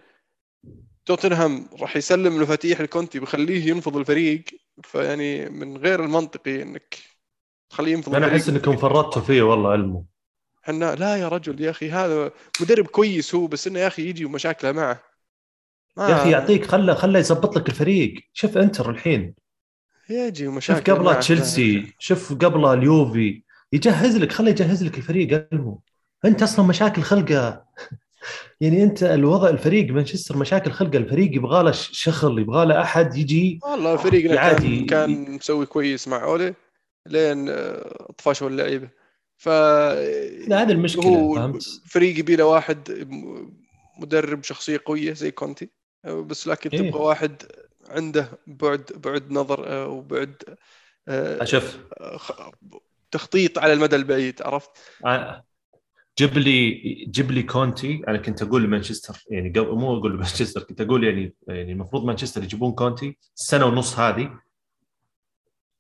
توتنهام 1.06 1.70
راح 1.80 1.96
يسلم 1.96 2.36
المفاتيح 2.36 2.82
لكونتي 2.82 3.20
ويخليه 3.20 3.70
ينفض 3.70 3.98
الفريق 3.98 4.44
فيعني 4.84 5.50
من 5.50 5.78
غير 5.78 6.04
المنطقي 6.04 6.62
إنك 6.62 6.98
تخليه 7.70 7.94
ينفض 7.94 8.16
أنا 8.16 8.28
أحس 8.28 8.50
إنكم 8.50 8.78
فرطتوا 8.78 9.22
فيه 9.22 9.42
والله 9.42 9.72
علمه. 9.72 10.04
حنا 10.62 10.96
لا 10.96 11.16
يا 11.16 11.28
رجل 11.28 11.62
يا 11.62 11.70
أخي 11.70 11.92
هذا 11.92 12.32
مدرب 12.62 12.88
كويس 12.88 13.36
هو 13.36 13.48
بس 13.48 13.68
إنه 13.68 13.80
يا 13.80 13.88
أخي 13.88 14.10
يجي 14.10 14.26
ومشاكله 14.26 14.72
معه. 14.72 15.04
ما 15.98 16.10
يا 16.10 16.16
أخي 16.16 16.32
يعطيك 16.32 16.66
خله 16.66 16.94
خله 16.94 17.20
يظبط 17.20 17.58
لك 17.58 17.70
الفريق. 17.70 18.14
شوف 18.34 18.58
إنتر 18.58 18.90
الحين. 18.90 19.36
يجي 20.10 20.46
شوف 20.46 20.54
ومشاكله 20.54 20.96
قبله 20.96 21.12
معه. 21.12 21.20
تشيلسي 21.20 21.94
شوف 22.00 22.34
قبله 22.34 22.74
اليوفي. 22.74 23.44
يجهز 23.74 24.18
لك 24.18 24.32
خله 24.32 24.50
يجهز 24.50 24.84
لك 24.84 24.98
الفريق 24.98 25.48
علمه 25.54 25.80
انت 26.26 26.44
أصلا 26.44 26.66
مشاكل 26.66 27.02
خلقه. 27.02 27.66
يعني 28.62 28.84
انت 28.84 29.04
الوضع 29.04 29.50
الفريق 29.50 29.92
مانشستر 29.92 30.38
مشاكل 30.38 30.72
خلقه. 30.72 30.98
الفريق 30.98 31.36
يبغى 31.36 31.64
له 31.64 31.72
شخل 31.72 32.40
يبغى 32.40 32.66
له 32.66 32.82
أحد 32.82 33.16
يجي 33.16 33.60
والله 33.64 33.96
فريقنا 33.98 34.40
عادي. 34.40 34.80
كان 34.86 35.16
كان 35.26 35.32
مسوي 35.36 35.66
كويس 35.66 36.08
مع 36.08 36.24
أولي 36.24 36.54
لين 37.08 37.50
آه، 37.50 38.08
طفشوا 38.18 38.50
اللعيبة. 38.50 38.90
ف 39.38 39.50
لا 39.50 40.62
هذه 40.62 40.72
المشكلة 40.72 41.06
هو 41.06 41.36
فهمت؟ 41.36 41.64
فريق 41.86 42.20
يبي 42.20 42.36
له 42.36 42.46
واحد 42.46 43.08
مدرب 44.00 44.44
شخصية 44.44 44.82
قوية 44.86 45.14
زي 45.14 45.32
كونتي. 45.32 45.70
آه، 46.06 46.22
بس 46.22 46.48
لكن 46.48 46.70
إيه. 46.70 46.90
تبغى 46.92 47.02
واحد 47.04 47.44
عنده 47.90 48.30
بعد 48.48 48.86
بعد 48.96 49.32
نظر 49.32 49.68
آه، 49.68 49.88
وبعد 49.88 50.44
شوف 51.44 51.78
خ- 52.16 52.52
تخطيط 53.12 53.58
على 53.58 53.74
المدى 53.74 53.96
البعيد 53.96 54.42
عرفت؟ 54.42 54.70
جيب 56.20 56.38
لي 56.38 56.72
جيب 57.10 57.32
لي 57.32 57.44
كونتي 57.44 58.02
أنا 58.08 58.18
كنت 58.18 58.42
أقول 58.42 58.64
لمانشستر 58.64 59.24
يعني 59.30 59.50
قبل 59.50 59.76
مو 59.76 59.98
أقول 59.98 60.14
لمانشستر 60.14 60.64
كنت 60.64 60.82
أقول 60.82 61.04
يعني 61.04 61.34
يعني 61.48 61.72
المفروض 61.72 62.06
مانشستر 62.06 62.44
يجيبون 62.44 62.72
كونتي 62.72 63.18
السنة 63.38 63.66
ونص 63.66 64.00
هذه 64.00 64.40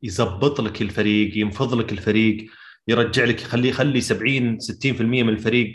يزبط 0.04 0.62
لك 0.62 0.82
الفريق 0.82 1.38
ينفض 1.38 1.74
لك 1.74 1.92
الفريق 1.92 2.52
يرجع 2.88 3.24
لك 3.24 3.42
يخليه 3.42 3.70
يخلي 3.70 4.02
70 4.02 4.58
60% 4.60 5.02
من 5.02 5.30
الفريق 5.30 5.74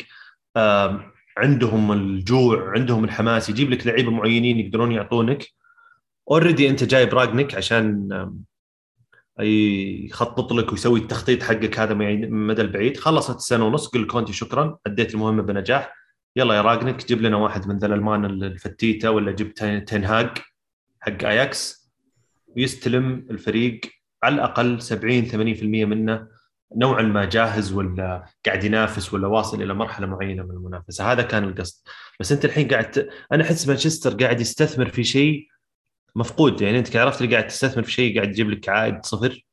عندهم 1.36 1.92
الجوع 1.92 2.70
عندهم 2.70 3.04
الحماس 3.04 3.48
يجيب 3.48 3.70
لك 3.70 3.86
لعيبة 3.86 4.10
معينين 4.10 4.60
يقدرون 4.60 4.92
يعطونك 4.92 5.48
already 6.30 6.68
أنت 6.68 6.84
جايب 6.84 7.14
راجنك 7.14 7.54
عشان 7.54 8.08
يخطط 9.40 10.52
لك 10.52 10.72
ويسوي 10.72 11.00
التخطيط 11.00 11.42
حقك 11.42 11.78
هذا 11.78 11.92
المدى 11.92 12.62
البعيد. 12.62 12.96
خلصت 12.96 13.36
السنة 13.36 13.66
ونص 13.66 13.86
قل 13.86 14.06
كونتي 14.06 14.32
شكرا 14.32 14.78
أديت 14.86 15.14
المهمة 15.14 15.42
بنجاح. 15.42 15.94
يلا 16.36 16.54
يا 16.54 16.62
راجنك 16.62 17.06
جيب 17.06 17.22
لنا 17.22 17.36
واحد 17.36 17.68
من 17.68 17.78
ذا 17.78 17.86
الألمان 17.86 18.24
الفتيته 18.24 19.10
ولا 19.10 19.32
جيب 19.32 19.54
تنهاج 19.86 20.28
حق 21.00 21.24
أياكس. 21.24 21.90
ويستلم 22.46 23.26
الفريق 23.30 23.80
على 24.22 24.34
الأقل 24.34 24.82
70 24.82 25.24
80% 25.24 25.84
منه 25.84 26.26
نوعا 26.76 27.02
ما 27.02 27.24
جاهز 27.24 27.72
ولا 27.72 28.26
قاعد 28.46 28.64
ينافس 28.64 29.14
ولا 29.14 29.26
واصل 29.26 29.62
إلى 29.62 29.74
مرحلة 29.74 30.06
معينة 30.06 30.42
من 30.42 30.50
المنافسة. 30.50 31.12
هذا 31.12 31.22
كان 31.22 31.44
القصد. 31.44 31.82
بس 32.20 32.32
أنت 32.32 32.44
الحين 32.44 32.68
قاعد. 32.68 33.08
أنا 33.32 33.44
أحس 33.44 33.68
مانشستر 33.68 34.14
قاعد 34.14 34.40
يستثمر 34.40 34.88
في 34.88 35.04
شيء 35.04 35.46
مفقود 36.14 36.60
يعني 36.60 36.78
أنت 36.78 36.96
عرفت 36.96 37.22
اللي 37.22 37.36
قاعد 37.36 37.48
تستثمر 37.48 37.82
في 37.82 37.92
شيء 37.92 38.16
قاعد 38.16 38.28
يجيب 38.28 38.50
لك 38.50 38.68
عائد 38.68 39.06
صفر 39.06 39.44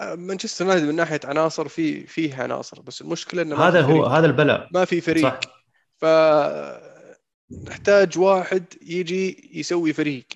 مانشستر 0.00 0.64
يونايتد 0.64 0.86
من 0.86 0.94
ناحية 0.94 1.20
عناصر 1.24 1.68
في 1.68 2.06
فيه 2.06 2.42
عناصر 2.42 2.80
بس 2.80 3.00
المشكلة 3.00 3.42
إنه 3.42 3.56
ما 3.56 3.68
هذا 3.68 3.86
في 3.86 3.92
هو 3.92 4.02
فريق. 4.02 4.06
هذا 4.06 4.26
البلاء 4.26 4.68
ما 4.72 4.84
في 4.84 5.00
فريق 5.00 5.22
صح 5.22 5.40
ف 5.96 6.04
نحتاج 7.68 8.18
واحد 8.18 8.64
يجي 8.82 9.50
يسوي 9.54 9.92
فريق 9.92 10.26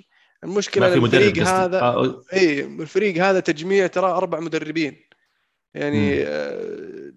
المشكلة 0.45 0.87
ما 0.87 0.93
في 0.93 0.99
ان 0.99 1.03
مدرب 1.03 1.23
الفريق 1.23 1.45
قصدي. 1.45 1.57
هذا 1.57 1.81
آه، 1.81 2.23
اي 2.33 2.65
الفريق 2.65 3.25
هذا 3.25 3.41
تجميع 3.41 3.87
ترى 3.87 4.07
أربع 4.07 4.41
مدربين 4.41 4.97
يعني. 5.75 6.23
آه، 6.23 7.13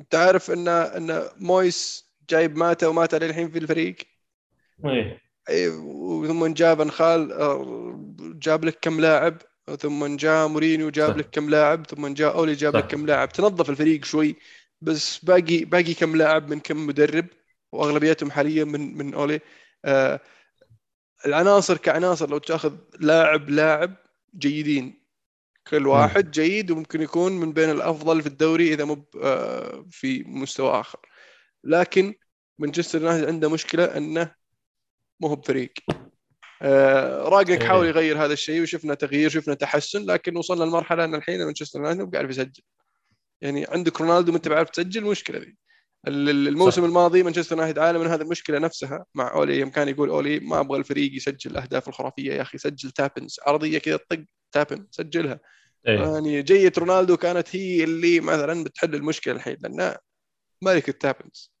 انت 0.00 0.14
عارف 0.14 0.50
إن 0.50 0.68
إن 0.68 1.22
مويس 1.36 2.10
جايب 2.30 2.56
ماتا 2.56 2.86
وماتا 2.86 3.16
للحين 3.16 3.50
في 3.50 3.58
الفريق 3.58 3.96
إيه. 4.84 5.25
إي، 5.48 5.68
وثم 5.68 6.46
جاب 6.46 6.80
انخال 6.80 7.32
آه، 7.32 8.14
جاب 8.20 8.64
لك 8.64 8.78
كم 8.80 9.00
لاعب 9.00 9.42
ثم 9.78 10.16
جاء 10.16 10.48
مورينيو 10.48 10.90
جاب 10.90 11.10
صح. 11.10 11.16
لك 11.16 11.30
كم 11.30 11.50
لاعب 11.50 11.86
ثم 11.86 12.06
جاء 12.06 12.36
أولي 12.36 12.54
جاب 12.54 12.72
صح. 12.72 12.78
لك 12.78 12.86
كم 12.86 13.06
لاعب. 13.06 13.28
تنظف 13.28 13.70
الفريق 13.70 14.04
شوي 14.04 14.36
بس 14.80 15.24
باقي 15.24 15.64
باقي 15.64 15.94
كم 15.94 16.16
لاعب 16.16 16.48
من 16.50 16.60
كم 16.60 16.86
مدرب 16.86 17.26
وأغلبيتهم 17.72 18.30
حاليا 18.30 18.64
من 18.64 18.96
من 18.98 19.14
أولي. 19.14 19.40
آه 19.84 20.20
العناصر 21.26 21.76
كعناصر 21.76 22.30
لو 22.30 22.38
تأخذ 22.38 22.74
لاعب 23.00 23.50
لاعب 23.50 23.96
جيدين. 24.38 25.06
كل 25.66 25.86
واحد 25.86 26.30
جيد 26.30 26.70
وممكن 26.70 27.02
يكون 27.02 27.32
من 27.32 27.52
بين 27.52 27.70
الأفضل 27.70 28.22
في 28.22 28.26
الدوري 28.28 28.74
إذا 28.74 28.84
مو 28.84 29.04
آه، 29.22 29.86
في 29.90 30.24
مستوى 30.24 30.80
آخر. 30.80 30.98
لكن 31.64 32.14
مانشستر 32.58 33.02
يونايتد 33.02 33.28
عنده 33.28 33.50
مشكلة 33.50 33.84
أنه 33.84 34.34
مو 35.20 35.28
هو 35.28 35.36
بفريق 35.36 35.72
آه، 36.62 37.28
راجنك 37.28 37.60
إيه. 37.60 37.68
حاول 37.68 37.86
يغير 37.86 38.24
هذا 38.24 38.32
الشيء 38.32 38.62
وشفنا 38.62 38.94
تغيير 38.94 39.30
شفنا 39.30 39.54
تحسن 39.54 40.04
لكن 40.06 40.36
وصلنا 40.36 40.64
لمرحلة 40.64 41.04
إن 41.04 41.14
الحين 41.14 41.44
مانشستر 41.44 41.78
يونايتد 41.78 42.00
مو 42.00 42.10
قاعد 42.10 42.30
يسجل 42.30 42.62
يعني 43.40 43.66
عندك 43.68 44.00
رونالدو 44.00 44.32
ما 44.32 44.36
أنت 44.36 44.48
بعرف 44.48 44.70
تسجل 44.70 45.04
مشكلة 45.04 45.38
ذي 45.38 45.56
الموسم 46.08 46.80
صح. 46.80 46.86
الماضي 46.86 47.22
مانشستر 47.22 47.56
يونايتد 47.56 47.78
عانى 47.78 47.98
من 47.98 48.06
هذه 48.06 48.22
المشكلة 48.22 48.58
نفسها 48.58 49.04
مع 49.14 49.34
أولي 49.34 49.58
يوم 49.58 49.70
كان 49.70 49.88
يقول 49.88 50.08
أولي 50.08 50.40
ما 50.40 50.60
أبغى 50.60 50.78
الفريق 50.78 51.14
يسجل 51.14 51.50
الاهداف 51.50 51.88
الخرافية 51.88 52.32
يا 52.32 52.42
أخي 52.42 52.58
سجل 52.58 52.90
تابنز 52.90 53.40
عرضية 53.46 53.78
كذا 53.78 53.96
طق 53.96 54.24
tap-in 54.52 54.86
سجلها 54.90 55.40
إيه. 55.88 56.00
يعني 56.00 56.42
جية 56.42 56.72
رونالدو 56.78 57.16
كانت 57.16 57.56
هي 57.56 57.84
اللي 57.84 58.20
مثلا 58.20 58.64
بتحل 58.64 58.94
المشكلة 58.94 59.34
الحين 59.34 59.56
لأن 59.60 59.96
ملك 60.62 60.88
ال 60.88 60.96
tap-ins 60.96 61.52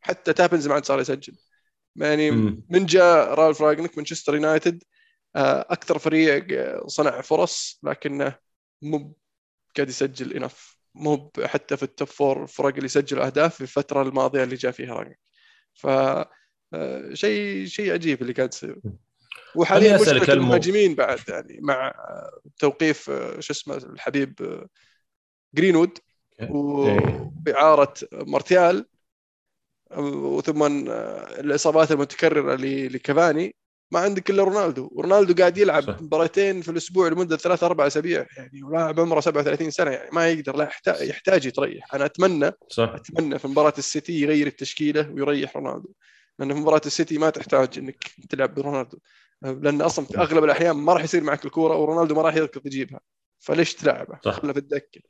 حتى 0.00 0.32
tap-ins 0.32 0.68
ما 0.68 0.74
عاد 0.74 0.84
صار 0.84 1.00
يسجل 1.00 1.36
يعني. 1.96 2.30
من 2.70 2.86
جاء 2.86 3.34
رالف 3.34 3.62
راجنك 3.62 3.96
مانشستر 3.96 4.34
يونايتد. 4.34 4.82
آه، 5.36 5.66
أكثر 5.70 5.98
فريق 5.98 6.46
صنع 6.86 7.20
فرص 7.20 7.80
لكنه 7.82 8.34
مو 8.82 9.16
قاعد 9.76 9.88
يسجل 9.88 10.32
انف 10.32 10.76
مو 10.94 11.32
حتى 11.44 11.76
في 11.76 11.82
ال 11.82 11.89
top 11.89 12.08
four 12.08 12.46
فرق 12.46 12.74
اللي 12.74 12.88
سجلوا 12.88 13.26
أهداف 13.26 13.54
في 13.54 13.60
الفترة 13.60 14.02
الماضية 14.02 14.44
اللي 14.44 14.56
جاء 14.56 14.72
فيها 14.72 14.94
راجنك. 14.94 15.18
ف 15.74 15.86
آه، 15.86 17.14
شيء 17.14 17.66
شيء 17.66 17.92
عجيب 17.92 18.22
اللي 18.22 18.32
قاعد 18.32 18.54
يصير. 18.54 18.80
وحاليا 19.54 19.96
مشكلة 20.00 20.32
المهاجمين 20.32 20.94
بعد 20.94 21.18
يعني 21.28 21.58
مع 21.62 21.94
توقيف 22.58 23.10
شو 23.38 23.52
اسمه 23.52 23.76
الحبيب 23.76 24.60
جرينوود 25.54 25.98
وبإعارة 26.50 27.94
مارتيال. 28.12 28.86
وثم 29.96 30.62
الإصابات 31.40 31.92
المتكررة 31.92 32.54
لكافاني 32.88 33.54
ما 33.92 34.00
عندك 34.00 34.30
إلا 34.30 34.44
رونالدو. 34.44 34.88
ورونالدو 34.92 35.34
قاعد 35.34 35.58
يلعب. 35.58 36.02
مباراتين 36.02 36.62
في 36.62 36.70
الأسبوع 36.70 37.08
لمدة 37.08 37.36
ثلاث 37.36 37.62
أربع 37.62 37.86
أسابيع 37.86 38.26
يعني 38.36 38.62
ولاعب 38.62 39.00
عمره 39.00 39.20
37 39.20 39.70
سنة 39.70 39.90
يعني 39.90 40.10
ما 40.12 40.28
يقدر 40.28 40.56
لا 40.56 40.64
يحتاج, 40.64 41.08
يحتاج 41.08 41.46
يتريح. 41.46 41.94
أنا 41.94 42.04
أتمنى 42.04 42.50
صح. 42.68 42.88
أتمنى 42.94 43.38
في 43.38 43.48
مباراة 43.48 43.72
السيتي 43.78 44.20
يغير 44.20 44.46
التشكيلة 44.46 45.10
ويريح 45.10 45.56
رونالدو. 45.56 45.88
لأن 46.38 46.54
في 46.54 46.60
مباراة 46.60 46.82
السيتي 46.86 47.18
ما 47.18 47.30
تحتاج 47.30 47.78
إنك 47.78 48.04
تلعب 48.30 48.54
برونالدو. 48.54 48.98
لأن 49.42 49.82
أصلا 49.82 50.04
في 50.04 50.18
أغلب 50.18 50.44
الأحيان 50.44 50.76
ما 50.76 50.92
راح 50.92 51.04
يصير 51.04 51.22
معك 51.22 51.44
الكورة 51.44 51.76
ورونالدو 51.76 52.14
ما 52.14 52.22
راح 52.22 52.36
يركض 52.36 52.66
يجيبها. 52.66 53.00
فليش 53.38 53.74
تلعبه؟ 53.74 54.18
خله 54.24 54.52
في 54.52 54.58
الدكة. 54.58 55.00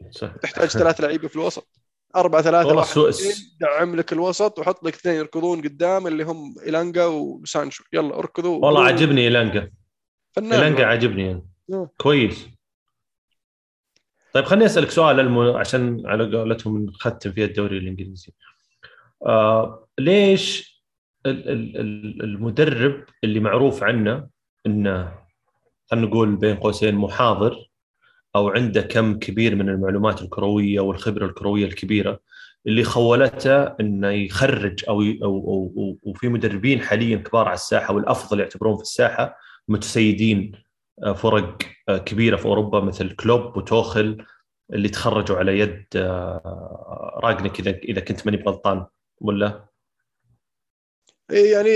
تحتاج 0.42 0.68
ثلاث 0.68 1.00
لعيبة 1.00 1.28
في 1.28 1.36
الوسط. 1.36 1.68
أربعة 2.16 2.42
ثلاثة 2.42 2.74
واحد 2.74 3.12
دعم 3.60 3.96
لك 3.96 4.12
الوسط 4.12 4.58
وحط 4.58 4.84
لك 4.84 4.94
اثنين 4.94 5.14
يركضون 5.14 5.62
قدام 5.62 6.06
اللي 6.06 6.24
هم 6.24 6.54
إيلانجا 6.66 7.04
وسانشو. 7.04 7.84
يلا 7.92 8.18
اركضوا. 8.18 8.66
والله 8.66 8.84
عجبني 8.84 9.20
إيلانجا. 9.20 9.70
إيلانجا 10.38 10.86
عجبني. 10.86 11.26
يعني. 11.26 11.88
كويس. 11.98 12.48
طيب 14.32 14.44
خليني 14.44 14.66
أسألك 14.66 14.90
سؤال 14.90 15.20
الم... 15.20 15.38
عشان 15.38 16.02
على 16.06 16.36
قولتهم 16.36 16.84
نختم 16.84 17.32
فيها 17.32 17.46
الدوري 17.46 17.78
الإنجليزي. 17.78 18.32
آه 19.26 19.88
ليش 19.98 20.80
المدرب 21.26 23.04
اللي 23.24 23.40
معروف 23.40 23.82
عنه 23.82 24.28
إنه 24.66 25.18
خلينا 25.90 26.06
نقول 26.06 26.36
بين 26.36 26.56
قوسين 26.56 26.94
محاضر 26.94 27.69
أو 28.36 28.48
عنده 28.48 28.82
كم 28.82 29.18
كبير 29.18 29.54
من 29.54 29.68
المعلومات 29.68 30.22
الكروية 30.22 30.80
والخبرة 30.80 31.26
الكروية 31.26 31.64
الكبيرة 31.64 32.20
اللي 32.66 32.84
خولته 32.84 33.62
إنه 33.64 34.10
يخرج 34.10 34.84
أو 34.88 35.00
أو 35.00 35.14
أو 35.22 35.98
وفي 36.02 36.28
مدربين 36.28 36.80
حاليا 36.82 37.16
كبار 37.16 37.46
على 37.46 37.54
الساحة 37.54 37.94
والأفضل 37.94 38.40
يعتبرون 38.40 38.76
في 38.76 38.82
الساحة 38.82 39.36
متسيدين 39.68 40.52
آه، 41.02 41.12
فرق 41.12 41.58
آه، 41.88 41.98
كبيرة 41.98 42.36
في 42.36 42.44
أوروبا 42.46 42.80
مثل 42.80 43.16
كلوب 43.16 43.56
وتوخل 43.56 44.24
اللي 44.72 44.88
تخرجوا 44.88 45.36
على 45.36 45.58
يد 45.58 45.84
آه، 45.96 47.20
راجنك 47.24 47.60
اذا 47.60 47.70
إذا 47.70 48.00
كنت 48.00 48.26
ماني 48.26 48.42
غلطان 48.42 48.86
ولا؟ 49.20 49.64
إيه، 51.30 51.52
يعني 51.52 51.70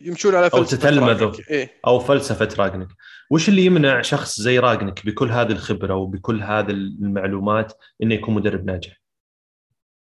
يمشون 0.00 0.34
على 0.34 0.50
فلسفة 0.50 0.58
أو 0.58 0.64
تتلمذوا 0.64 1.32
إيه؟ 1.50 1.80
أو 1.86 1.98
فلسفة 1.98 2.48
راجنك 2.58 2.88
وش 3.30 3.48
اللي 3.48 3.64
يمنع 3.64 4.02
شخص 4.02 4.40
زي 4.40 4.58
راجنك 4.58 5.06
بكل 5.06 5.30
هذه 5.30 5.52
الخبرة 5.52 5.94
وبكل 5.94 6.42
هذه 6.42 6.70
المعلومات 6.70 7.72
إنه 8.02 8.14
يكون 8.14 8.34
مدرب 8.34 8.64
ناجح؟ 8.64 9.00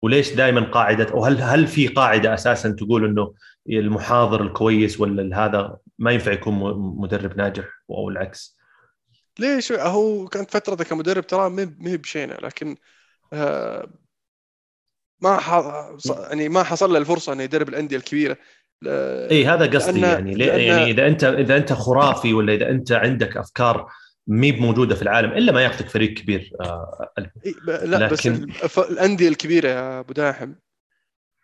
وليش 0.02 0.32
دائما 0.32 0.60
قاعدة 0.60 1.14
وهل 1.14 1.42
هل 1.42 1.66
في 1.66 1.88
قاعدة 1.88 2.34
أساسا 2.34 2.70
تقول 2.70 3.04
إنه 3.04 3.34
المحاضر 3.68 4.42
الكويس 4.42 5.00
ولا 5.00 5.44
هذا 5.44 5.76
ما 5.98 6.10
ينفع 6.10 6.32
يكون 6.32 6.54
مدرب 7.00 7.36
ناجح 7.36 7.64
أو 7.90 8.08
العكس؟ 8.08 8.58
ليش؟ 9.38 9.72
هو 9.72 10.28
كانت 10.28 10.50
فترته 10.50 10.84
كمدرب 10.84 11.26
ترى 11.26 11.50
ما 11.50 11.72
هي 11.82 11.96
بشينة 11.96 12.34
لكن 12.34 12.76
آه 13.32 13.88
ما 15.20 15.40
يعني 16.30 16.48
ما 16.48 16.62
حصل 16.62 16.92
له 16.92 16.98
الفرصة 16.98 17.32
إنه 17.32 17.42
يدرب 17.42 17.68
الأندية 17.68 17.96
الكبيرة. 17.96 18.36
اي 18.86 19.46
هذا 19.46 19.66
قصدي 19.66 20.00
يعني 20.00 20.34
لأن 20.34 20.60
يعني 20.60 20.90
إذا 20.90 21.06
انت 21.06 21.24
إذا 21.24 21.56
أنت 21.56 21.72
خرافي 21.72 22.32
ولا 22.32 22.54
إذا 22.54 22.70
أنت 22.70 22.92
عندك 22.92 23.36
أفكار 23.36 23.90
مي 24.26 24.52
موجوده 24.52 24.94
في 24.94 25.02
العالم 25.02 25.32
إلا 25.32 25.52
ما 25.52 25.62
ياخذك 25.62 25.88
فريق 25.88 26.14
كبير 26.14 26.52
آه 26.60 27.12
لا 27.66 28.08
لكن... 28.08 28.52
بس 28.64 28.78
الأندية 28.78 29.28
الكبيرة 29.28 29.68
يا 29.68 30.00
أبو 30.00 30.12
داحم 30.12 30.54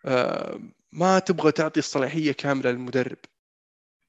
آه 0.05 0.59
ما 0.91 1.19
تبغى 1.19 1.51
تعطي 1.51 1.79
الصلاحية 1.79 2.31
كاملة 2.31 2.71
للمدرب. 2.71 3.17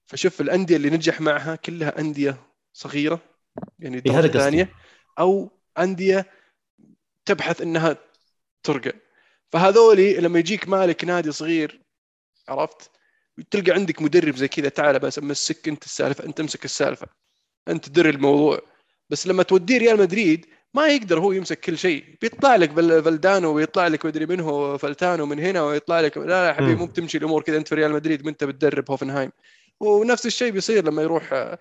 فشوف 0.07 0.41
الأندية 0.41 0.77
اللي 0.77 0.91
نجح 0.91 1.21
معها 1.21 1.57
كلها 1.57 2.01
أندية 2.01 2.37
صغيرة 2.73 3.21
يعني 3.79 4.03
إيه 4.07 4.19
هذا 4.19 4.29
ثانية 4.29 4.69
أو 5.19 5.51
أندية 5.79 6.27
تبحث 7.25 7.61
إنها 7.61 7.97
ترقى. 8.63 8.93
فهذولي 9.53 10.15
لما 10.15 10.39
يجيك 10.39 10.69
مالك 10.69 11.05
نادي 11.05 11.33
صغير 11.33 11.81
عرفت؟ 12.49 12.91
تلقى 13.51 13.73
عندك 13.73 14.03
مدرب 14.03 14.37
زي 14.37 14.49
كذا 14.49 14.69
تعال 14.69 14.99
بس 14.99 15.19
امسك 15.19 15.69
أنت 15.69 15.85
السالفة 15.85 16.25
أنت 16.25 16.41
امسك 16.41 16.65
السالفة 16.65 17.07
أنت 17.69 17.89
تدري 17.89 18.11
الموضوع. 18.11 18.61
بس 19.11 19.27
لما 19.27 19.43
توديه 19.43 19.79
ريال 19.79 19.99
مدريد 19.99 20.47
ما 20.75 20.89
يقدر 20.89 21.21
هو 21.21 21.33
يمسك 21.33 21.61
كل 21.61 21.79
شيء. 21.79 22.05
بيطلع 22.23 22.57
لك 22.57 22.73
فالدانو 22.73 23.53
ويطلع 23.53 23.87
لك 23.87 24.07
مدري 24.07 24.27
منه 24.27 24.77
فلتانو 24.77 25.27
من 25.27 25.39
هنا 25.39 25.63
ويطلع 25.63 26.01
لك 26.01 26.19
لا 26.19 26.47
لا 26.47 26.55
حبيبي 26.55 26.75
مو 26.75 26.87
بتمشي 26.87 27.19
الأمور 27.19 27.43
كذا. 27.43 27.57
أنت 27.57 27.69
في 27.69 27.75
ريال 27.75 27.93
مدريد 27.93 28.25
ما 28.25 28.31
أنت 28.31 28.45
بتدرب 28.45 28.91
هوفنهايم. 28.91 29.31
ونفس 29.81 30.27
الشيء 30.27 30.53
بيصير 30.53 30.85
لما 30.85 31.03
يروح 31.03 31.33
آه، 31.33 31.59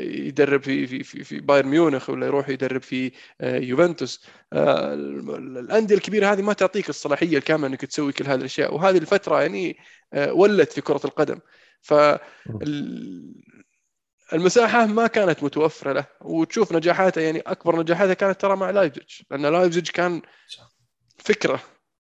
يدرب 0.00 0.62
في 0.62 0.86
في 0.86 1.02
في, 1.02 1.24
في 1.24 1.40
بايرن 1.40 1.68
ميونخ 1.68 2.10
ولا 2.10 2.26
يروح 2.26 2.48
يدرب 2.48 2.82
في 2.82 3.12
آه، 3.40 3.58
يوفنتوس. 3.58 4.26
آه، 4.52 4.94
الأندية 4.94 5.94
الكبيرة 5.94 6.32
هذه 6.32 6.42
ما 6.42 6.52
تعطيك 6.52 6.88
الصلاحية 6.88 7.38
الكاملة 7.38 7.66
إنك 7.66 7.84
تسوي 7.84 8.12
كل 8.12 8.26
هذه 8.26 8.38
الأشياء. 8.38 8.74
وهذه 8.74 8.98
الفترة 8.98 9.42
يعني 9.42 9.76
ولت 10.30 10.72
في 10.72 10.80
كرة 10.80 11.00
القدم. 11.04 11.38
ف 11.82 11.94
المساحة 14.32 14.86
ما 14.86 15.06
كانت 15.06 15.42
متوفرة 15.42 15.92
له. 15.92 16.06
وتشوف 16.20 16.72
نجاحاته 16.72 17.20
يعني 17.20 17.40
أكبر 17.40 17.80
نجاحاته 17.80 18.14
كانت 18.14 18.40
ترى 18.40 18.56
مع 18.56 18.70
لايبزيج. 18.70 19.22
لأن 19.30 19.46
لايبزيج 19.46 19.90
كان 19.90 20.22
فكرة 21.18 21.60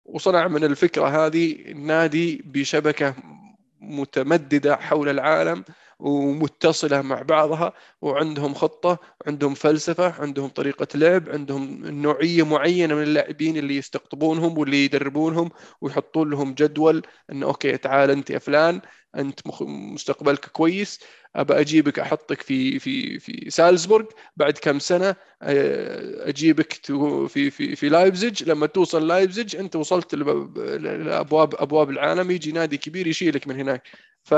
وصنع 0.04 0.48
من 0.48 0.64
الفكرة 0.64 1.26
هذه 1.26 1.72
نادي 1.72 2.42
بشبكة 2.44 3.14
متمددة 3.80 4.76
حول 4.76 5.08
العالم 5.08 5.64
ومتصلة 5.98 7.02
مع 7.02 7.22
بعضها 7.22 7.72
وعندهم 8.02 8.54
خطة 8.54 8.98
عندهم 9.26 9.54
فلسفة 9.54 10.22
عندهم 10.22 10.48
طريقة 10.48 10.86
لعب 10.94 11.28
عندهم 11.30 11.86
نوعية 11.86 12.42
معينة 12.46 12.94
من 12.94 13.02
اللاعبين 13.02 13.56
اللي 13.56 13.76
يستقطبونهم 13.76 14.58
واللي 14.58 14.84
يدربونهم 14.84 15.50
ويحطون 15.80 16.30
لهم 16.30 16.54
جدول 16.54 17.02
إنه 17.32 17.46
okay 17.46 17.76
تعال 17.76 18.10
أنت 18.10 18.30
يا 18.30 18.38
فلان 18.38 18.80
انت 19.16 19.40
مستقبلك 19.62 20.46
كويس. 20.46 21.00
أبى 21.36 21.60
أجيبك 21.60 21.98
أحطك 21.98 22.42
في 22.42 22.78
في 22.78 23.18
في 23.18 23.50
سالزبورغ 23.50 24.06
بعد 24.36 24.58
كم 24.58 24.78
سنة 24.78 25.16
آه، 25.42 26.28
أجيبك 26.28 26.72
في 27.28 27.50
في 27.50 27.76
في 27.76 27.88
لايبزيج. 27.88 28.48
لما 28.48 28.66
توصل 28.66 29.08
لايبزيج 29.08 29.56
أنت 29.56 29.76
وصلت 29.76 30.14
لأبواب 30.14 31.54
أبواب 31.54 31.90
العالم 31.90 32.30
يجي 32.30 32.52
نادي 32.52 32.76
كبير 32.76 33.06
يشيلك 33.06 33.48
من 33.48 33.60
هناك. 33.60 33.88
ف 34.24 34.34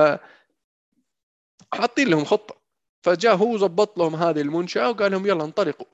حاطين 1.75 2.09
لهم 2.09 2.25
خطة. 2.25 2.63
فجاء 3.03 3.37
هو 3.37 3.59
ظبط 3.59 3.99
لهم 3.99 4.15
هذه 4.17 4.41
المنشأة 4.41 4.91
وقال 4.91 5.13
لهم 5.13 5.27
يلا 5.27 5.45
انطلقوا. 5.45 5.87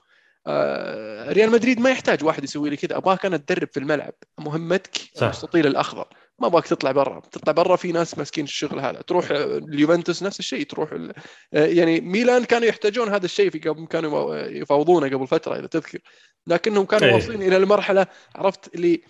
آه 0.46 1.32
ريال 1.32 1.50
مدريد 1.50 1.80
ما 1.80 1.90
يحتاج 1.90 2.24
واحد 2.24 2.44
يسوي 2.44 2.70
لي 2.70 2.76
كذا. 2.76 2.96
أبغاك 2.96 3.26
أنا 3.26 3.36
تدرب 3.36 3.68
في 3.72 3.80
الملعب. 3.80 4.14
مهمتك 4.38 5.22
المستطيل 5.22 5.66
الأخضر. 5.66 6.08
ما 6.40 6.46
أبغاك 6.46 6.66
تطلع 6.66 6.92
برا. 6.92 7.20
تطلع 7.32 7.52
برا 7.52 7.76
في 7.76 7.92
ناس 7.92 8.18
ماسكين 8.18 8.44
الشغل 8.44 8.80
هذا. 8.80 9.02
تروح 9.02 9.30
اليوفنتوس 9.30 10.22
نفس 10.22 10.38
الشيء 10.38 10.66
تروح 10.66 10.92
ال... 10.92 11.12
آه، 11.54 11.66
يعني 11.66 12.00
ميلان 12.00 12.44
كانوا 12.44 12.68
يحتاجون 12.68 13.08
هذا 13.08 13.24
الشيء 13.24 13.50
في 13.50 13.58
قبل 13.58 13.86
كانوا 13.86 14.36
يفاوضونه 14.36 15.08
قبل 15.08 15.26
فترة 15.26 15.58
إذا 15.58 15.66
تذكر. 15.66 15.98
لكنهم 16.46 16.84
كانوا 16.84 17.08
إيه. 17.08 17.14
واصلين 17.14 17.42
إلى 17.42 17.56
المرحلة 17.56 18.06
عرفت 18.36 18.74
اللي 18.74 19.00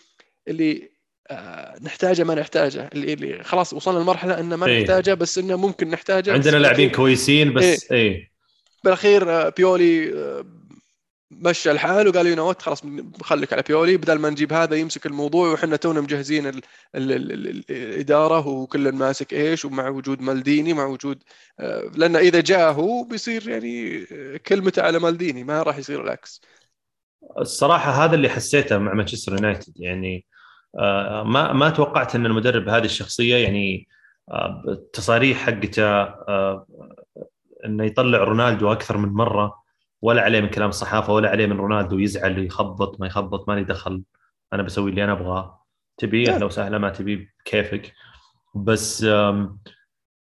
اللي 0.49 0.91
آه 1.31 1.75
نحتاجه 1.83 2.25
ما 2.25 2.35
نحتاجه. 2.35 2.91
اللي, 2.93 3.13
اللي 3.13 3.45
خلاص 3.45 3.73
وصلنا 3.73 3.99
لمرحلة 3.99 4.41
إنه 4.41 4.57
ما 4.57 4.67
إيه. 4.67 4.81
نحتاجه 4.81 5.15
بس 5.15 5.39
إنه 5.39 5.57
ممكن 5.57 5.91
نحتاجه. 5.91 6.33
عندنا 6.33 6.57
لاعبين 6.57 6.91
كويسين 6.91 7.53
بس 7.53 7.93
إيه, 7.93 7.99
إيه. 7.99 8.31
بالأخير 8.85 9.31
آه، 9.31 9.49
بيولي 9.49 10.13
آه، 10.15 10.45
مشى 11.31 11.71
الحال 11.71 12.09
وقال 12.09 12.27
يو 12.27 12.47
وات 12.49 12.63
خلاص 12.63 12.83
بخليك 12.85 13.53
على 13.53 13.63
بيولي. 13.63 13.97
بدل 13.97 14.19
ما 14.19 14.31
نجيب 14.31 14.53
هذا 14.53 14.77
يمسك 14.77 15.07
الموضوع 15.07 15.53
وحنا 15.53 15.77
تونا 15.77 16.01
مجهزين 16.01 16.47
ال 16.47 16.63
ال 16.95 17.13
ال 17.13 17.33
ال 17.33 17.65
الإدارة 17.71 18.49
وكل 18.49 18.93
ماسك 18.93 19.33
إيش 19.33 19.65
ومع 19.65 19.89
وجود 19.89 20.21
مالديني 20.23 20.73
مع 20.73 20.87
وجود 20.87 21.23
آه، 21.61 21.91
لأن 21.95 22.17
إذا 22.17 22.41
جاء 22.41 22.73
هو 22.73 23.05
بيصير 23.05 23.49
يعني 23.49 24.05
كلمته 24.39 24.83
على 24.83 24.99
مالديني 24.99 25.45
ما 25.45 25.63
راح 25.63 25.79
يصير 25.79 26.03
العكس. 26.05 26.41
الصراحة 27.41 28.05
هذا 28.05 28.15
اللي 28.15 28.29
حسيته 28.29 28.79
مع 28.79 28.95
مانشستر 28.95 29.33
يونايتد 29.33 29.73
يعني 29.77 30.27
آه، 30.79 31.23
ما 31.23 31.53
ما 31.53 31.71
توقعت 31.71 32.15
إن 32.15 32.27
المدرب 32.27 32.65
بهذه 32.65 32.85
الشخصية 32.85 33.37
يعني 33.37 33.89
آه، 34.31 34.63
التصاريح 34.69 35.39
حقته 35.39 36.03
إنه 37.65 37.85
يطلع 37.85 38.19
رونالدو 38.19 38.73
أكثر 38.73 38.97
من 38.97 39.09
مرة. 39.09 39.68
ولا 40.03 40.23
عليه 40.23 40.41
من 40.41 40.49
كلام 40.49 40.69
الصحافة 40.69 41.13
ولا 41.13 41.31
عليه 41.31 41.47
من 41.47 41.57
رونالدو 41.57 41.99
يزعل 41.99 42.45
يخبط 42.45 43.01
ما 43.01 43.07
يخبط 43.07 43.49
مالي 43.49 43.65
دخل 43.65 44.03
أنا 44.53 44.63
بسوي 44.63 44.91
اللي 44.91 45.05
أنا 45.05 45.13
أبغاه. 45.13 45.65
تبي 45.99 46.31
أهلا 46.31 46.45
وسهلا 46.45 46.79
ما 46.79 46.91
تبي 46.91 47.31
كيفك؟ 47.45 47.93
بس 48.55 49.03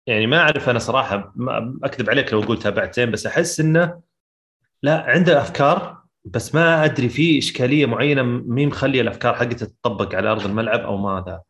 يعني 0.06 0.26
ما 0.26 0.38
أعرف 0.38 0.68
أنا 0.68 0.78
صراحة 0.78 1.32
ما 1.36 1.78
أكذب 1.84 2.10
عليك 2.10 2.32
لو 2.32 2.40
قلت 2.40 2.62
تابعتين 2.62 3.10
بس 3.10 3.26
أحس 3.26 3.60
إنه 3.60 4.00
لا 4.82 5.04
عنده 5.06 5.40
أفكار 5.40 6.04
بس 6.24 6.54
ما 6.54 6.84
أدري 6.84 7.08
في 7.08 7.38
إشكالية 7.38 7.86
معينة 7.86 8.22
مين 8.22 8.68
مخلي 8.68 9.00
الأفكار 9.00 9.34
حقته 9.34 9.66
تطبق 9.66 10.14
على 10.14 10.28
أرض 10.28 10.44
الملعب 10.44 10.80
أو 10.80 10.96
ماذا 10.96 11.42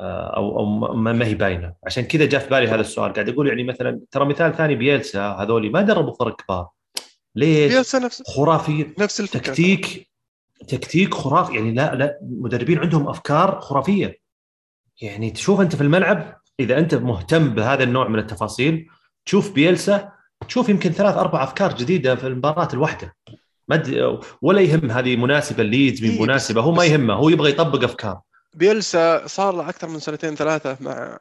آه، 0.00 0.36
أو 0.36 0.58
أو 0.58 0.66
ما 0.94 1.26
هي 1.26 1.34
باينة. 1.34 1.74
عشان 1.86 2.04
كذا 2.04 2.26
جاء 2.26 2.40
في 2.40 2.50
بالي 2.50 2.68
هذا 2.68 2.80
السؤال. 2.80 3.12
قاعد 3.12 3.28
أقول 3.28 3.48
يعني 3.48 3.64
مثلا 3.64 4.00
ترى 4.10 4.24
مثال 4.24 4.54
ثاني 4.54 4.74
بيلسا 4.74 5.20
هذولي 5.20 5.68
ما 5.68 5.82
دربوا 5.82 6.14
فرق 6.14 6.42
كبار. 6.42 6.68
ليش؟ 7.38 7.74
بيلسا 7.74 7.98
نفس 7.98 8.22
خرافي. 8.26 8.86
نفس 8.98 9.20
الفكرة 9.20 9.40
تكتيك 9.40 10.08
تكتيك 10.68 11.14
خرافي. 11.14 11.54
يعني 11.54 11.72
لا 11.72 11.94
لا 11.94 12.18
مدربين 12.22 12.78
عندهم 12.78 13.08
أفكار 13.08 13.60
خرافية. 13.60 14.18
يعني 15.00 15.30
تشوف 15.30 15.60
أنت 15.60 15.76
في 15.76 15.82
الملعب 15.82 16.40
إذا 16.60 16.78
أنت 16.78 16.94
مهتم 16.94 17.48
بهذا 17.48 17.82
النوع 17.82 18.08
من 18.08 18.18
التفاصيل 18.18 18.86
تشوف 19.26 19.52
بيلسا 19.52 20.12
تشوف 20.48 20.68
يمكن 20.68 20.90
ثلاث 20.90 21.14
أربع 21.14 21.44
أفكار 21.44 21.76
جديدة 21.76 22.16
في 22.16 22.26
المباراة 22.26 22.68
الواحدة. 22.72 23.16
ما 23.68 23.82
ولا 24.42 24.60
يهم 24.60 24.90
هذه 24.90 25.16
مناسبة 25.16 25.62
ليدز 25.62 26.04
من 26.04 26.10
إيه 26.10 26.22
مناسبة. 26.22 26.60
هو 26.60 26.72
ما 26.72 26.84
يهمه 26.84 27.14
هو 27.14 27.28
يبغى 27.28 27.50
يطبق 27.50 27.84
أفكار. 27.84 28.20
بيلسا 28.54 29.26
صار 29.26 29.54
له 29.54 29.68
أكثر 29.68 29.88
من 29.88 29.98
سنتين 29.98 30.34
ثلاثة 30.34 30.76
مع 30.80 31.18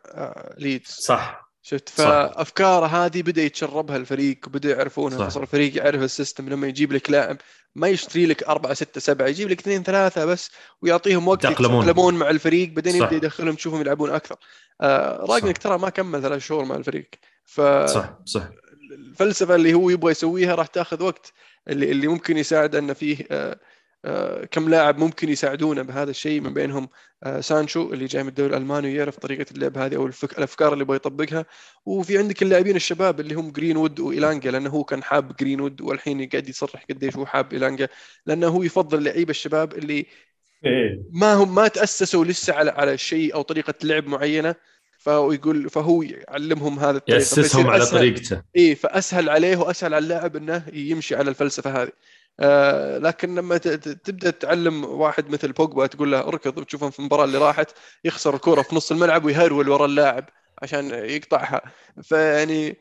ليدز. 0.57 0.97
آه، 0.99 1.01
صح. 1.01 1.46
شفت؟ 1.69 1.89
فأفكاره 1.89 2.85
هذه 2.85 3.21
بدأ 3.21 3.41
يتشربها 3.41 3.97
الفريق 3.97 4.39
وبدا 4.47 4.69
يعرفونها 4.69 5.29
فصار 5.29 5.43
الفريق 5.43 5.77
يعرف 5.77 6.01
ال 6.01 6.08
system 6.08 6.49
لما 6.49 6.67
يجيب 6.67 6.93
لك 6.93 7.09
لاعب 7.09 7.37
ما 7.75 7.87
يشتري 7.87 8.25
لك 8.25 8.43
أربعة 8.43 8.73
ستة 8.73 9.01
سبعة 9.01 9.27
يجيب 9.27 9.49
لك 9.49 9.59
اثنين 9.59 9.83
ثلاثة 9.83 10.25
بس 10.25 10.51
ويعطيهم 10.81 11.27
وقت 11.27 11.45
يتأقلمون. 11.45 12.15
مع 12.15 12.29
الفريق 12.29 12.69
بعدين 12.69 12.95
يبدأ 12.95 13.15
يدخلهم 13.15 13.55
تشوفهم 13.55 13.81
يلعبون 13.81 14.09
أكثر. 14.09 14.35
آه 14.81 15.25
راجنك 15.29 15.57
ترى 15.57 15.77
ما 15.77 15.89
كمل 15.89 16.21
ثلاث 16.21 16.45
شهور 16.45 16.65
مع 16.65 16.75
الفريق. 16.75 17.09
ف 17.45 17.61
صح 17.61 18.19
صح. 18.25 18.49
الفلسفة 18.91 19.55
اللي 19.55 19.73
هو 19.73 19.89
يبغى 19.89 20.11
يسويها 20.11 20.55
راح 20.55 20.67
تأخذ 20.67 21.03
وقت 21.03 21.33
اللي 21.67 21.91
اللي 21.91 22.07
ممكن 22.07 22.37
يساعد 22.37 22.75
أن 22.75 22.93
فيه 22.93 23.27
آه، 23.31 23.59
كم 24.51 24.69
لاعب 24.69 24.97
ممكن 24.97 25.29
يساعدونا 25.29 25.81
بهذا 25.83 26.09
الشيء 26.09 26.41
من 26.41 26.53
بينهم 26.53 26.89
آه، 27.23 27.39
سانشو 27.39 27.93
اللي 27.93 28.05
جاي 28.05 28.23
من 28.23 28.29
الدوري 28.29 28.49
الألماني 28.49 28.87
ويعرف 28.87 29.17
طريقة 29.17 29.45
اللعب 29.51 29.77
هذه 29.77 29.95
أو 29.95 30.09
الأفكار 30.37 30.73
اللي 30.73 30.81
يبغى 30.81 30.95
يطبقها. 30.95 31.45
وفي 31.85 32.17
عندك 32.17 32.43
اللاعبين 32.43 32.75
الشباب 32.75 33.19
اللي 33.19 33.35
هم 33.35 33.51
جرين 33.51 33.77
وود 33.77 33.99
وإيلانجا 33.99 34.51
لأنه 34.51 34.69
هو 34.69 34.83
كان 34.83 35.03
حاب 35.03 35.35
جرين 35.35 35.61
وود 35.61 35.81
والحين 35.81 36.29
قاعد 36.29 36.49
يصرح 36.49 36.85
قديش 36.89 37.15
هو 37.15 37.25
حاب 37.25 37.53
إيلانجا 37.53 37.87
لأنه 38.25 38.47
هو 38.47 38.63
يفضل 38.63 38.97
اللعيبه 38.97 39.29
الشباب 39.29 39.73
اللي 39.73 40.05
إيه. 40.65 41.01
ما 41.11 41.33
هم 41.33 41.55
ما 41.55 41.67
تأسسوا 41.67 42.25
لسه 42.25 42.53
على 42.53 42.71
على 42.71 42.97
شيء 42.97 43.33
أو 43.33 43.41
طريقة 43.41 43.73
لعب 43.83 44.07
معينة. 44.07 44.55
فهو 44.99 45.31
يقول 45.31 45.69
فهو 45.69 46.01
يعلمهم 46.01 46.79
هذا 46.79 46.97
الطريقة 46.97 47.19
يأسسهم 47.19 47.67
على 47.67 47.85
طريقته. 47.85 48.41
اي 48.57 48.75
فأسهل 48.75 49.29
عليه 49.29 49.57
وأسهل 49.57 49.93
على 49.93 50.03
اللاعب 50.03 50.35
إنه 50.35 50.63
يمشي 50.73 51.15
على 51.15 51.29
الفلسفة 51.29 51.83
هذه. 51.83 51.91
آه 52.39 52.97
لكن 52.97 53.35
لما 53.35 53.57
تبدأ 53.57 54.29
تعلم 54.29 54.85
واحد 54.85 55.29
مثل 55.29 55.51
بوجبا 55.51 55.87
تقول 55.87 56.11
له 56.11 56.19
اركض 56.19 56.57
وتشوفهم 56.57 56.89
في 56.89 56.99
المباراة 56.99 57.23
اللي 57.23 57.37
راحت 57.37 57.71
يخسر 58.05 58.35
الكره 58.35 58.61
في 58.61 58.75
نص 58.75 58.91
الملعب 58.91 59.25
ويهرول 59.25 59.69
ورا 59.69 59.85
اللاعب 59.85 60.25
عشان 60.61 60.89
يقطعها. 60.89 61.61
فيعني 62.03 62.77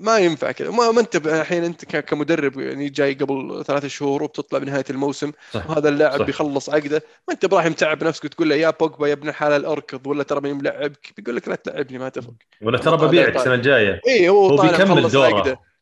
ما 0.00 0.18
ينفع 0.18 0.52
كذا. 0.52 0.70
ما 0.70 1.00
انت 1.00 1.16
الحين 1.16 1.64
انت 1.64 1.84
كمدرب 1.84 2.60
يعني 2.60 2.88
جاي 2.88 3.14
قبل 3.14 3.64
ثلاث 3.66 3.86
شهور 3.86 4.22
وبتطلع 4.22 4.58
بنهاية 4.58 4.84
الموسم 4.90 5.32
صح. 5.52 5.70
وهذا 5.70 5.88
اللاعب 5.88 6.18
صح. 6.18 6.26
بيخلص 6.26 6.70
عقده. 6.70 7.02
ما 7.28 7.34
انت 7.34 7.46
براح 7.46 7.66
متعب 7.66 8.04
نفسك 8.04 8.24
وتقول 8.24 8.48
له 8.48 8.56
يا 8.56 8.70
بوجبا 8.70 9.08
يا 9.08 9.12
ابن 9.12 9.28
الحلال 9.28 9.64
اركض 9.64 10.06
ولا 10.06 10.22
ترى 10.22 10.40
ماني 10.40 10.54
ملعبك 10.54 11.12
بيقول 11.16 11.36
لك 11.36 11.48
لا 11.48 11.54
تلعبني 11.54 11.98
ما 11.98 12.08
تفرق 12.08 12.34
ولا 12.62 12.78
ترى 12.78 12.96
ببيعك 12.96 13.36
السنة 13.36 13.54
الجاية. 13.54 14.00
اي 14.06 14.28
هو, 14.28 14.46
هو 14.46 14.62
بيكمل 14.62 15.08
دوره. 15.08 15.73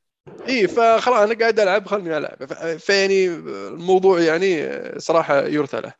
اي 0.48 0.68
فخلاص 0.68 1.18
أنا 1.18 1.38
قاعد 1.38 1.60
ألعب 1.60 1.86
خلني 1.86 2.16
ألعب. 2.16 2.44
فيعني 2.78 3.26
الموضوع 3.28 4.20
يعني 4.20 4.68
صراحة 5.00 5.46
يرثى 5.46 5.80
له. 5.80 5.92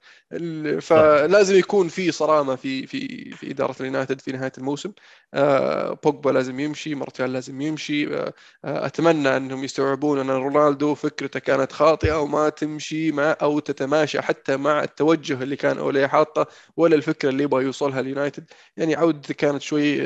فلازم 0.81 1.57
يكون 1.57 1.89
في 1.89 2.13
صرامة 2.13 2.57
في 2.57 2.87
في 2.87 3.31
في 3.31 3.51
إدارة 3.51 3.75
اليونايتد 3.81 4.21
في 4.21 4.33
نهاية 4.33 4.53
الموسم. 4.59 4.93
آه، 5.35 5.99
بوجبا 6.05 6.31
لازم 6.31 6.61
يمشي 6.61 6.95
مارتيال 6.95 7.33
لازم 7.33 7.61
يمشي. 7.61 8.15
آه، 8.17 8.33
أتمنى 8.65 9.37
أنهم 9.37 9.65
يستوعبون 9.65 10.19
أن 10.19 10.31
رونالدو 10.31 10.95
فكرته 10.95 11.41
كانت 11.41 11.73
خاطئة 11.73 12.21
وما 12.21 12.49
تمشي 12.49 13.13
مع 13.13 13.37
أو 13.43 13.59
تتماشى 13.59 14.23
حتى 14.23 14.57
مع 14.57 14.83
التوجه 14.85 15.43
اللي 15.43 15.57
كان 15.57 15.79
اولي 15.79 16.09
حاطه 16.09 16.47
ولا 16.77 16.95
الفكرة 16.97 17.29
اللي 17.29 17.43
يبغى 17.43 17.65
يوصلها 17.65 18.01
اليونايتد. 18.01 18.45
يعني 18.77 18.95
عودته 18.95 19.35
كانت 19.35 19.63
شوي 19.63 19.99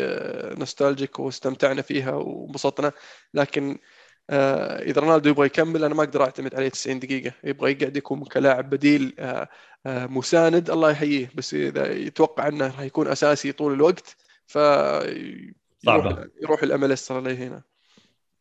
nostalgic 0.58 1.18
واستمتعنا 1.18 1.82
فيها 1.82 2.12
وانبسطنا 2.12 2.92
لكن 3.34 3.70
آه، 3.70 4.05
إذا 4.30 5.00
رونالدو 5.00 5.30
يبغى 5.30 5.46
يكمل 5.46 5.84
أنا 5.84 5.94
ما 5.94 6.02
أقدر 6.02 6.22
أعتمد 6.22 6.54
عليه 6.54 6.68
90 6.68 6.98
دقيقة. 6.98 7.32
يبغى 7.44 7.72
يقعد 7.72 7.96
يكون 7.96 8.24
كلاعب 8.24 8.70
بديل 8.70 9.14
آه، 9.18 9.48
آه، 9.86 10.06
مساند 10.06 10.70
الله 10.70 10.90
يحييه. 10.90 11.30
بس 11.34 11.54
إذا 11.54 11.92
يتوقع 11.92 12.48
أنه 12.48 12.66
راح 12.66 12.80
يكون 12.80 13.08
أساسي 13.08 13.52
طول 13.52 13.72
الوقت 13.72 14.16
ف 14.46 14.56
يروح, 15.86 16.24
يروح 16.42 16.62
ال 16.62 16.84
MLS 16.84 17.06
ترى 17.06 17.34
هنا. 17.34 17.62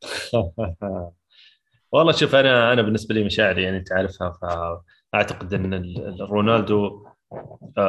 والله 1.92 2.12
شوف 2.12 2.36
أنا 2.36 2.74
أنا 2.74 2.82
بالنسبة 2.82 3.16
لي 3.16 3.24
مشاعري 3.24 3.64
يعني 3.64 3.78
أنت 3.78 3.92
عارفها 3.92 4.32
فاعتقد 5.12 5.54
أن 5.54 5.94
رونالدو 6.22 7.06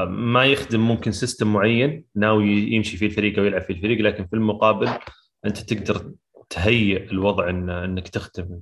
ما 0.09 0.45
يخدم 0.45 0.81
ممكن 0.81 1.13
system 1.13 1.53
معين 1.53 2.05
ناوي 2.15 2.49
يمشي 2.49 2.97
فيه 2.97 3.07
الفريق 3.07 3.39
أو 3.39 3.45
يلعب 3.45 3.63
فيه 3.63 3.75
الفريق 3.75 4.01
لكن 4.01 4.27
في 4.27 4.33
المقابل 4.37 4.89
أنت 5.47 5.59
تقدر 5.59 6.13
تهيئ 6.51 7.11
الوضع 7.11 7.51
إن 7.51 7.71
إنك 7.71 8.09
تخدم 8.09 8.61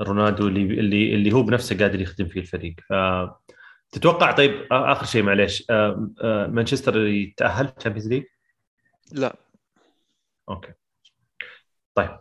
رونالدو 0.00 0.48
اللي 0.48 0.62
اللي 0.62 1.14
اللي 1.14 1.32
هو 1.32 1.42
بنفسه 1.42 1.78
قادر 1.78 2.00
يخدم 2.00 2.26
فيه 2.26 2.40
الفريق. 2.40 2.74
ف 2.88 2.92
تتوقع 3.92 4.32
طيب 4.32 4.66
آخر 4.72 5.06
شيء 5.06 5.22
معليش 5.22 5.66
مانشستر 6.48 7.06
يتأهل 7.06 7.68
Champions 7.68 8.08
League؟ 8.08 8.24
لا. 9.12 9.36
okay. 10.48 10.72
طيب 11.94 12.18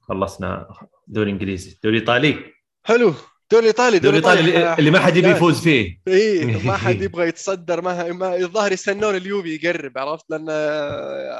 خلصنا 0.00 0.68
دوري 1.06 1.30
إنجليزي. 1.30 1.78
دوري 1.84 1.98
إيطالي. 1.98 2.52
حلو. 2.84 3.14
دوري 3.50 3.66
إيطالي 3.66 3.98
دوري 3.98 4.16
إيطالي 4.16 4.74
اللي 4.78 4.90
ما 4.90 4.98
حد 4.98 5.16
يبي 5.16 5.28
يفوز 5.28 5.60
فيه. 5.60 6.00
إي 6.08 6.44
ما 6.66 6.76
حد 6.76 7.02
يبغى 7.02 7.28
يتصدر 7.28 7.80
ما, 7.80 8.12
ما 8.12 8.36
الظاهر 8.36 8.72
يستنون 8.72 9.16
اليوفي 9.16 9.54
يقرب 9.54 9.98
عرفت؟ 9.98 10.24
لأن 10.30 10.46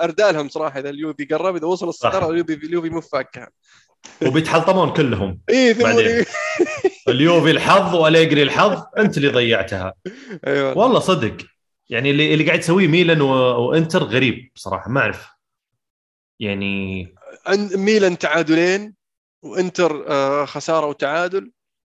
أردالهم 0.03 0.49
صراحة 0.49 0.81
إذا 0.81 0.91
اليوفي 0.91 1.25
قرب 1.25 1.57
إذا 1.57 1.67
وصل 1.67 1.89
الصداره 1.89 2.31
اليوفي 2.31 2.55
اليوفي 2.55 2.91
مو 2.91 3.01
فاكها 3.01 3.49
وبيتحلطمون 4.27 4.93
كلهم. 4.93 5.41
إي 5.51 5.75
بعدين. 5.75 6.25
اليوفي 7.09 7.51
الحظ 7.51 7.95
وأليجري 7.95 8.43
الحظ 8.43 8.83
أنت 8.99 9.17
اللي 9.17 9.29
ضيعتها. 9.29 9.95
أيوه 10.47 10.79
والله. 10.79 11.01
صدق. 11.01 11.37
يعني 11.89 12.11
اللي 12.11 12.35
اللي 12.35 12.45
قاعد 12.45 12.59
يسويه 12.59 12.87
ميلان 12.87 13.21
وإنتر 13.21 14.05
غريب 14.05 14.51
بصراحه 14.55 14.91
ما 14.91 15.01
أعرف. 15.01 15.29
يعني 16.41 17.15
ميلان 17.75 18.19
تعادلين 18.19 18.95
وإنتر 19.43 20.05
آه، 20.09 20.45
خسارة 20.45 20.87
وتعادل. 20.87 21.51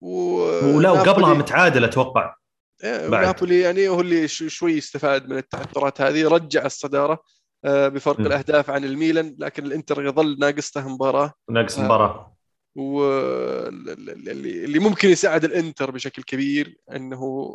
و... 0.01 0.11
ولا 0.77 0.91
وقبلها 0.91 1.33
متعادل 1.33 1.83
أتوقع. 1.83 2.35
إيه، 2.83 3.07
نابولي 3.07 3.59
يعني 3.59 3.87
هو 3.87 4.01
اللي 4.01 4.27
شوي 4.27 4.77
استفاد 4.77 5.29
من 5.29 5.37
التعثرات 5.37 6.01
هذه 6.01 6.27
رجع 6.27 6.65
الصدارة 6.65 7.23
آه، 7.65 7.87
بفرق 7.87 8.19
م. 8.19 8.25
الأهداف 8.25 8.69
عن 8.69 8.83
الميلان 8.83 9.35
لكن 9.39 9.65
الإنتر 9.65 10.05
يظل 10.05 10.39
ناقصته 10.39 10.89
مباراة. 10.89 11.33
ناقص 11.49 11.79
مباراة. 11.79 12.35
واللي 12.75 14.65
اللي 14.65 14.79
ممكن 14.79 15.09
يساعد 15.09 15.43
الإنتر 15.43 15.91
بشكل 15.91 16.23
كبير 16.23 16.77
إنه 16.95 17.49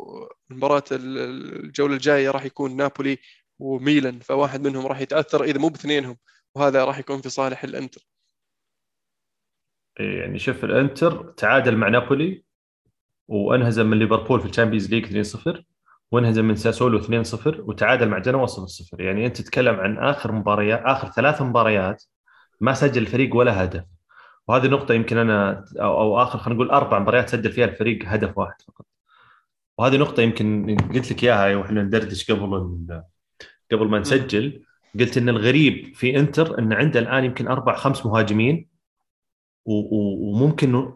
مباراة 0.49 0.83
الجولة 0.91 1.93
الجاية 1.93 2.31
راح 2.31 2.45
يكون 2.45 2.75
نابولي 2.75 3.17
وميلان 3.59 4.19
فواحد 4.19 4.67
منهم 4.67 4.87
راح 4.87 4.99
يتأثر 4.99 5.43
إذا 5.43 5.59
مو 5.59 5.67
باثنينهم 5.69 6.17
وهذا 6.55 6.85
راح 6.85 6.99
يكون 6.99 7.21
في 7.21 7.29
صالح 7.29 7.63
الإنتر. 7.63 8.07
يعني 9.99 10.39
شوف 10.39 10.63
الانتر 10.63 11.33
تعادل 11.37 11.77
مع 11.77 11.89
نابولي 11.89 12.43
وانهزم 13.27 13.85
من 13.89 13.99
ليفربول 13.99 14.39
في 14.39 14.45
ال 14.45 14.50
Champions 14.50 14.93
League 14.93 15.25
2-0 15.57 15.61
وانهزم 16.11 16.45
من 16.45 16.55
ساسولو 16.55 17.01
2-0 17.01 17.07
وتعادل 17.45 18.09
مع 18.09 18.17
جنوا 18.17 18.47
0-0 18.47 18.99
يعني 18.99 19.25
انت 19.25 19.41
تتكلم 19.41 19.75
عن 19.75 19.97
آخر 19.97 20.31
مباريات 20.31 20.81
آخر 20.83 21.11
ثلاث 21.11 21.41
مباريات 21.41 22.03
ما 22.61 22.73
سجل 22.73 23.01
الفريق 23.01 23.35
ولا 23.35 23.63
هدف. 23.63 23.83
وهذه 24.47 24.67
نقطة 24.67 24.93
يمكن 24.93 25.17
أنا 25.17 25.65
أو, 25.79 26.01
أو 26.01 26.21
آخر 26.21 26.39
خلينا 26.39 26.55
نقول 26.55 26.71
أربع 26.71 26.99
مباريات 26.99 27.29
سجل 27.29 27.51
فيها 27.51 27.65
الفريق 27.65 27.99
هدف 28.05 28.37
واحد 28.37 28.61
فقط. 28.67 28.85
وهذه 29.77 29.97
نقطة 29.97 30.21
يمكن 30.21 30.77
قلت 30.93 31.11
لك 31.11 31.23
إياها 31.23 31.55
وإحنا 31.55 31.83
ندردش 31.83 32.31
قبل 32.31 32.77
قبل 33.71 33.87
ما 33.87 33.99
نسجل. 33.99 34.63
قلت 34.99 35.17
إن 35.17 35.29
الغريب 35.29 35.95
في 35.95 36.19
إنتر 36.19 36.59
إن 36.59 36.73
عنده 36.73 36.99
الآن 36.99 37.23
يمكن 37.23 37.47
أربع 37.47 37.75
خمس 37.75 38.05
مهاجمين 38.05 38.74
وممكن 39.65 40.91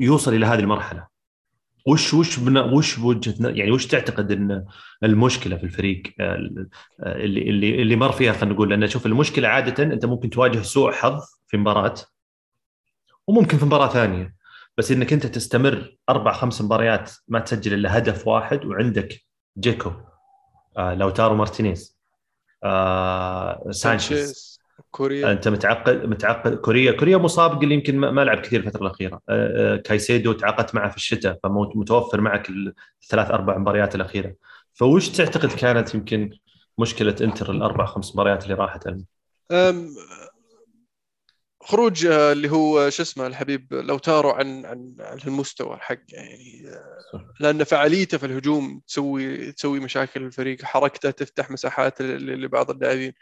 يوصل 0.00 0.34
إلى 0.34 0.46
هذه 0.46 0.60
المرحلة. 0.60 1.06
وش 1.86 2.14
وش 2.14 2.38
وش 2.72 2.98
بوجهة 2.98 3.48
يعني 3.48 3.70
وش 3.70 3.86
تعتقد 3.86 4.32
إن 4.32 4.64
المشكلة 5.02 5.56
في 5.56 5.64
الفريق؟ 5.64 6.02
آه، 6.20 6.38
اللي 7.00 7.50
اللي 7.50 7.82
اللي 7.82 7.96
مر 7.96 8.12
فيها 8.12 8.32
خلينا 8.32 8.54
نقول 8.54 8.70
لأن 8.70 8.86
شوف 8.88 9.06
المشكلة 9.06 9.48
عادة 9.48 9.82
أنت 9.82 10.04
ممكن 10.06 10.30
تواجه 10.30 10.62
سوء 10.62 10.92
حظ 10.92 11.20
في 11.46 11.56
مباراة 11.56 11.94
وممكن 13.26 13.58
في 13.58 13.64
مباراة 13.64 13.88
ثانية. 13.88 14.34
بس 14.78 14.92
إنك 14.92 15.12
أنت 15.12 15.26
تستمر 15.26 15.96
أربع 16.08 16.32
خمس 16.32 16.62
مباريات 16.62 17.10
ما 17.28 17.40
تسجل 17.40 17.74
إلا 17.74 17.98
هدف 17.98 18.28
واحد 18.28 18.64
وعندك 18.64 19.20
جيكو 19.58 19.92
آه 20.78 20.94
لوتارو 20.94 21.34
مارتينيز 21.34 21.98
آه 22.64 23.70
سانشيز. 23.70 24.60
كوريا؟ 24.94 25.32
أنت 25.32 25.48
متعقد 25.48 26.06
متعقد 26.06 26.54
كوريا 26.54 26.92
كوريا 26.92 27.16
مصاب 27.16 27.60
قل 27.60 27.72
يمكن 27.72 27.98
ما 27.98 28.24
لعب 28.24 28.40
كثير 28.40 28.60
الفترة 28.60 28.86
الأخيرة. 28.86 29.20
آه، 29.28 29.74
آه، 29.74 29.76
كايسيدو 29.76 30.32
تعاقدت 30.32 30.74
معه 30.74 30.90
في 30.90 30.96
الشتاء 30.96 31.38
فمتوفر 31.42 32.20
معك 32.20 32.48
الثلاث 33.02 33.30
أربع 33.30 33.58
مباريات 33.58 33.94
الأخيرة. 33.94 34.34
فوش 34.74 35.08
تعتقد 35.08 35.52
كانت 35.52 35.94
يمكن 35.94 36.30
مشكلة 36.78 37.16
إنتر 37.20 37.50
الأربع 37.50 37.84
خمس 37.84 38.14
مباريات 38.14 38.44
اللي 38.44 38.54
راحت 38.54 38.88
خروج 41.62 42.06
آه، 42.06 42.32
اللي 42.32 42.50
هو 42.50 42.90
شو 42.90 43.02
اسمه 43.02 43.26
الحبيب 43.26 43.74
لو 43.74 43.98
تارو 43.98 44.30
عن 44.30 44.64
عن 44.64 44.94
عن 45.00 45.18
المستوى 45.26 45.76
حق 45.76 45.98
يعني 46.08 46.70
لأن 47.40 47.64
فعاليته 47.64 48.18
في 48.18 48.26
الهجوم 48.26 48.82
تسوي 48.86 49.52
تسوي 49.52 49.80
مشاكل 49.80 50.20
للفريق 50.20 50.64
حركته 50.64 51.10
تفتح 51.10 51.50
مساحات 51.50 52.02
لبعض 52.02 52.70
اللاعبين. 52.70 53.12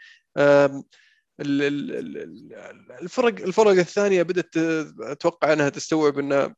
الفرق 3.01 3.41
الفرق 3.41 3.71
الثانية 3.71 4.23
بدأت 4.23 4.57
أتوقع 4.99 5.53
أنها 5.53 5.69
تستوعب 5.69 6.19
انه 6.19 6.55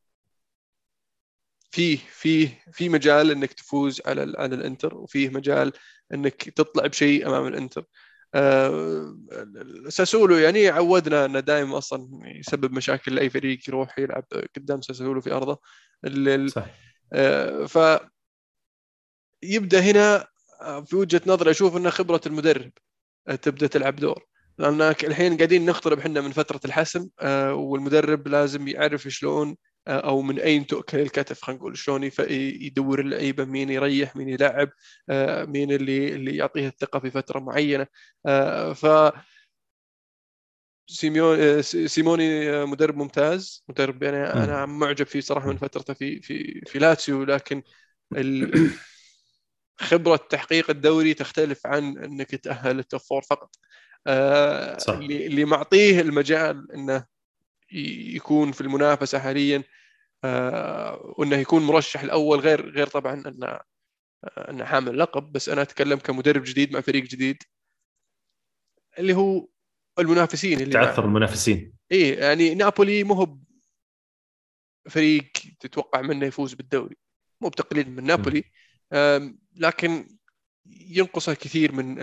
فيه 1.71 1.97
فيه 1.97 2.63
في 2.73 2.89
مجال 2.89 3.31
إنك 3.31 3.53
تفوز 3.53 4.01
على 4.05 4.33
على 4.37 4.55
الإنتر 4.55 4.95
وفيه 4.95 5.29
مجال 5.29 5.73
إنك 6.13 6.49
تطلع 6.49 6.87
بشيء 6.87 7.27
أمام 7.27 7.47
الإنتر. 7.47 7.85
أه 8.35 9.17
ساسولو 9.89 10.35
يعني 10.35 10.67
عودنا 10.67 11.25
إنه 11.25 11.39
دائما 11.39 11.77
أصلا 11.77 12.09
يسبب 12.23 12.71
مشاكل 12.71 13.15
لأي 13.15 13.29
فريق 13.29 13.59
يروح 13.69 13.99
يلعب 13.99 14.25
قدام 14.55 14.81
ساسولو 14.81 15.21
في 15.21 15.31
أرضه. 15.31 15.59
صح 16.47 16.65
أه 17.13 17.65
ف 17.65 17.99
يبدأ 19.43 19.79
هنا 19.79 20.27
في 20.85 20.95
وجهة 20.95 21.21
نظري 21.27 21.51
أشوف 21.51 21.77
إن 21.77 21.91
خبرة 21.91 22.21
المدرب 22.25 22.71
تبدأ 23.41 23.67
تلعب 23.67 23.95
دور. 23.95 24.25
لأن 24.57 24.81
الحين 24.81 25.37
قاعدين 25.37 25.65
نقترب 25.65 25.99
إحنا 25.99 26.21
من 26.21 26.31
فترة 26.31 26.59
الحسم 26.65 27.09
آه، 27.19 27.53
والمدرب 27.53 28.27
لازم 28.27 28.67
يعرف 28.67 29.07
شلون 29.07 29.57
آه، 29.87 29.99
أو 29.99 30.21
من 30.21 30.39
أين 30.39 30.67
تؤكل 30.67 30.99
الكتف 30.99 31.41
خلينا 31.41 31.59
نقول 31.59 31.77
شلون 31.77 32.09
يدور 32.29 32.99
اللعيبة 32.99 33.45
مين 33.45 33.69
يريح 33.69 34.15
مين 34.15 34.29
يلعب 34.29 34.69
آه، 35.09 35.45
مين 35.45 35.71
اللي 35.71 36.15
اللي 36.15 36.37
يعطيه 36.37 36.67
الثقة 36.67 36.99
في 36.99 37.11
فترة 37.11 37.39
معينة. 37.39 37.87
ف 38.75 38.85
سيموني 41.87 42.65
مدرب 42.65 42.97
ممتاز 42.97 43.65
مدرب 43.69 44.03
يعني 44.03 44.17
أنا 44.17 44.65
معجب 44.65 45.05
فيه 45.05 45.19
صراحة 45.19 45.47
من 45.47 45.57
فترته 45.57 45.93
في 45.93 46.21
في 46.21 46.61
في 46.65 46.79
لاتسيو 46.79 47.23
لكن 47.23 47.63
خبرة 49.79 50.15
تحقيق 50.15 50.69
الدوري 50.69 51.13
تختلف 51.13 51.67
عن 51.67 51.97
إنك 51.97 52.35
تأهل 52.35 52.79
ال 52.79 52.84
top 52.84 52.99
four 52.99 53.21
فقط. 53.21 53.55
آه، 54.07 54.77
صح. 54.77 54.93
اللي 54.93 55.45
معطيه 55.45 56.01
المجال 56.01 56.71
إنه 56.71 57.05
يكون 58.15 58.51
في 58.51 58.61
المنافسة 58.61 59.19
حاليا 59.19 59.63
آه، 60.23 61.13
وإنه 61.17 61.35
يكون 61.35 61.63
مرشح 61.63 62.01
الأول 62.01 62.39
غير 62.39 62.69
غير 62.69 62.87
طبعا 62.87 63.13
انه 63.13 63.47
آه، 63.47 64.51
إنه 64.51 64.65
حامل 64.65 64.99
لقب 64.99 65.31
بس 65.31 65.49
أنا 65.49 65.61
أتكلم 65.61 65.99
كمدرب 65.99 66.43
جديد 66.43 66.73
مع 66.73 66.81
فريق 66.81 67.03
جديد 67.03 67.43
اللي 68.99 69.13
هو 69.13 69.47
المنافسين 69.99 70.61
اللي 70.61 70.73
تعثر 70.73 71.05
المنافسين. 71.05 71.73
اي 71.91 72.09
يعني 72.09 72.55
نابولي 72.55 73.03
مو 73.03 73.13
هو 73.13 73.37
فريق 74.89 75.31
تتوقع 75.59 76.01
منه 76.01 76.25
يفوز 76.25 76.53
بالدوري 76.53 76.97
مو 77.41 77.49
بتقليل 77.49 77.91
من 77.91 78.03
نابولي 78.03 78.43
لكن 79.55 80.17
ينقصه 80.65 81.33
كثير 81.33 81.71
من 81.71 81.99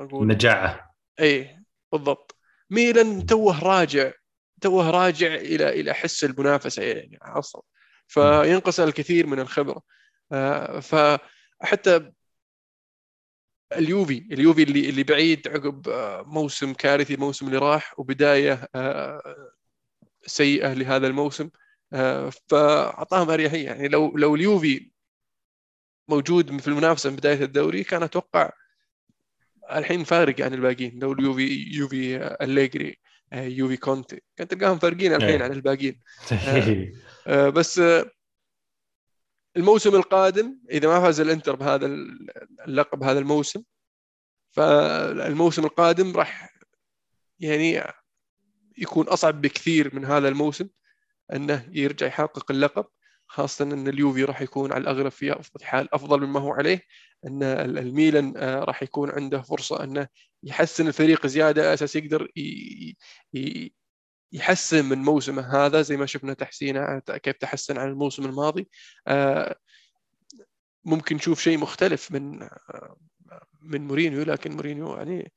أقول. 0.00 0.26
نجاعه. 0.26 0.94
اي 1.20 1.58
بالضبط. 1.92 2.36
ميلان 2.70 3.26
توه 3.26 3.64
راجع 3.64 4.12
توه 4.60 4.90
راجع 4.90 5.34
إلى 5.34 5.80
إلى 5.80 5.94
حس 5.94 6.24
المنافسة 6.24 6.82
يعني 6.82 7.18
أصلا 7.22 7.62
فينقص 8.08 8.80
الكثير 8.80 9.26
من 9.26 9.40
الخبرة. 9.40 9.82
آه، 10.32 10.80
فحتى 10.80 12.12
اليوفي 13.72 14.18
اليوفي 14.32 14.62
اللي 14.62 14.88
اللي 14.88 15.02
بعيد 15.02 15.48
عقب 15.48 15.88
آه، 15.88 16.22
موسم 16.22 16.72
كارثي 16.72 17.14
الموسم 17.14 17.46
اللي 17.46 17.58
راح 17.58 18.00
وبداية 18.00 18.68
آه، 18.74 19.52
سيئة 20.26 20.72
لهذا 20.72 21.06
الموسم. 21.06 21.50
فأعطاهم 22.48 23.30
أريحية. 23.30 23.66
يعني 23.66 23.88
لو 23.88 24.16
لو 24.16 24.34
اليوفي 24.34 24.90
موجود 26.08 26.60
في 26.60 26.68
المنافسة 26.68 27.10
من 27.10 27.16
بداية 27.16 27.44
الدوري 27.44 27.84
كان 27.84 28.02
أتوقع 28.02 28.50
الحين 29.78 30.04
فارق 30.04 30.40
عن 30.40 30.54
الباقيين. 30.54 30.98
لو 30.98 31.12
اليوفي 31.12 31.70
يوفي 31.72 32.16
أليجري 32.42 32.98
آه، 33.32 33.44
يوفي 33.44 33.76
كونتي 33.76 34.22
كان 34.36 34.48
تلقاهم 34.48 34.78
فارقين 34.78 35.14
الحين 35.14 35.30
إيه. 35.30 35.42
عن 35.42 35.52
الباقيين. 35.52 36.00
آه، 36.32 36.92
آه، 37.26 37.48
بس 37.48 37.80
الموسم 39.56 39.94
القادم 39.94 40.58
إذا 40.70 40.88
ما 40.88 41.00
فاز 41.00 41.20
الإنتر 41.20 41.56
بهذا 41.56 41.86
اللقب 42.66 43.02
هذا 43.02 43.18
الموسم 43.18 43.62
فالموسم 44.50 45.64
القادم 45.64 46.16
راح 46.16 46.54
يعني 47.40 47.82
يكون 48.78 49.08
أصعب 49.08 49.40
بكثير 49.40 49.94
من 49.94 50.04
هذا 50.04 50.28
الموسم 50.28 50.68
إنه 51.32 51.68
يرجع 51.72 52.06
يحقق 52.06 52.50
اللقب. 52.50 52.86
خاصة 53.30 53.64
أن 53.64 53.88
اليوفي 53.88 54.24
راح 54.24 54.42
يكون 54.42 54.72
على 54.72 54.82
الأغلب 54.82 55.08
في 55.08 55.32
أفضل 55.32 55.64
حال 55.64 55.94
أفضل 55.94 56.26
مما 56.26 56.40
هو 56.40 56.52
عليه 56.52 56.82
أن 57.26 57.42
الميلان 57.42 58.34
آه، 58.36 58.58
راح 58.58 58.82
يكون 58.82 59.10
عنده 59.10 59.42
فرصة 59.42 59.84
أنه 59.84 60.08
يحسن 60.42 60.88
الفريق 60.88 61.26
زيادة 61.26 61.74
أساس 61.74 61.96
يقدر 61.96 62.28
يحسن 64.32 64.84
من 64.84 64.98
موسمه 64.98 65.66
هذا 65.66 65.82
زي 65.82 65.96
ما 65.96 66.06
شفنا 66.06 66.34
تحسينه 66.34 66.98
كيف 66.98 67.36
تحسن 67.36 67.78
عن 67.78 67.88
الموسم 67.88 68.24
الماضي. 68.24 68.68
آه، 69.08 69.56
ممكن 70.84 71.16
نشوف 71.16 71.40
شيء 71.40 71.58
مختلف 71.58 72.12
من 72.12 72.42
آه، 72.42 72.96
من 73.62 73.86
مورينيو 73.86 74.22
لكن 74.22 74.52
مورينيو 74.52 74.96
يعني 74.96 75.32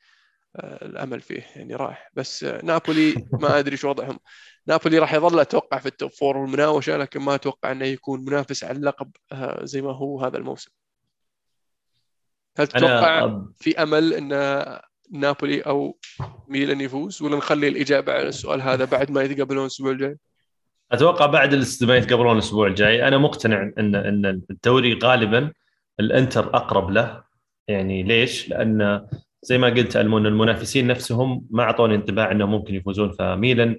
الأمل 0.60 1.22
فيه 1.22 1.46
يعني 1.56 1.76
راح 1.76 2.12
بس 2.14 2.44
نابولي 2.44 3.16
ما 3.42 3.60
أدري 3.60 3.78
شو 3.78 3.90
وضعهم 3.90 4.20
نابولي 4.68 5.00
راح 5.00 5.14
يظل 5.14 5.40
أتوقع 5.40 5.78
في 5.80 5.86
ال 5.86 5.92
top 5.92 6.12
four 6.12 6.38
والمناوشة 6.38 6.98
لكن 6.98 7.22
ما 7.22 7.36
أتوقع 7.36 7.72
إنه 7.72 7.86
يكون 7.86 8.26
منافس 8.26 8.64
على 8.64 8.78
اللقب 8.78 9.12
آه، 9.32 9.66
زي 9.66 9.82
ما 9.82 9.92
هو 9.92 10.22
هذا 10.22 10.38
الموسم 10.38 10.72
هل 12.58 12.68
تتوقع. 12.68 13.42
في 13.58 13.84
أمل 13.84 14.14
إن 14.14 14.30
نابولي 15.12 15.62
أو 15.62 15.98
ميلان 16.48 16.82
يفوز 16.82 17.22
ولا 17.22 17.38
نخلي 17.38 17.68
الإجابة 17.68 18.14
على 18.14 18.28
السؤال 18.28 18.62
هذا 18.62 18.86
بعد 18.86 19.12
ما 19.12 19.24
يتقابلون 19.24 19.62
الأسبوع 19.62 19.92
الجاي؟ 19.92 20.18
أتوقع 20.92 21.26
بعد 21.26 21.56
ما 21.82 21.98
يتقابلون 21.98 22.34
الأسبوع 22.34 22.68
الجاي 22.68 23.08
أنا 23.08 23.18
مقتنع 23.18 23.72
إن 23.78 23.96
إن 23.96 24.26
الدوري 24.26 25.00
غالبا 25.04 25.52
الإنتر 26.00 26.56
أقرب 26.56 26.92
له 26.92 27.24
يعني 27.68 28.04
ليش؟ 28.04 28.50
لأن 28.50 29.08
زي 29.44 29.58
ما 29.58 29.68
قلت 29.68 29.98
المون 29.98 30.26
المنافسين 30.28 30.88
نفسهم 30.88 31.48
ما 31.52 31.64
أعطوني 31.64 31.96
انطباع 31.96 32.32
إنهم 32.32 32.52
ممكن 32.52 32.76
يفوزون. 32.76 33.12
فميلان 33.12 33.78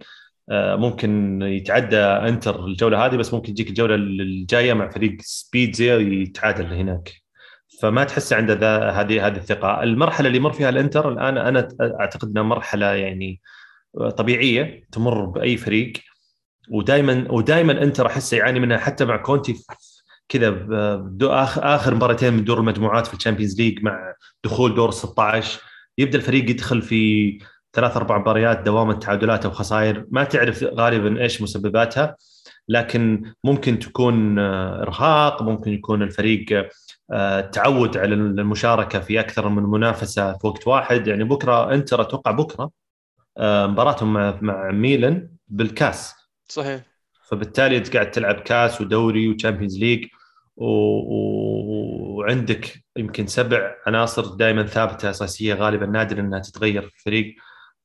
آه، 0.50 0.76
ممكن 0.76 1.42
يتعدى 1.42 1.96
انتر 1.96 2.64
الجولة 2.66 3.06
هذه 3.06 3.16
بس 3.16 3.34
ممكن 3.34 3.50
يجيك 3.50 3.68
الجولة 3.68 3.94
الجاية 3.94 4.72
مع 4.72 4.88
فريق 4.90 5.16
سبيدزا 5.20 5.96
يتعادل 5.96 6.72
هناك 6.74 7.12
فما 7.82 8.04
تحس 8.04 8.32
عنده 8.32 8.54
هذه 8.90 9.26
هذه 9.26 9.36
الثقة. 9.36 9.82
المرحلة 9.82 10.28
اللي 10.28 10.38
مر 10.38 10.52
فيها 10.52 10.68
الانتر 10.68 11.12
الآن 11.12 11.38
أنا 11.38 11.68
أعتقد 12.00 12.28
إنها 12.28 12.42
مرحلة 12.42 12.86
يعني 12.86 13.40
طبيعية 14.16 14.84
تمر 14.92 15.24
بأي 15.24 15.56
فريق. 15.56 15.92
ودائما 16.70 17.26
ودائما 17.32 17.82
انتر 17.82 18.06
احسه 18.06 18.36
يعاني 18.36 18.60
منها 18.60 18.78
حتى 18.78 19.04
مع 19.04 19.16
كونتي 19.16 19.54
كذا 20.28 20.66
آخر 21.58 21.94
مباراتين 21.94 22.34
من 22.34 22.44
دور 22.44 22.58
المجموعات 22.58 23.06
في 23.06 23.14
ال 23.14 23.19
Champions 23.19 23.60
League 23.60 23.82
مع 23.82 24.14
دخول 24.44 24.74
دور 24.74 24.90
16 24.90 25.60
يبدأ 25.98 26.18
الفريق 26.18 26.50
يدخل 26.50 26.82
في 26.82 27.38
ثلاث 27.74 27.96
أربع 27.96 28.18
مباريات 28.18 28.62
دوام 28.62 28.90
التعادلات 28.90 29.44
أو 29.44 29.50
خسائر. 29.50 30.06
ما 30.10 30.24
تعرف 30.24 30.62
غالبا 30.62 31.22
إيش 31.22 31.42
مسبباتها 31.42 32.16
لكن 32.68 33.32
ممكن 33.44 33.78
تكون 33.78 34.38
آه، 34.38 34.82
إرهاق 34.82 35.42
ممكن 35.42 35.72
يكون 35.72 36.02
الفريق 36.02 36.68
آه، 37.12 37.40
تعود 37.40 37.96
على 37.96 38.14
المشاركة 38.14 39.00
في 39.00 39.20
أكثر 39.20 39.48
من 39.48 39.62
منافسة 39.62 40.38
في 40.38 40.46
وقت 40.46 40.66
واحد. 40.66 41.06
يعني 41.06 41.24
بكرة 41.24 41.74
إنتر 41.74 42.00
أتوقع 42.00 42.30
بكرة 42.30 42.70
آه، 43.38 43.66
مباراتهم 43.66 44.12
مع 44.44 44.70
ميلان 44.70 45.28
بالكاس. 45.48 46.14
صحيح. 46.48 46.93
فبالتالي 47.28 47.76
انت 47.76 47.94
قاعد 47.94 48.10
تلعب 48.10 48.34
كاس 48.34 48.80
ودوري 48.80 49.28
و 49.28 49.33
Champions 49.33 49.78
League 49.78 50.06
و... 50.56 50.66
و... 50.66 52.18
وعندك 52.18 52.84
يمكن 52.96 53.26
سبع 53.26 53.74
عناصر 53.86 54.26
دائما 54.26 54.66
ثابتة 54.66 55.10
أساسية 55.10 55.54
غالبا 55.54 55.86
نادر 55.86 56.20
إنها 56.20 56.38
تتغير 56.38 56.82
في 56.82 56.96
الفريق. 56.96 57.34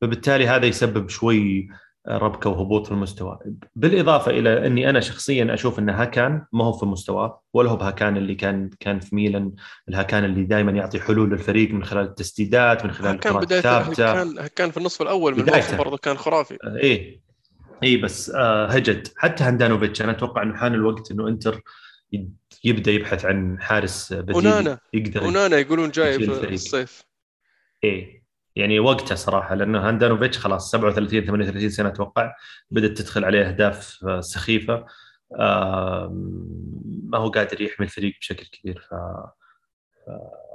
فبالتالي 0.02 0.48
هذا 0.48 0.66
يسبب 0.66 1.10
شوي 1.10 1.68
ربكة 2.08 2.50
وهبوط 2.50 2.86
في 2.86 2.92
المستوى. 2.92 3.40
بالإضافة 3.76 4.32
إلى 4.32 4.68
إني 4.68 4.90
أنا 4.90 5.00
شخصيا 5.00 5.54
أشوف 5.54 5.80
إن 5.80 5.90
هاكان 5.90 6.46
ما 6.54 6.66
هو 6.66 6.72
في 6.72 6.86
مستواه 6.86 7.42
ولا 7.54 7.70
هو 7.70 7.76
بهاكان 7.76 8.18
اللي 8.18 8.36
كان 8.36 8.70
كان 8.80 9.00
في 9.00 9.16
ميلان 9.16 9.52
الهاكان 9.90 10.26
اللي 10.26 10.44
دائما 10.44 10.72
يعطي 10.72 11.00
حلول 11.00 11.30
للفريق 11.30 11.72
من 11.72 11.84
خلال 11.84 12.04
التسديدات 12.04 12.86
من 12.86 12.92
خلال 12.92 13.16
الكرات 13.16 13.52
الثابتة. 13.52 14.48
كان 14.48 14.72
في 14.72 14.78
النصف 14.78 15.02
الأول 15.02 15.34
من. 15.36 15.50
الموسم 15.50 15.78
برضه 15.78 15.98
كان 15.98 16.18
خرافي. 16.18 16.58
إيه. 16.64 17.29
إي 17.84 17.98
بس 17.98 18.30
آه 18.30 18.66
هجد 18.66 19.08
حتى 19.18 19.44
هاندانوفيتش 19.44 20.02
أنا 20.02 20.12
أتوقع 20.12 20.44
إنه 20.44 20.56
حان 20.56 20.74
الوقت 20.74 21.12
إنه 21.12 21.28
إنتر 21.28 21.62
يبدأ 22.64 22.92
يبحث 22.92 23.26
عن 23.26 23.58
حارس 23.62 24.14
بديل 24.14 24.36
أونانا. 24.36 24.80
يقدر 24.94 25.24
أونانا 25.24 25.58
يقولون 25.58 25.90
جاي 25.92 26.20
في. 26.20 26.54
الصيف 26.54 27.04
إيه 27.84 28.24
يعني 28.56 28.80
وقته 28.80 29.16
صراحة 29.16 29.56
لأنه 29.56 29.88
هاندانوفيتش 29.90 30.38
خلاص 30.38 30.72
37 30.72 31.26
38 31.26 31.70
سنة 31.70 31.90
أتوقع 31.90 32.34
بدأت 32.72 32.98
تدخل 32.98 33.26
عليه 33.26 33.48
أهداف 33.48 34.06
آه، 34.08 34.20
سخيفة 34.22 34.86
آه 35.40 36.10
ما 37.04 37.18
هو 37.18 37.30
قادر 37.30 37.62
يحمي 37.62 37.86
الفريق 37.86 38.18
بشكل 38.20 38.46
كبير 38.46 38.80
ف 38.80 38.94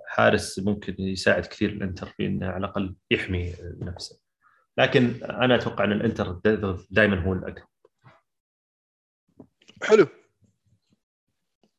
حارس 0.07 0.59
ممكن 0.59 0.95
يساعد 0.99 1.47
كثير 1.47 1.71
الإنتر 1.71 2.07
في 2.07 2.27
إنه 2.27 2.47
على 2.47 2.57
الأقل 2.57 2.95
يحمي 3.11 3.55
نفسه 3.81 4.24
لكن 4.79 5.25
أنا 5.25 5.55
أتوقع 5.55 5.85
أن 5.85 5.93
الإنتر 5.93 6.41
دائما 6.91 7.21
هو 7.25 7.33
الأقرب. 7.33 7.67
حلو. 9.83 10.07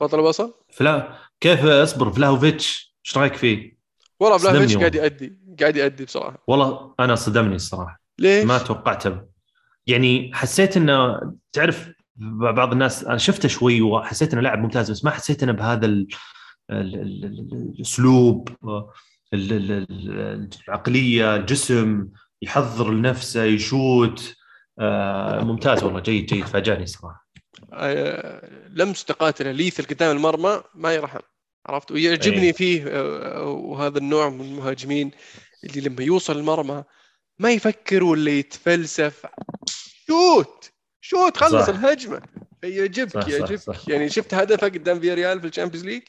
بطل 0.02 0.22
بصل 0.22 0.54
فلا 0.74 1.18
كيف 1.40 1.66
أصبر؟ 1.66 2.12
فلاهوفيتش 2.12 2.96
إيش 3.06 3.18
رأيك 3.18 3.34
فيه؟ 3.36 3.78
والله 4.20 4.60
والله. 4.60 4.80
قاعد 4.80 4.96
يأدي 4.96 5.40
قاعد 5.60 5.76
يأدي 5.76 6.06
بصراحة. 6.06 6.44
والله 6.48 6.96
أنا 7.00 7.16
صدمني 7.16 7.56
الصراحة. 7.56 8.02
ليش؟ 8.20 8.46
ما 8.46 8.58
توقعته. 8.58 9.22
يعني 9.88 10.32
حسيت 10.34 10.78
إنه 10.78 11.20
تعرف 11.52 11.90
بعض 12.18 12.72
الناس 12.72 13.04
أنا 13.04 13.18
شفته 13.18 13.48
شوي 13.48 13.82
وحسيت 13.82 14.34
إنه 14.34 14.42
لاعب 14.42 14.60
ممتاز 14.60 14.92
بس 14.92 15.06
ما 15.06 15.12
حسيت 15.12 15.44
إنه 15.44 15.52
بهذا 15.52 15.86
ال 15.86 16.08
ال 16.70 16.96
ال 16.96 17.26
ال 17.26 17.74
الأسلوب 17.76 18.50
ال- 19.34 19.54
ال- 19.54 19.72
ال- 19.72 20.50
العقلية 20.68 21.36
الجسم 21.36 22.08
يحضر 22.42 22.92
لنفسه 22.92 23.44
يشوت 23.44 24.36
آه 24.80 25.44
ممتاز 25.44 25.84
والله 25.84 26.00
جيد 26.00 26.26
جيد 26.26 26.46
فاجأني 26.46 26.86
صراحة 26.86 27.26
آه، 27.74 28.50
لمسته 28.70 29.14
قاتله 29.14 29.52
ليثل 29.52 29.84
قدام 29.84 30.18
المرمى 30.18 30.64
ما 30.76 30.94
يرحم 30.94 31.20
عرفت 31.66 31.92
ويعجبني 31.92 32.42
إيه. 32.42 32.52
فيه 32.52 32.84
آه، 32.88 33.44
وهذا 33.50 33.98
النوع 33.98 34.30
من 34.30 34.42
المهاجمين 34.42 35.12
اللي 35.64 35.82
لما 35.90 36.04
يوصل 36.04 36.38
المرمى 36.38 36.84
ما 37.40 37.52
يفكر 37.52 38.04
ولا 38.04 38.32
يتفلسف 38.32 39.26
shoot 40.08 40.72
shoot 41.02 41.38
خلص 41.38 41.66
صح. 41.66 41.70
الهجمة 41.70 42.22
يعجبك 42.64 43.14
صح، 43.14 43.22
صح، 43.22 43.28
يعجبك 43.28 43.60
صح. 43.60 43.90
يعني 43.90 44.10
شفت 44.10 44.34
هدفه 44.34 44.68
قدام 44.68 45.00
فيريال 45.00 45.42
في 45.42 45.48
ال 45.48 45.52
Champions 45.52 45.86
League 45.86 46.02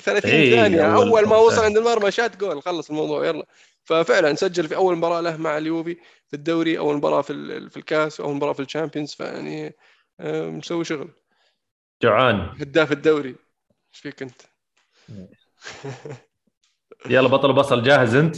30 0.00 0.30
إيه، 0.30 0.56
ثانية 0.56 0.94
أول 0.94 1.08
أول 1.08 1.28
ما 1.28 1.36
وصل. 1.36 1.64
عند 1.64 1.76
المرمى 1.76 2.10
شات 2.10 2.36
جول 2.36 2.62
خلص 2.62 2.90
الموضوع 2.90 3.26
يلا 3.26 3.46
ففعلا 3.86 4.34
سجل 4.34 4.68
في 4.68 4.76
أول 4.76 4.96
مباراة 4.96 5.20
له 5.20 5.36
مع 5.36 5.58
اليوفي 5.58 5.96
في 6.28 6.36
الدوري 6.36 6.78
أول 6.78 6.96
مباراة 6.96 7.22
في 7.22 7.32
في 7.70 7.76
الكاس 7.76 8.20
واول 8.20 8.34
مباراة 8.34 8.52
في 8.52 8.62
ال 8.62 8.67
Champions 8.67 9.14
فيعني 9.14 9.76
آه، 10.20 10.50
مسوي 10.50 10.84
شغل. 10.84 11.10
جوعان. 12.02 12.56
هداف 12.60 12.92
الدوري. 12.92 13.28
إيش 13.28 14.00
فيك 14.00 14.22
أنت؟ 14.22 14.40
يلا 17.10 17.28
بطل 17.28 17.52
بطل 17.52 17.82
جاهز 17.82 18.14
أنت؟ 18.14 18.36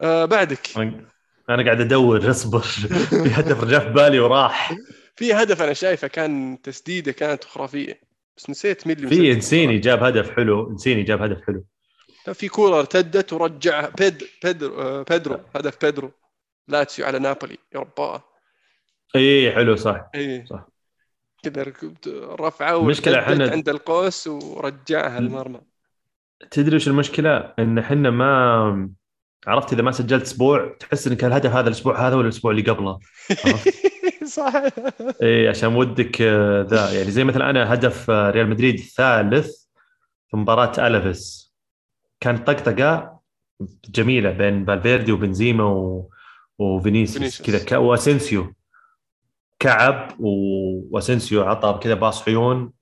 آه 0.00 0.24
بعدك. 0.24 0.78
أنا 1.50 1.64
قاعد 1.64 1.80
أدور 1.80 2.30
اصبر. 2.30 2.60
في 3.24 3.30
هدف 3.34 3.64
رجع 3.64 3.78
في 3.78 3.90
بالي 3.90 4.20
وراح. 4.20 4.72
في 5.16 5.32
هدف 5.32 5.62
أنا 5.62 5.72
شايفه 5.72 6.08
كان 6.08 6.58
تسديدة 6.62 7.12
كانت 7.12 7.44
خرافية. 7.44 8.00
بس 8.36 8.50
نسيت 8.50 8.86
مين 8.86 8.96
اللي 8.96 9.08
في 9.08 9.32
إنسيني 9.32 9.78
جاب 9.78 10.02
هدف 10.02 10.30
حلو 10.30 10.70
إنسيني 10.70 11.02
جاب 11.02 11.22
هدف 11.22 11.46
حلو. 11.46 11.64
في 12.32 12.48
كورة 12.48 12.78
ارتدت 12.78 13.32
ورجعها 13.32 13.88
بيد 13.98 14.22
بيدرو 14.44 14.80
آه 14.80 15.02
بيدرو 15.10 15.40
هدف 15.56 15.78
بيدرو. 15.84 16.10
لاتسيو 16.68 17.06
على 17.06 17.18
نابولي 17.18 17.58
يا 17.74 17.80
رباه. 17.80 18.22
إي 19.16 19.52
حلو 19.52 19.76
صح. 19.76 20.06
إي. 20.14 20.46
صح. 20.46 20.68
كذا 21.42 21.62
ركبت 21.62 22.08
رفعه 22.40 22.80
المشكلة 22.80 23.16
وارتدت 23.18 23.48
إحنا- 23.48 23.52
عند 23.52 23.68
القوس 23.68 24.26
ورجعها 24.26 25.18
المرمى. 25.18 25.60
تدري 26.50 26.76
وش 26.76 26.88
المشكلة؟ 26.88 27.54
إن 27.58 27.78
إحنا 27.78 28.10
ما 28.10 28.90
عرفت 29.46 29.72
إذا 29.72 29.82
ما 29.82 29.92
سجلت 29.92 30.22
أسبوع 30.22 30.76
تحس 30.80 31.06
انك 31.06 31.24
الهدف 31.24 31.50
هذا 31.50 31.68
الأسبوع 31.68 32.08
هذا 32.08 32.14
ولا 32.14 32.24
الأسبوع 32.24 32.50
اللي 32.50 32.62
قبله؟ 32.62 32.98
صح 34.36 34.52
إي 35.22 35.48
عشان 35.48 35.76
ودك 35.76 36.22
آه، 36.22 36.62
ذا. 36.70 36.90
يعني 36.92 37.10
زي 37.10 37.24
مثلا 37.24 37.50
أنا 37.50 37.74
هدف 37.74 38.10
آه، 38.10 38.30
ريال 38.30 38.48
مدريد 38.50 38.74
الثالث 38.78 39.50
في 40.30 40.36
مباراة 40.36 40.86
ألافيس. 40.86 41.43
كانت 42.20 42.46
طقطقه 42.46 43.20
جميلة 43.90 44.30
بين 44.30 44.64
فالفيردي 44.66 45.12
وبنزيما 45.12 45.64
و... 45.64 46.10
وفينيسيوس. 46.58 47.18
فينيسيوس. 47.18 47.64
كذا 47.66 47.78
ك... 47.78 47.82
واسنسيو 47.82 48.54
كعب 49.58 50.20
و... 50.20 50.28
واسنسيو 50.90 51.42
عطى 51.42 51.80
كذا 51.82 51.94
pass 51.94 52.28
عيون 52.28 52.72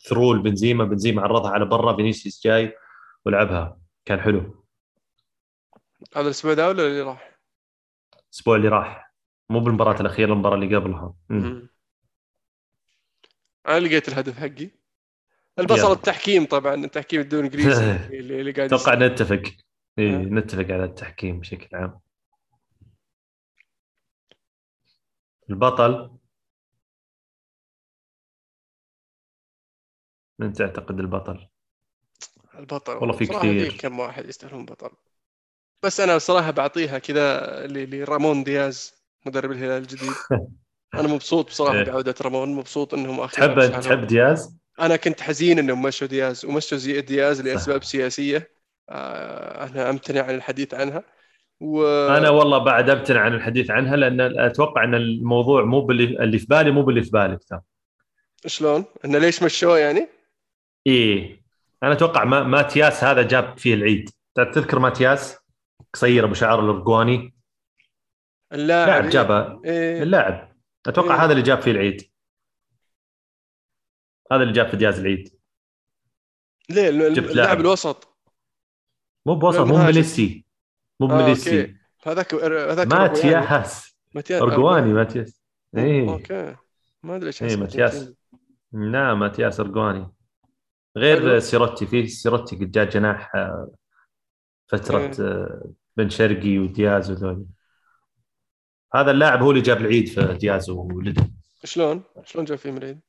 through 0.00 0.42
بنزيما 0.42 0.84
بنزيما 0.84 1.22
عرضها 1.22 1.50
على 1.50 1.64
برا 1.64 1.96
فينيسيوس 1.96 2.42
جاي 2.44 2.76
ولعبها. 3.26 3.78
كان 4.04 4.20
حلو. 4.20 4.64
هذا 6.16 6.26
الأسبوع 6.26 6.54
ده 6.54 6.68
ولا 6.68 6.86
اللي 6.86 7.02
راح؟ 7.02 7.38
الأسبوع 8.24 8.56
اللي 8.56 8.68
راح. 8.68 9.14
مو 9.50 9.60
بالمباراة 9.60 10.00
الأخيرة 10.00 10.32
المباراة 10.32 10.54
اللي 10.54 10.76
قبلها. 10.76 11.14
أنا 13.68 13.80
لقيت 13.80 14.08
الهدف 14.08 14.38
حقي. 14.38 14.70
البصل 15.58 15.78
يلا. 15.78 15.92
التحكيم 15.92 16.44
طبعا 16.46 16.74
التحكيم 16.74 17.20
الدوري 17.20 17.46
الإنجليزي 17.46 17.92
اللي 18.20 18.40
اللي 18.40 18.52
قاعد 18.52 18.72
أتوقع. 18.72 18.94
نتفق 18.94 19.42
إيه 19.98 20.14
آه. 20.16 20.18
نتفق 20.18 20.64
على 20.74 20.84
التحكيم 20.84 21.40
بشكل 21.40 21.76
عام 21.76 22.00
البطل 25.50 26.18
من 30.38 30.52
تعتقد 30.52 31.00
البطل؟ 31.00 31.48
البطل 32.58 32.92
والله 32.92 33.12
في 33.16 33.26
كثير. 33.26 33.76
كم 33.76 33.98
واحد 33.98 34.28
يستاهلون 34.28 34.64
بطل 34.64 34.90
بس 35.84 36.00
أنا 36.00 36.16
الصراحه 36.16 36.50
بعطيها 36.50 36.98
كذا 36.98 37.46
لرامون 37.66 38.44
دياز 38.44 38.94
مدرب 39.26 39.50
الهلال 39.50 39.82
الجديد 39.82 40.12
أنا 40.94 41.08
مبسوط 41.08 41.46
بصراحة 41.46 41.76
إيه. 41.78 41.84
بعودة 41.84 42.14
رامون 42.20 42.54
مبسوط 42.54 42.94
إنهم 42.94 43.20
أخيرا 43.20 43.68
تحب. 43.68 43.80
تحب 43.80 44.06
دياز؟ 44.06 44.58
أنا 44.80 44.96
كنت 44.96 45.20
حزين 45.20 45.58
إنهم 45.58 45.82
مشوا 45.82 46.08
دياز 46.08 46.44
ومشوا 46.44 46.78
زي 46.78 47.00
دياز 47.00 47.40
لأسباب 47.40 47.84
سياسية. 47.84 48.50
آه 48.90 49.66
أنا 49.66 49.90
أمتنع 49.90 50.22
عن 50.22 50.34
الحديث 50.34 50.74
عنها. 50.74 51.02
و 51.60 51.86
أنا 52.08 52.30
والله 52.30 52.58
بعد 52.58 52.90
أمتنع 52.90 53.20
عن 53.20 53.34
الحديث 53.34 53.70
عنها 53.70 53.96
لأن 53.96 54.20
أتوقع 54.20 54.84
إن 54.84 54.94
الموضوع 54.94 55.64
مو 55.64 55.80
باللي 55.80 56.04
اللي 56.04 56.38
في 56.38 56.46
بالي 56.46 56.70
مو 56.70 56.82
باللي 56.82 57.02
في 57.02 57.10
بالك 57.10 57.44
ترى 57.44 57.60
شلون؟ 58.46 58.84
إنه 59.04 59.18
ليش 59.18 59.42
مشوه 59.42 59.78
يعني؟ 59.78 60.08
إيه. 60.86 61.44
أنا 61.82 61.92
أتوقع 61.92 62.24
ما 62.24 62.42
ماتياس 62.42 63.04
هذا 63.04 63.22
جاب 63.22 63.58
فيه 63.58 63.74
العيد. 63.74 64.10
تذكر 64.34 64.78
ماتياس؟ 64.78 65.38
قصير 65.94 66.24
أبو 66.24 66.34
شعر 66.34 66.60
الارجواني 66.60 67.34
اللاعب. 68.52 68.88
لاعب 68.88 69.08
جابها 69.08 69.60
إيه. 69.64 70.02
اللاعب. 70.02 70.52
أتوقع 70.86 71.14
إيه. 71.14 71.24
هذا 71.24 71.32
اللي 71.32 71.42
جاب 71.42 71.60
فيه 71.60 71.70
العيد. 71.70 72.10
هذا 74.32 74.42
اللي 74.42 74.52
جاب 74.52 74.68
في 74.68 74.76
دياز 74.76 74.98
العيد 74.98 75.34
ليه 76.70 76.88
اللاعب 76.88 77.24
لاعب. 77.24 77.60
الوسط 77.60 78.18
مو 79.26 79.34
بوسط 79.34 79.60
مو. 79.60 79.84
ميليسي 79.84 80.46
مو 81.00 81.10
آه، 81.10 81.22
ميليسي. 81.22 81.76
هذاك 82.06 82.34
هذاك 82.34 82.86
ماتياس 82.86 83.96
ماتياس 84.14 84.42
ارجواني 84.42 84.92
ماتياس 84.92 85.40
إيه 85.76 86.10
أوكي 86.10 86.56
ما 87.02 87.16
أدري 87.16 87.26
إيش 87.26 87.42
اسمه 87.42 87.60
ماتياس. 87.60 88.12
نعم 88.72 89.20
ماتياس 89.20 89.60
ارجواني 89.60 90.08
غير. 90.96 91.38
سيروتي 91.38 91.86
في 91.86 92.06
سيروتي 92.06 92.56
قد 92.56 92.70
جاء 92.70 92.84
جناح 92.84 93.34
آه، 93.34 93.72
فترة 94.66 94.98
إيه. 94.98 95.12
آه، 95.20 95.72
بن 95.96 96.08
شرقي 96.08 96.58
ودياز 96.58 97.10
وذولي 97.10 97.46
هذا 98.94 99.10
اللاعب 99.10 99.42
هو 99.42 99.50
اللي 99.50 99.62
جاب 99.62 99.80
العيد 99.80 100.08
في 100.08 100.34
دياز 100.40 100.70
وولده 100.70 101.30
شلون؟ 101.64 102.02
شلون 102.24 102.44
جاب 102.44 102.58
فيه 102.58 102.70
من 102.70 102.78
العيد؟ 102.78 103.00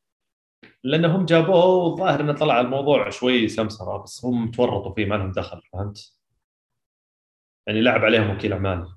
لأنهم 0.83 1.25
جابوه 1.25 1.65
والظاهر 1.65 2.21
إنه 2.21 2.33
طلع 2.33 2.59
الموضوع 2.59 3.09
شوي 3.09 3.47
سمسرة 3.47 4.03
بس 4.03 4.25
هم 4.25 4.51
تورطوا 4.51 4.93
فيه 4.93 5.05
ما 5.05 5.15
لهم 5.15 5.31
دخل 5.31 5.61
فهمت؟ 5.73 6.13
يعني 7.67 7.81
لعب 7.81 8.05
عليهم 8.05 8.29
وكيل 8.29 8.53
اعمال 8.53 8.87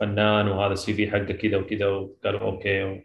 فنان 0.00 0.48
وهذا 0.48 0.72
ال 0.72 0.94
CV 0.94 1.10
حقه 1.10 1.32
كذا 1.32 1.56
وكذا 1.56 1.86
وقالوا 1.86 2.40
okay 2.40 2.84
و... 2.84 3.02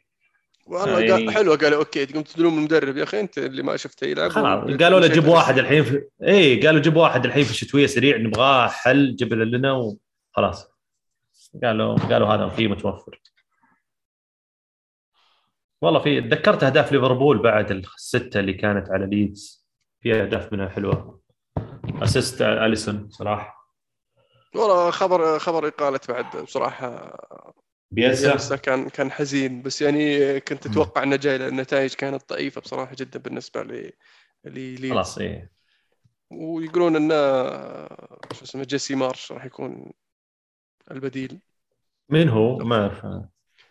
والله 0.67 0.99
يعني- 0.99 1.11
قال 1.11 1.31
حلوة 1.33 1.57
قالوا 1.57 1.79
okay 1.79 2.05
تقوم 2.05 2.23
تلوم 2.23 2.57
المدرب 2.57 2.97
يا 2.97 3.03
أخي 3.03 3.19
أنت 3.19 3.37
اللي 3.37 3.63
ما 3.63 3.77
شفته 3.77 4.05
يلعب 4.07 4.29
خلاص 4.29 4.81
قالوا 4.81 4.99
له 4.99 5.07
جيب 5.07 5.27
واحد. 5.27 5.57
الحين 5.57 5.83
في... 5.83 6.07
اي 6.23 6.59
قالوا 6.61 6.81
جيب 6.81 6.95
واحد 6.95 7.25
الحين 7.25 7.43
في 7.43 7.51
الشتوية 7.51 7.87
سريع 7.87 8.17
نبغاه 8.17 8.67
حل 8.67 9.15
جيب 9.15 9.33
لنا 9.33 9.71
وخلاص 9.71 10.67
قالوا 11.63 11.95
قالوا 11.95 12.27
هذا 12.27 12.49
في 12.49 12.67
متوفر 12.67 13.21
والله 15.81 15.99
في 15.99 16.21
تذكرت 16.21 16.63
أهداف 16.63 16.91
ليفربول 16.91 17.41
بعد 17.41 17.71
الستة 17.71 18.39
اللي 18.39 18.53
كانت 18.53 18.89
على 18.89 19.05
ليدز. 19.05 19.67
في 20.01 20.21
أهداف 20.21 20.53
منها 20.53 20.69
حلوة. 20.69 21.21
assist 22.01 22.41
أليسون 22.41 23.09
صراحة. 23.09 23.75
والله 24.55 24.91
خبر 24.91 25.39
خبر 25.39 25.67
إقالة 25.67 25.99
بعد 26.09 26.37
بصراحة. 26.43 27.17
بيلسا 27.91 28.31
بيلسا 28.31 28.55
كان 28.55 28.89
كان 28.89 29.11
حزين. 29.11 29.61
بس 29.61 29.81
يعني 29.81 30.39
كنت. 30.39 30.65
أتوقع 30.65 31.03
إنه 31.03 31.15
جاي 31.15 31.47
النتائج 31.47 31.93
كانت 31.93 32.29
ضعيفة 32.29 32.61
بصراحة 32.61 32.95
جدا 32.95 33.19
بالنسبة 33.19 33.63
ل 33.63 33.91
لليدز 34.45 34.91
خلاص 34.91 35.17
إيه. 35.17 35.51
ويقولون 36.31 36.95
إنه 36.95 37.15
شو 38.33 38.43
اسمه 38.43 38.63
جيسي 38.63 38.95
مارش 38.95 39.31
راح 39.31 39.45
يكون 39.45 39.91
البديل. 40.91 41.39
مين 42.09 42.29
هو؟ 42.29 42.57
ما 42.57 42.81
أعرف. 42.81 43.05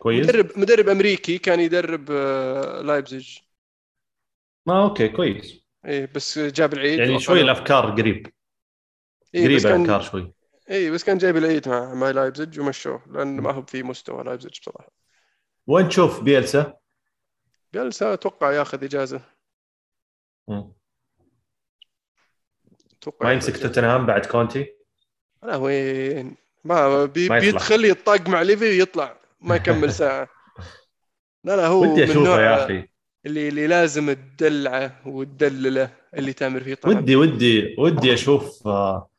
كويس 0.02 0.28
مدرب 0.28 0.58
مدرب 0.58 0.88
أمريكي 0.88 1.38
كان 1.38 1.60
يدرب 1.60 2.10
آه، 2.10 2.80
لايبزيج 2.82 3.38
ما 4.66 4.82
okay 4.82 5.08
كويس 5.08 5.64
إيه 5.84 6.08
بس 6.14 6.38
جاب 6.38 6.72
العيد 6.72 6.98
يعني 6.98 7.10
وقال- 7.10 7.22
شوي 7.22 7.40
الأفكار 7.40 7.90
قريب 7.90 8.26
إيه 9.34 9.58
كان 9.58 9.80
الأفكار 9.84 10.00
شوي 10.02 10.32
اي 10.70 10.90
بس 10.90 11.04
كان 11.04 11.18
جايب 11.18 11.36
العيد 11.36 11.68
مع 11.68 11.94
مع 11.94 12.10
لايبزيج 12.10 12.60
ومشوه 12.60 13.02
لأن 13.10 13.40
ما 13.40 13.52
هو 13.52 13.62
في 13.62 13.82
مستوى 13.82 14.24
لايبزيج 14.24 14.60
بصراحة 14.60 14.90
وين 15.66 15.88
تشوف 15.88 16.22
بيلسا؟ 16.22 16.76
بيلسا 17.72 18.12
أتوقع 18.14 18.52
ياخذ 18.52 18.84
إجازة. 18.84 19.20
أتوقع 22.98 23.26
ما 23.26 23.32
يمسك. 23.32 23.56
توتنهام 23.62 24.06
بعد 24.06 24.26
كونتي؟ 24.26 24.76
لا 25.42 25.56
وين 25.56 26.36
ما 26.64 27.04
بي. 27.04 27.28
بيدخل 27.28 27.84
يطاق 27.84 28.28
مع 28.28 28.42
ليفي 28.42 28.64
ويطلع 28.64 29.19
ما 29.40 29.56
يكمل 29.56 29.92
ساعة. 29.92 30.28
لا 31.44 31.56
لا 31.56 31.66
هو 31.66 31.80
ودي 31.82 32.04
أشوفه 32.04 32.42
يا 32.42 32.64
أخي. 32.64 32.88
اللي 33.26 33.48
اللي 33.48 33.66
لازم 33.66 34.12
تدلعه 34.12 35.08
وتدلله 35.08 35.90
اللي 36.14 36.32
تامر 36.32 36.60
فيه. 36.60 36.74
طبعا. 36.74 36.94
ودي 36.94 37.16
ودي 37.16 37.74
ودي 37.78 38.14
أشوف 38.14 38.66
آه، 38.66 39.10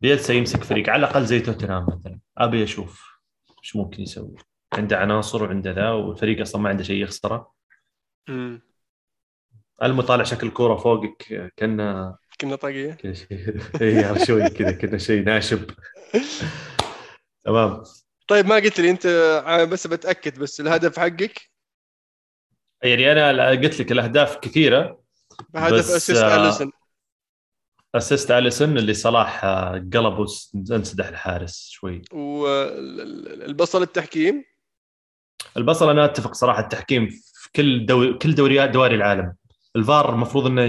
بيلسا 0.00 0.34
يمسك 0.34 0.64
فريق 0.64 0.88
على 0.88 1.00
الأقل 1.00 1.24
زي 1.24 1.40
توتنهام 1.40 1.86
مثلا. 1.86 2.18
أبي 2.38 2.64
أشوف 2.64 3.20
إيش 3.62 3.76
ممكن 3.76 4.02
يسوي. 4.02 4.34
عنده 4.72 4.98
عناصر 4.98 5.42
وعنده 5.42 5.70
ذا 5.70 5.90
والفريق 5.90 6.40
أصلا 6.40 6.60
ما 6.60 6.68
عنده 6.68 6.82
شيء 6.82 7.02
يخسره. 7.02 7.52
أمم. 8.28 8.62
المطالع 9.82 10.24
شكل 10.24 10.46
الكورة 10.46 10.76
فوقك 10.76 11.52
كانه 11.56 12.16
كنا 12.40 12.56
طاقية. 12.56 12.92
كذا 12.92 13.12
شيء 13.12 13.60
اي 13.82 14.26
شوي 14.26 14.50
كذا 14.50 14.72
كذا 14.72 14.98
شيء 14.98 15.24
ناشب. 15.24 15.70
تمام. 17.44 17.82
طيب 18.30 18.46
ما 18.46 18.54
قلت 18.54 18.80
لي 18.80 18.90
انت 18.90 19.06
ع- 19.46 19.64
بس 19.64 19.86
بتأكد 19.86 20.38
بس 20.38 20.60
الهدف 20.60 20.98
حقك؟ 20.98 21.40
يعني 22.82 23.12
أنا 23.12 23.48
قلت 23.50 23.80
لك 23.80 23.92
الأهداف 23.92 24.36
كثيرة 24.36 25.00
هدف 25.54 25.74
بس، 25.78 25.90
assist 25.90 26.22
آه، 26.22 26.44
أليسون. 26.44 26.72
assist 27.94 28.30
أليسون 28.30 28.78
اللي 28.78 28.94
صلاح 28.94 29.44
آه، 29.44 29.72
قلب 29.94 30.26
وانسدح 30.70 31.08
الحارس 31.08 31.68
شوي. 31.70 32.02
والبصل 32.12 33.82
التحكيم؟ 33.82 34.44
البصل 35.56 35.90
أنا 35.90 36.04
أتفق 36.04 36.34
صراحة 36.34 36.60
التحكيم 36.60 37.08
في 37.34 37.48
كل 37.56 37.86
دو... 37.86 38.18
كل 38.18 38.34
دوريات 38.34 38.70
دواري 38.70 38.94
العالم. 38.94 39.34
الفار 39.76 40.14
المفروض 40.14 40.46
إنه 40.46 40.62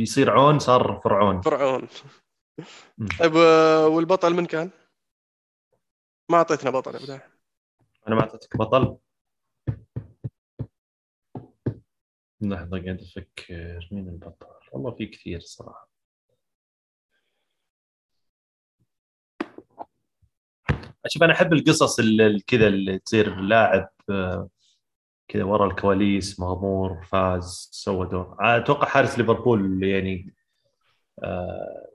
يصير 0.00 0.30
عون 0.30 0.58
صار 0.58 1.00
فرعون. 1.04 1.40
فرعون. 1.40 1.88
طيب 3.20 3.34
والبطل 3.92 4.34
من 4.34 4.46
كان؟ 4.46 4.70
ما 6.30 6.36
أعطيتنا 6.38 6.70
بطل 6.70 6.94
يا 6.94 6.98
بداع 7.04 7.28
أنا 8.08 8.14
ما 8.14 8.20
أعطيتك 8.20 8.56
بطل. 8.56 8.98
لحظه 12.40 12.82
قاعد 12.84 13.00
أفكر 13.00 13.88
مين 13.92 14.08
البطل؟ 14.08 14.46
والله 14.72 14.90
في 14.94 15.06
كثير 15.06 15.40
صراحة. 15.40 15.88
شوف 21.06 21.22
أنا 21.22 21.32
أحب 21.32 21.52
القصص 21.52 21.98
ال- 21.98 22.20
ال- 22.20 22.44
كذا 22.44 22.66
اللي 22.66 22.98
تصير 22.98 23.34
لاعب 23.40 23.88
آه، 24.10 24.48
كذا 25.28 25.44
ورا 25.44 25.66
الكواليس 25.66 26.40
مغمور 26.40 27.04
فاز 27.04 27.68
سوى 27.72 28.06
دور. 28.08 28.36
أتوقع 28.40 28.88
حارس 28.88 29.18
ليفربول 29.18 29.84
يعني 29.84 30.34
آه، 31.22 31.88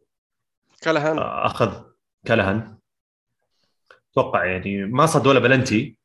كالهان. 0.81 1.17
أخذ 1.19 1.83
كلهن 2.27 2.77
أتوقع 4.13 4.45
يعني 4.45 4.85
ما 4.85 5.05
صد 5.05 5.27
ولا 5.27 5.39
بلنتي 5.39 5.97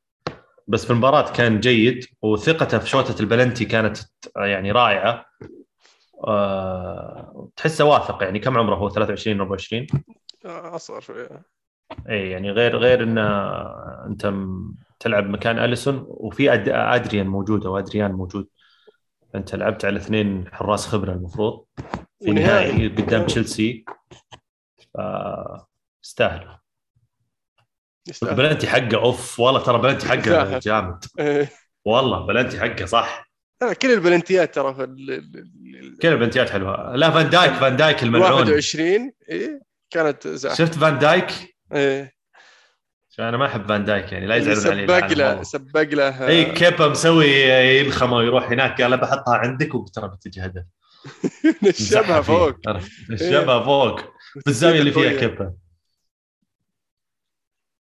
بس 0.66 0.84
في 0.84 0.90
المباراة 0.90 1.32
كان 1.32 1.61
جيد 1.61 2.04
وثقته 2.22 2.78
في 2.78 2.88
شوطة 2.88 3.20
البلنتي 3.20 3.64
كانت 3.64 3.98
يعني 4.36 4.72
رائعة. 4.72 5.26
أه 6.26 7.48
تحسه 7.56 7.84
واثق 7.84 8.22
يعني 8.22 8.38
كم 8.38 8.59
عمره 8.59 8.74
هو؟ 8.74 8.88
23 8.88 9.40
24 9.40 9.86
أصغر 10.44 11.00
شوية. 11.00 11.42
اي 12.09 12.30
يعني 12.30 12.50
غير 12.50 12.76
غير 12.76 13.02
إن 13.02 13.18
أنت 14.06 14.32
تلعب 15.00 15.28
مكان 15.28 15.59
أليسون 15.59 16.04
وفي 16.09 16.52
أد... 16.52 16.68
أدريان 16.68 17.26
موجود 17.26 17.66
أو 17.66 17.78
أدريان 17.78 18.12
موجود. 18.12 18.48
أنت 19.34 19.54
لعبت 19.54 19.84
على 19.84 19.96
اثنين 19.96 20.48
حراس 20.52 20.86
خبرة 20.86 21.12
المفروض. 21.12 21.64
في 22.24 22.30
ونهائي. 22.30 22.72
نهائي 22.72 22.88
قدام 22.88 23.26
تشيلسي. 23.26 23.84
يستاهل 24.78 25.61
يستاهل. 26.04 26.59
البلنتي 28.22 28.66
حقه 28.66 28.96
أوف 28.96 29.40
والله 29.40 29.61
ترى 29.61 29.78
بلنتي 29.78 30.09
حقه. 30.09 30.59
جامد. 30.59 31.04
إيه. 31.20 31.50
والله 31.84 32.26
بلنتي 32.26 32.61
حقه 32.61 32.86
صح. 32.86 33.28
كل 33.82 33.90
البلنتيات 33.92 34.54
ترى 34.54 34.74
في 34.74 34.84
ال- 34.84 35.98
كل 36.02 36.09
البلنتيات 36.09 36.50
حلوة. 36.50 36.96
لا 36.96 37.11
فان 37.11 37.30
دايك 37.30 37.52
فان 37.52 37.76
دايك 37.76 38.02
ال 38.02 38.09
الملعون 38.09 38.32
21 38.34 39.12
إيه. 39.30 39.61
كانت 39.90 40.28
زعل. 40.28 40.56
شفت 40.56 40.74
فان 40.74 40.98
دايك؟ 40.98 41.56
إيه. 41.74 42.18
أنا 43.18 43.36
ما 43.36 43.46
أحب 43.46 43.68
فان 43.68 43.84
دايك 43.84 44.12
يعني 44.12 44.26
لا 44.26 44.36
يزعلون 44.36 44.66
علي 44.72 44.84
العالم 44.84 45.36
له. 45.36 45.42
سبق 45.42 45.80
له. 45.80 46.26
اي 46.28 46.44
كيبا 46.52 46.88
مسوي 46.88 47.26
يلخمه 47.78 48.16
ويروح 48.16 48.50
هناك 48.50 48.82
قال 48.82 48.96
بحطها 48.96 49.34
عندك 49.36 49.74
وترى 49.74 50.09
بتجي 50.09 50.40
هدف. 50.40 50.62
نزعها 51.62 52.22
فيه. 52.22 52.34
فوق؟ 52.34 52.56
الشبهه 53.11 53.64
فوق. 53.64 54.00
بالزاويه 54.46 54.80
اللي 54.80 54.92
فيها 54.92 55.12
كيبا. 55.20 55.54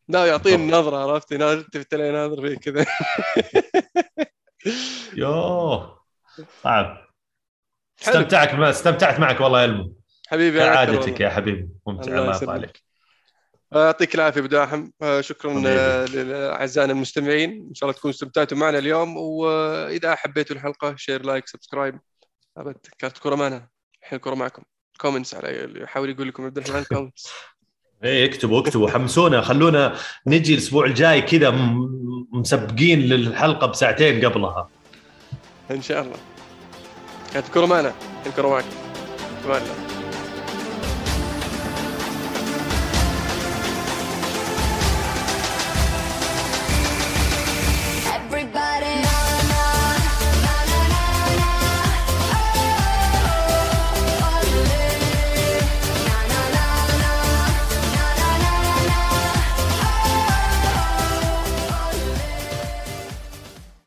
لا 0.09 0.27
يعطيني 0.27 0.73
نظرة 0.73 0.97
عرفت؟ 0.97 1.33
يلتفت 1.33 1.95
علي 1.95 2.11
ناظر 2.11 2.49
فيه 2.49 2.57
كذا. 2.57 2.87
يوه. 5.17 6.01
صعب 6.63 7.07
استمتعك 8.03 8.55
ما 8.55 8.71
استمتعت 8.71 9.21
معك 9.21 9.41
والله 9.41 9.61
يا 9.61 9.65
المو 9.65 9.95
حبيبي 10.29 10.59
كعادتك. 10.59 11.21
يا 11.21 11.29
حبيبي 11.29 11.69
ممتع 11.87 12.13
الله. 12.13 12.37
يرضى 12.37 12.53
عليك 12.53 12.83
يعطيك 13.73 14.15
العافية 14.15 14.41
أبو 14.41 14.49
داحم. 14.49 14.91
آه، 15.03 15.21
شكرا. 15.21 15.63
آه، 15.67 16.05
لاعزائنا 16.05 16.93
المستمعين. 16.93 17.51
إن 17.69 17.75
شاء 17.75 17.89
الله 17.89 17.99
تكونوا 17.99 18.15
استمتعتوا 18.15 18.59
معنا 18.59 18.79
اليوم. 18.79 19.17
وإذا 19.17 20.15
حبيتوا 20.15 20.57
الحلقة 20.57 20.97
share 20.97 21.23
like 21.23 21.49
subscribe 21.49 22.01
أبد 22.57 22.77
كانت 22.99 23.19
كرة 23.19 23.35
معنا. 23.35 23.69
الحين 24.03 24.17
الكرة 24.17 24.35
معكم. 24.35 24.63
comments 25.01 25.35
على 25.35 25.65
اللي 25.65 25.83
يحاول 25.83 26.11
يقول 26.11 26.29
لكم 26.29 26.45
عبد 26.45 26.59
الرحمن 26.59 26.85
comments 26.93 27.29
إيه 28.07 28.27
اكتبوا 28.27 28.61
اكتبوا. 28.61 28.91
حمسونا 28.91 29.41
خلونا 29.41 29.95
نجي 30.27 30.55
الأسبوع 30.55 30.87
الجاي 30.87 31.23
كذا 31.23 31.51
مسبقين 32.33 33.01
للحلقة 33.01 33.67
بساعتين 33.67 34.25
قبلها. 34.25 34.69
إن 35.71 35.83
شاء 35.83 36.03
الله. 36.03 36.17
كانت 37.35 37.47
الكره 37.47 37.67
معنا 37.67 37.93
الكره 38.27 38.49
معكم 38.49 38.67
تمام 39.45 39.63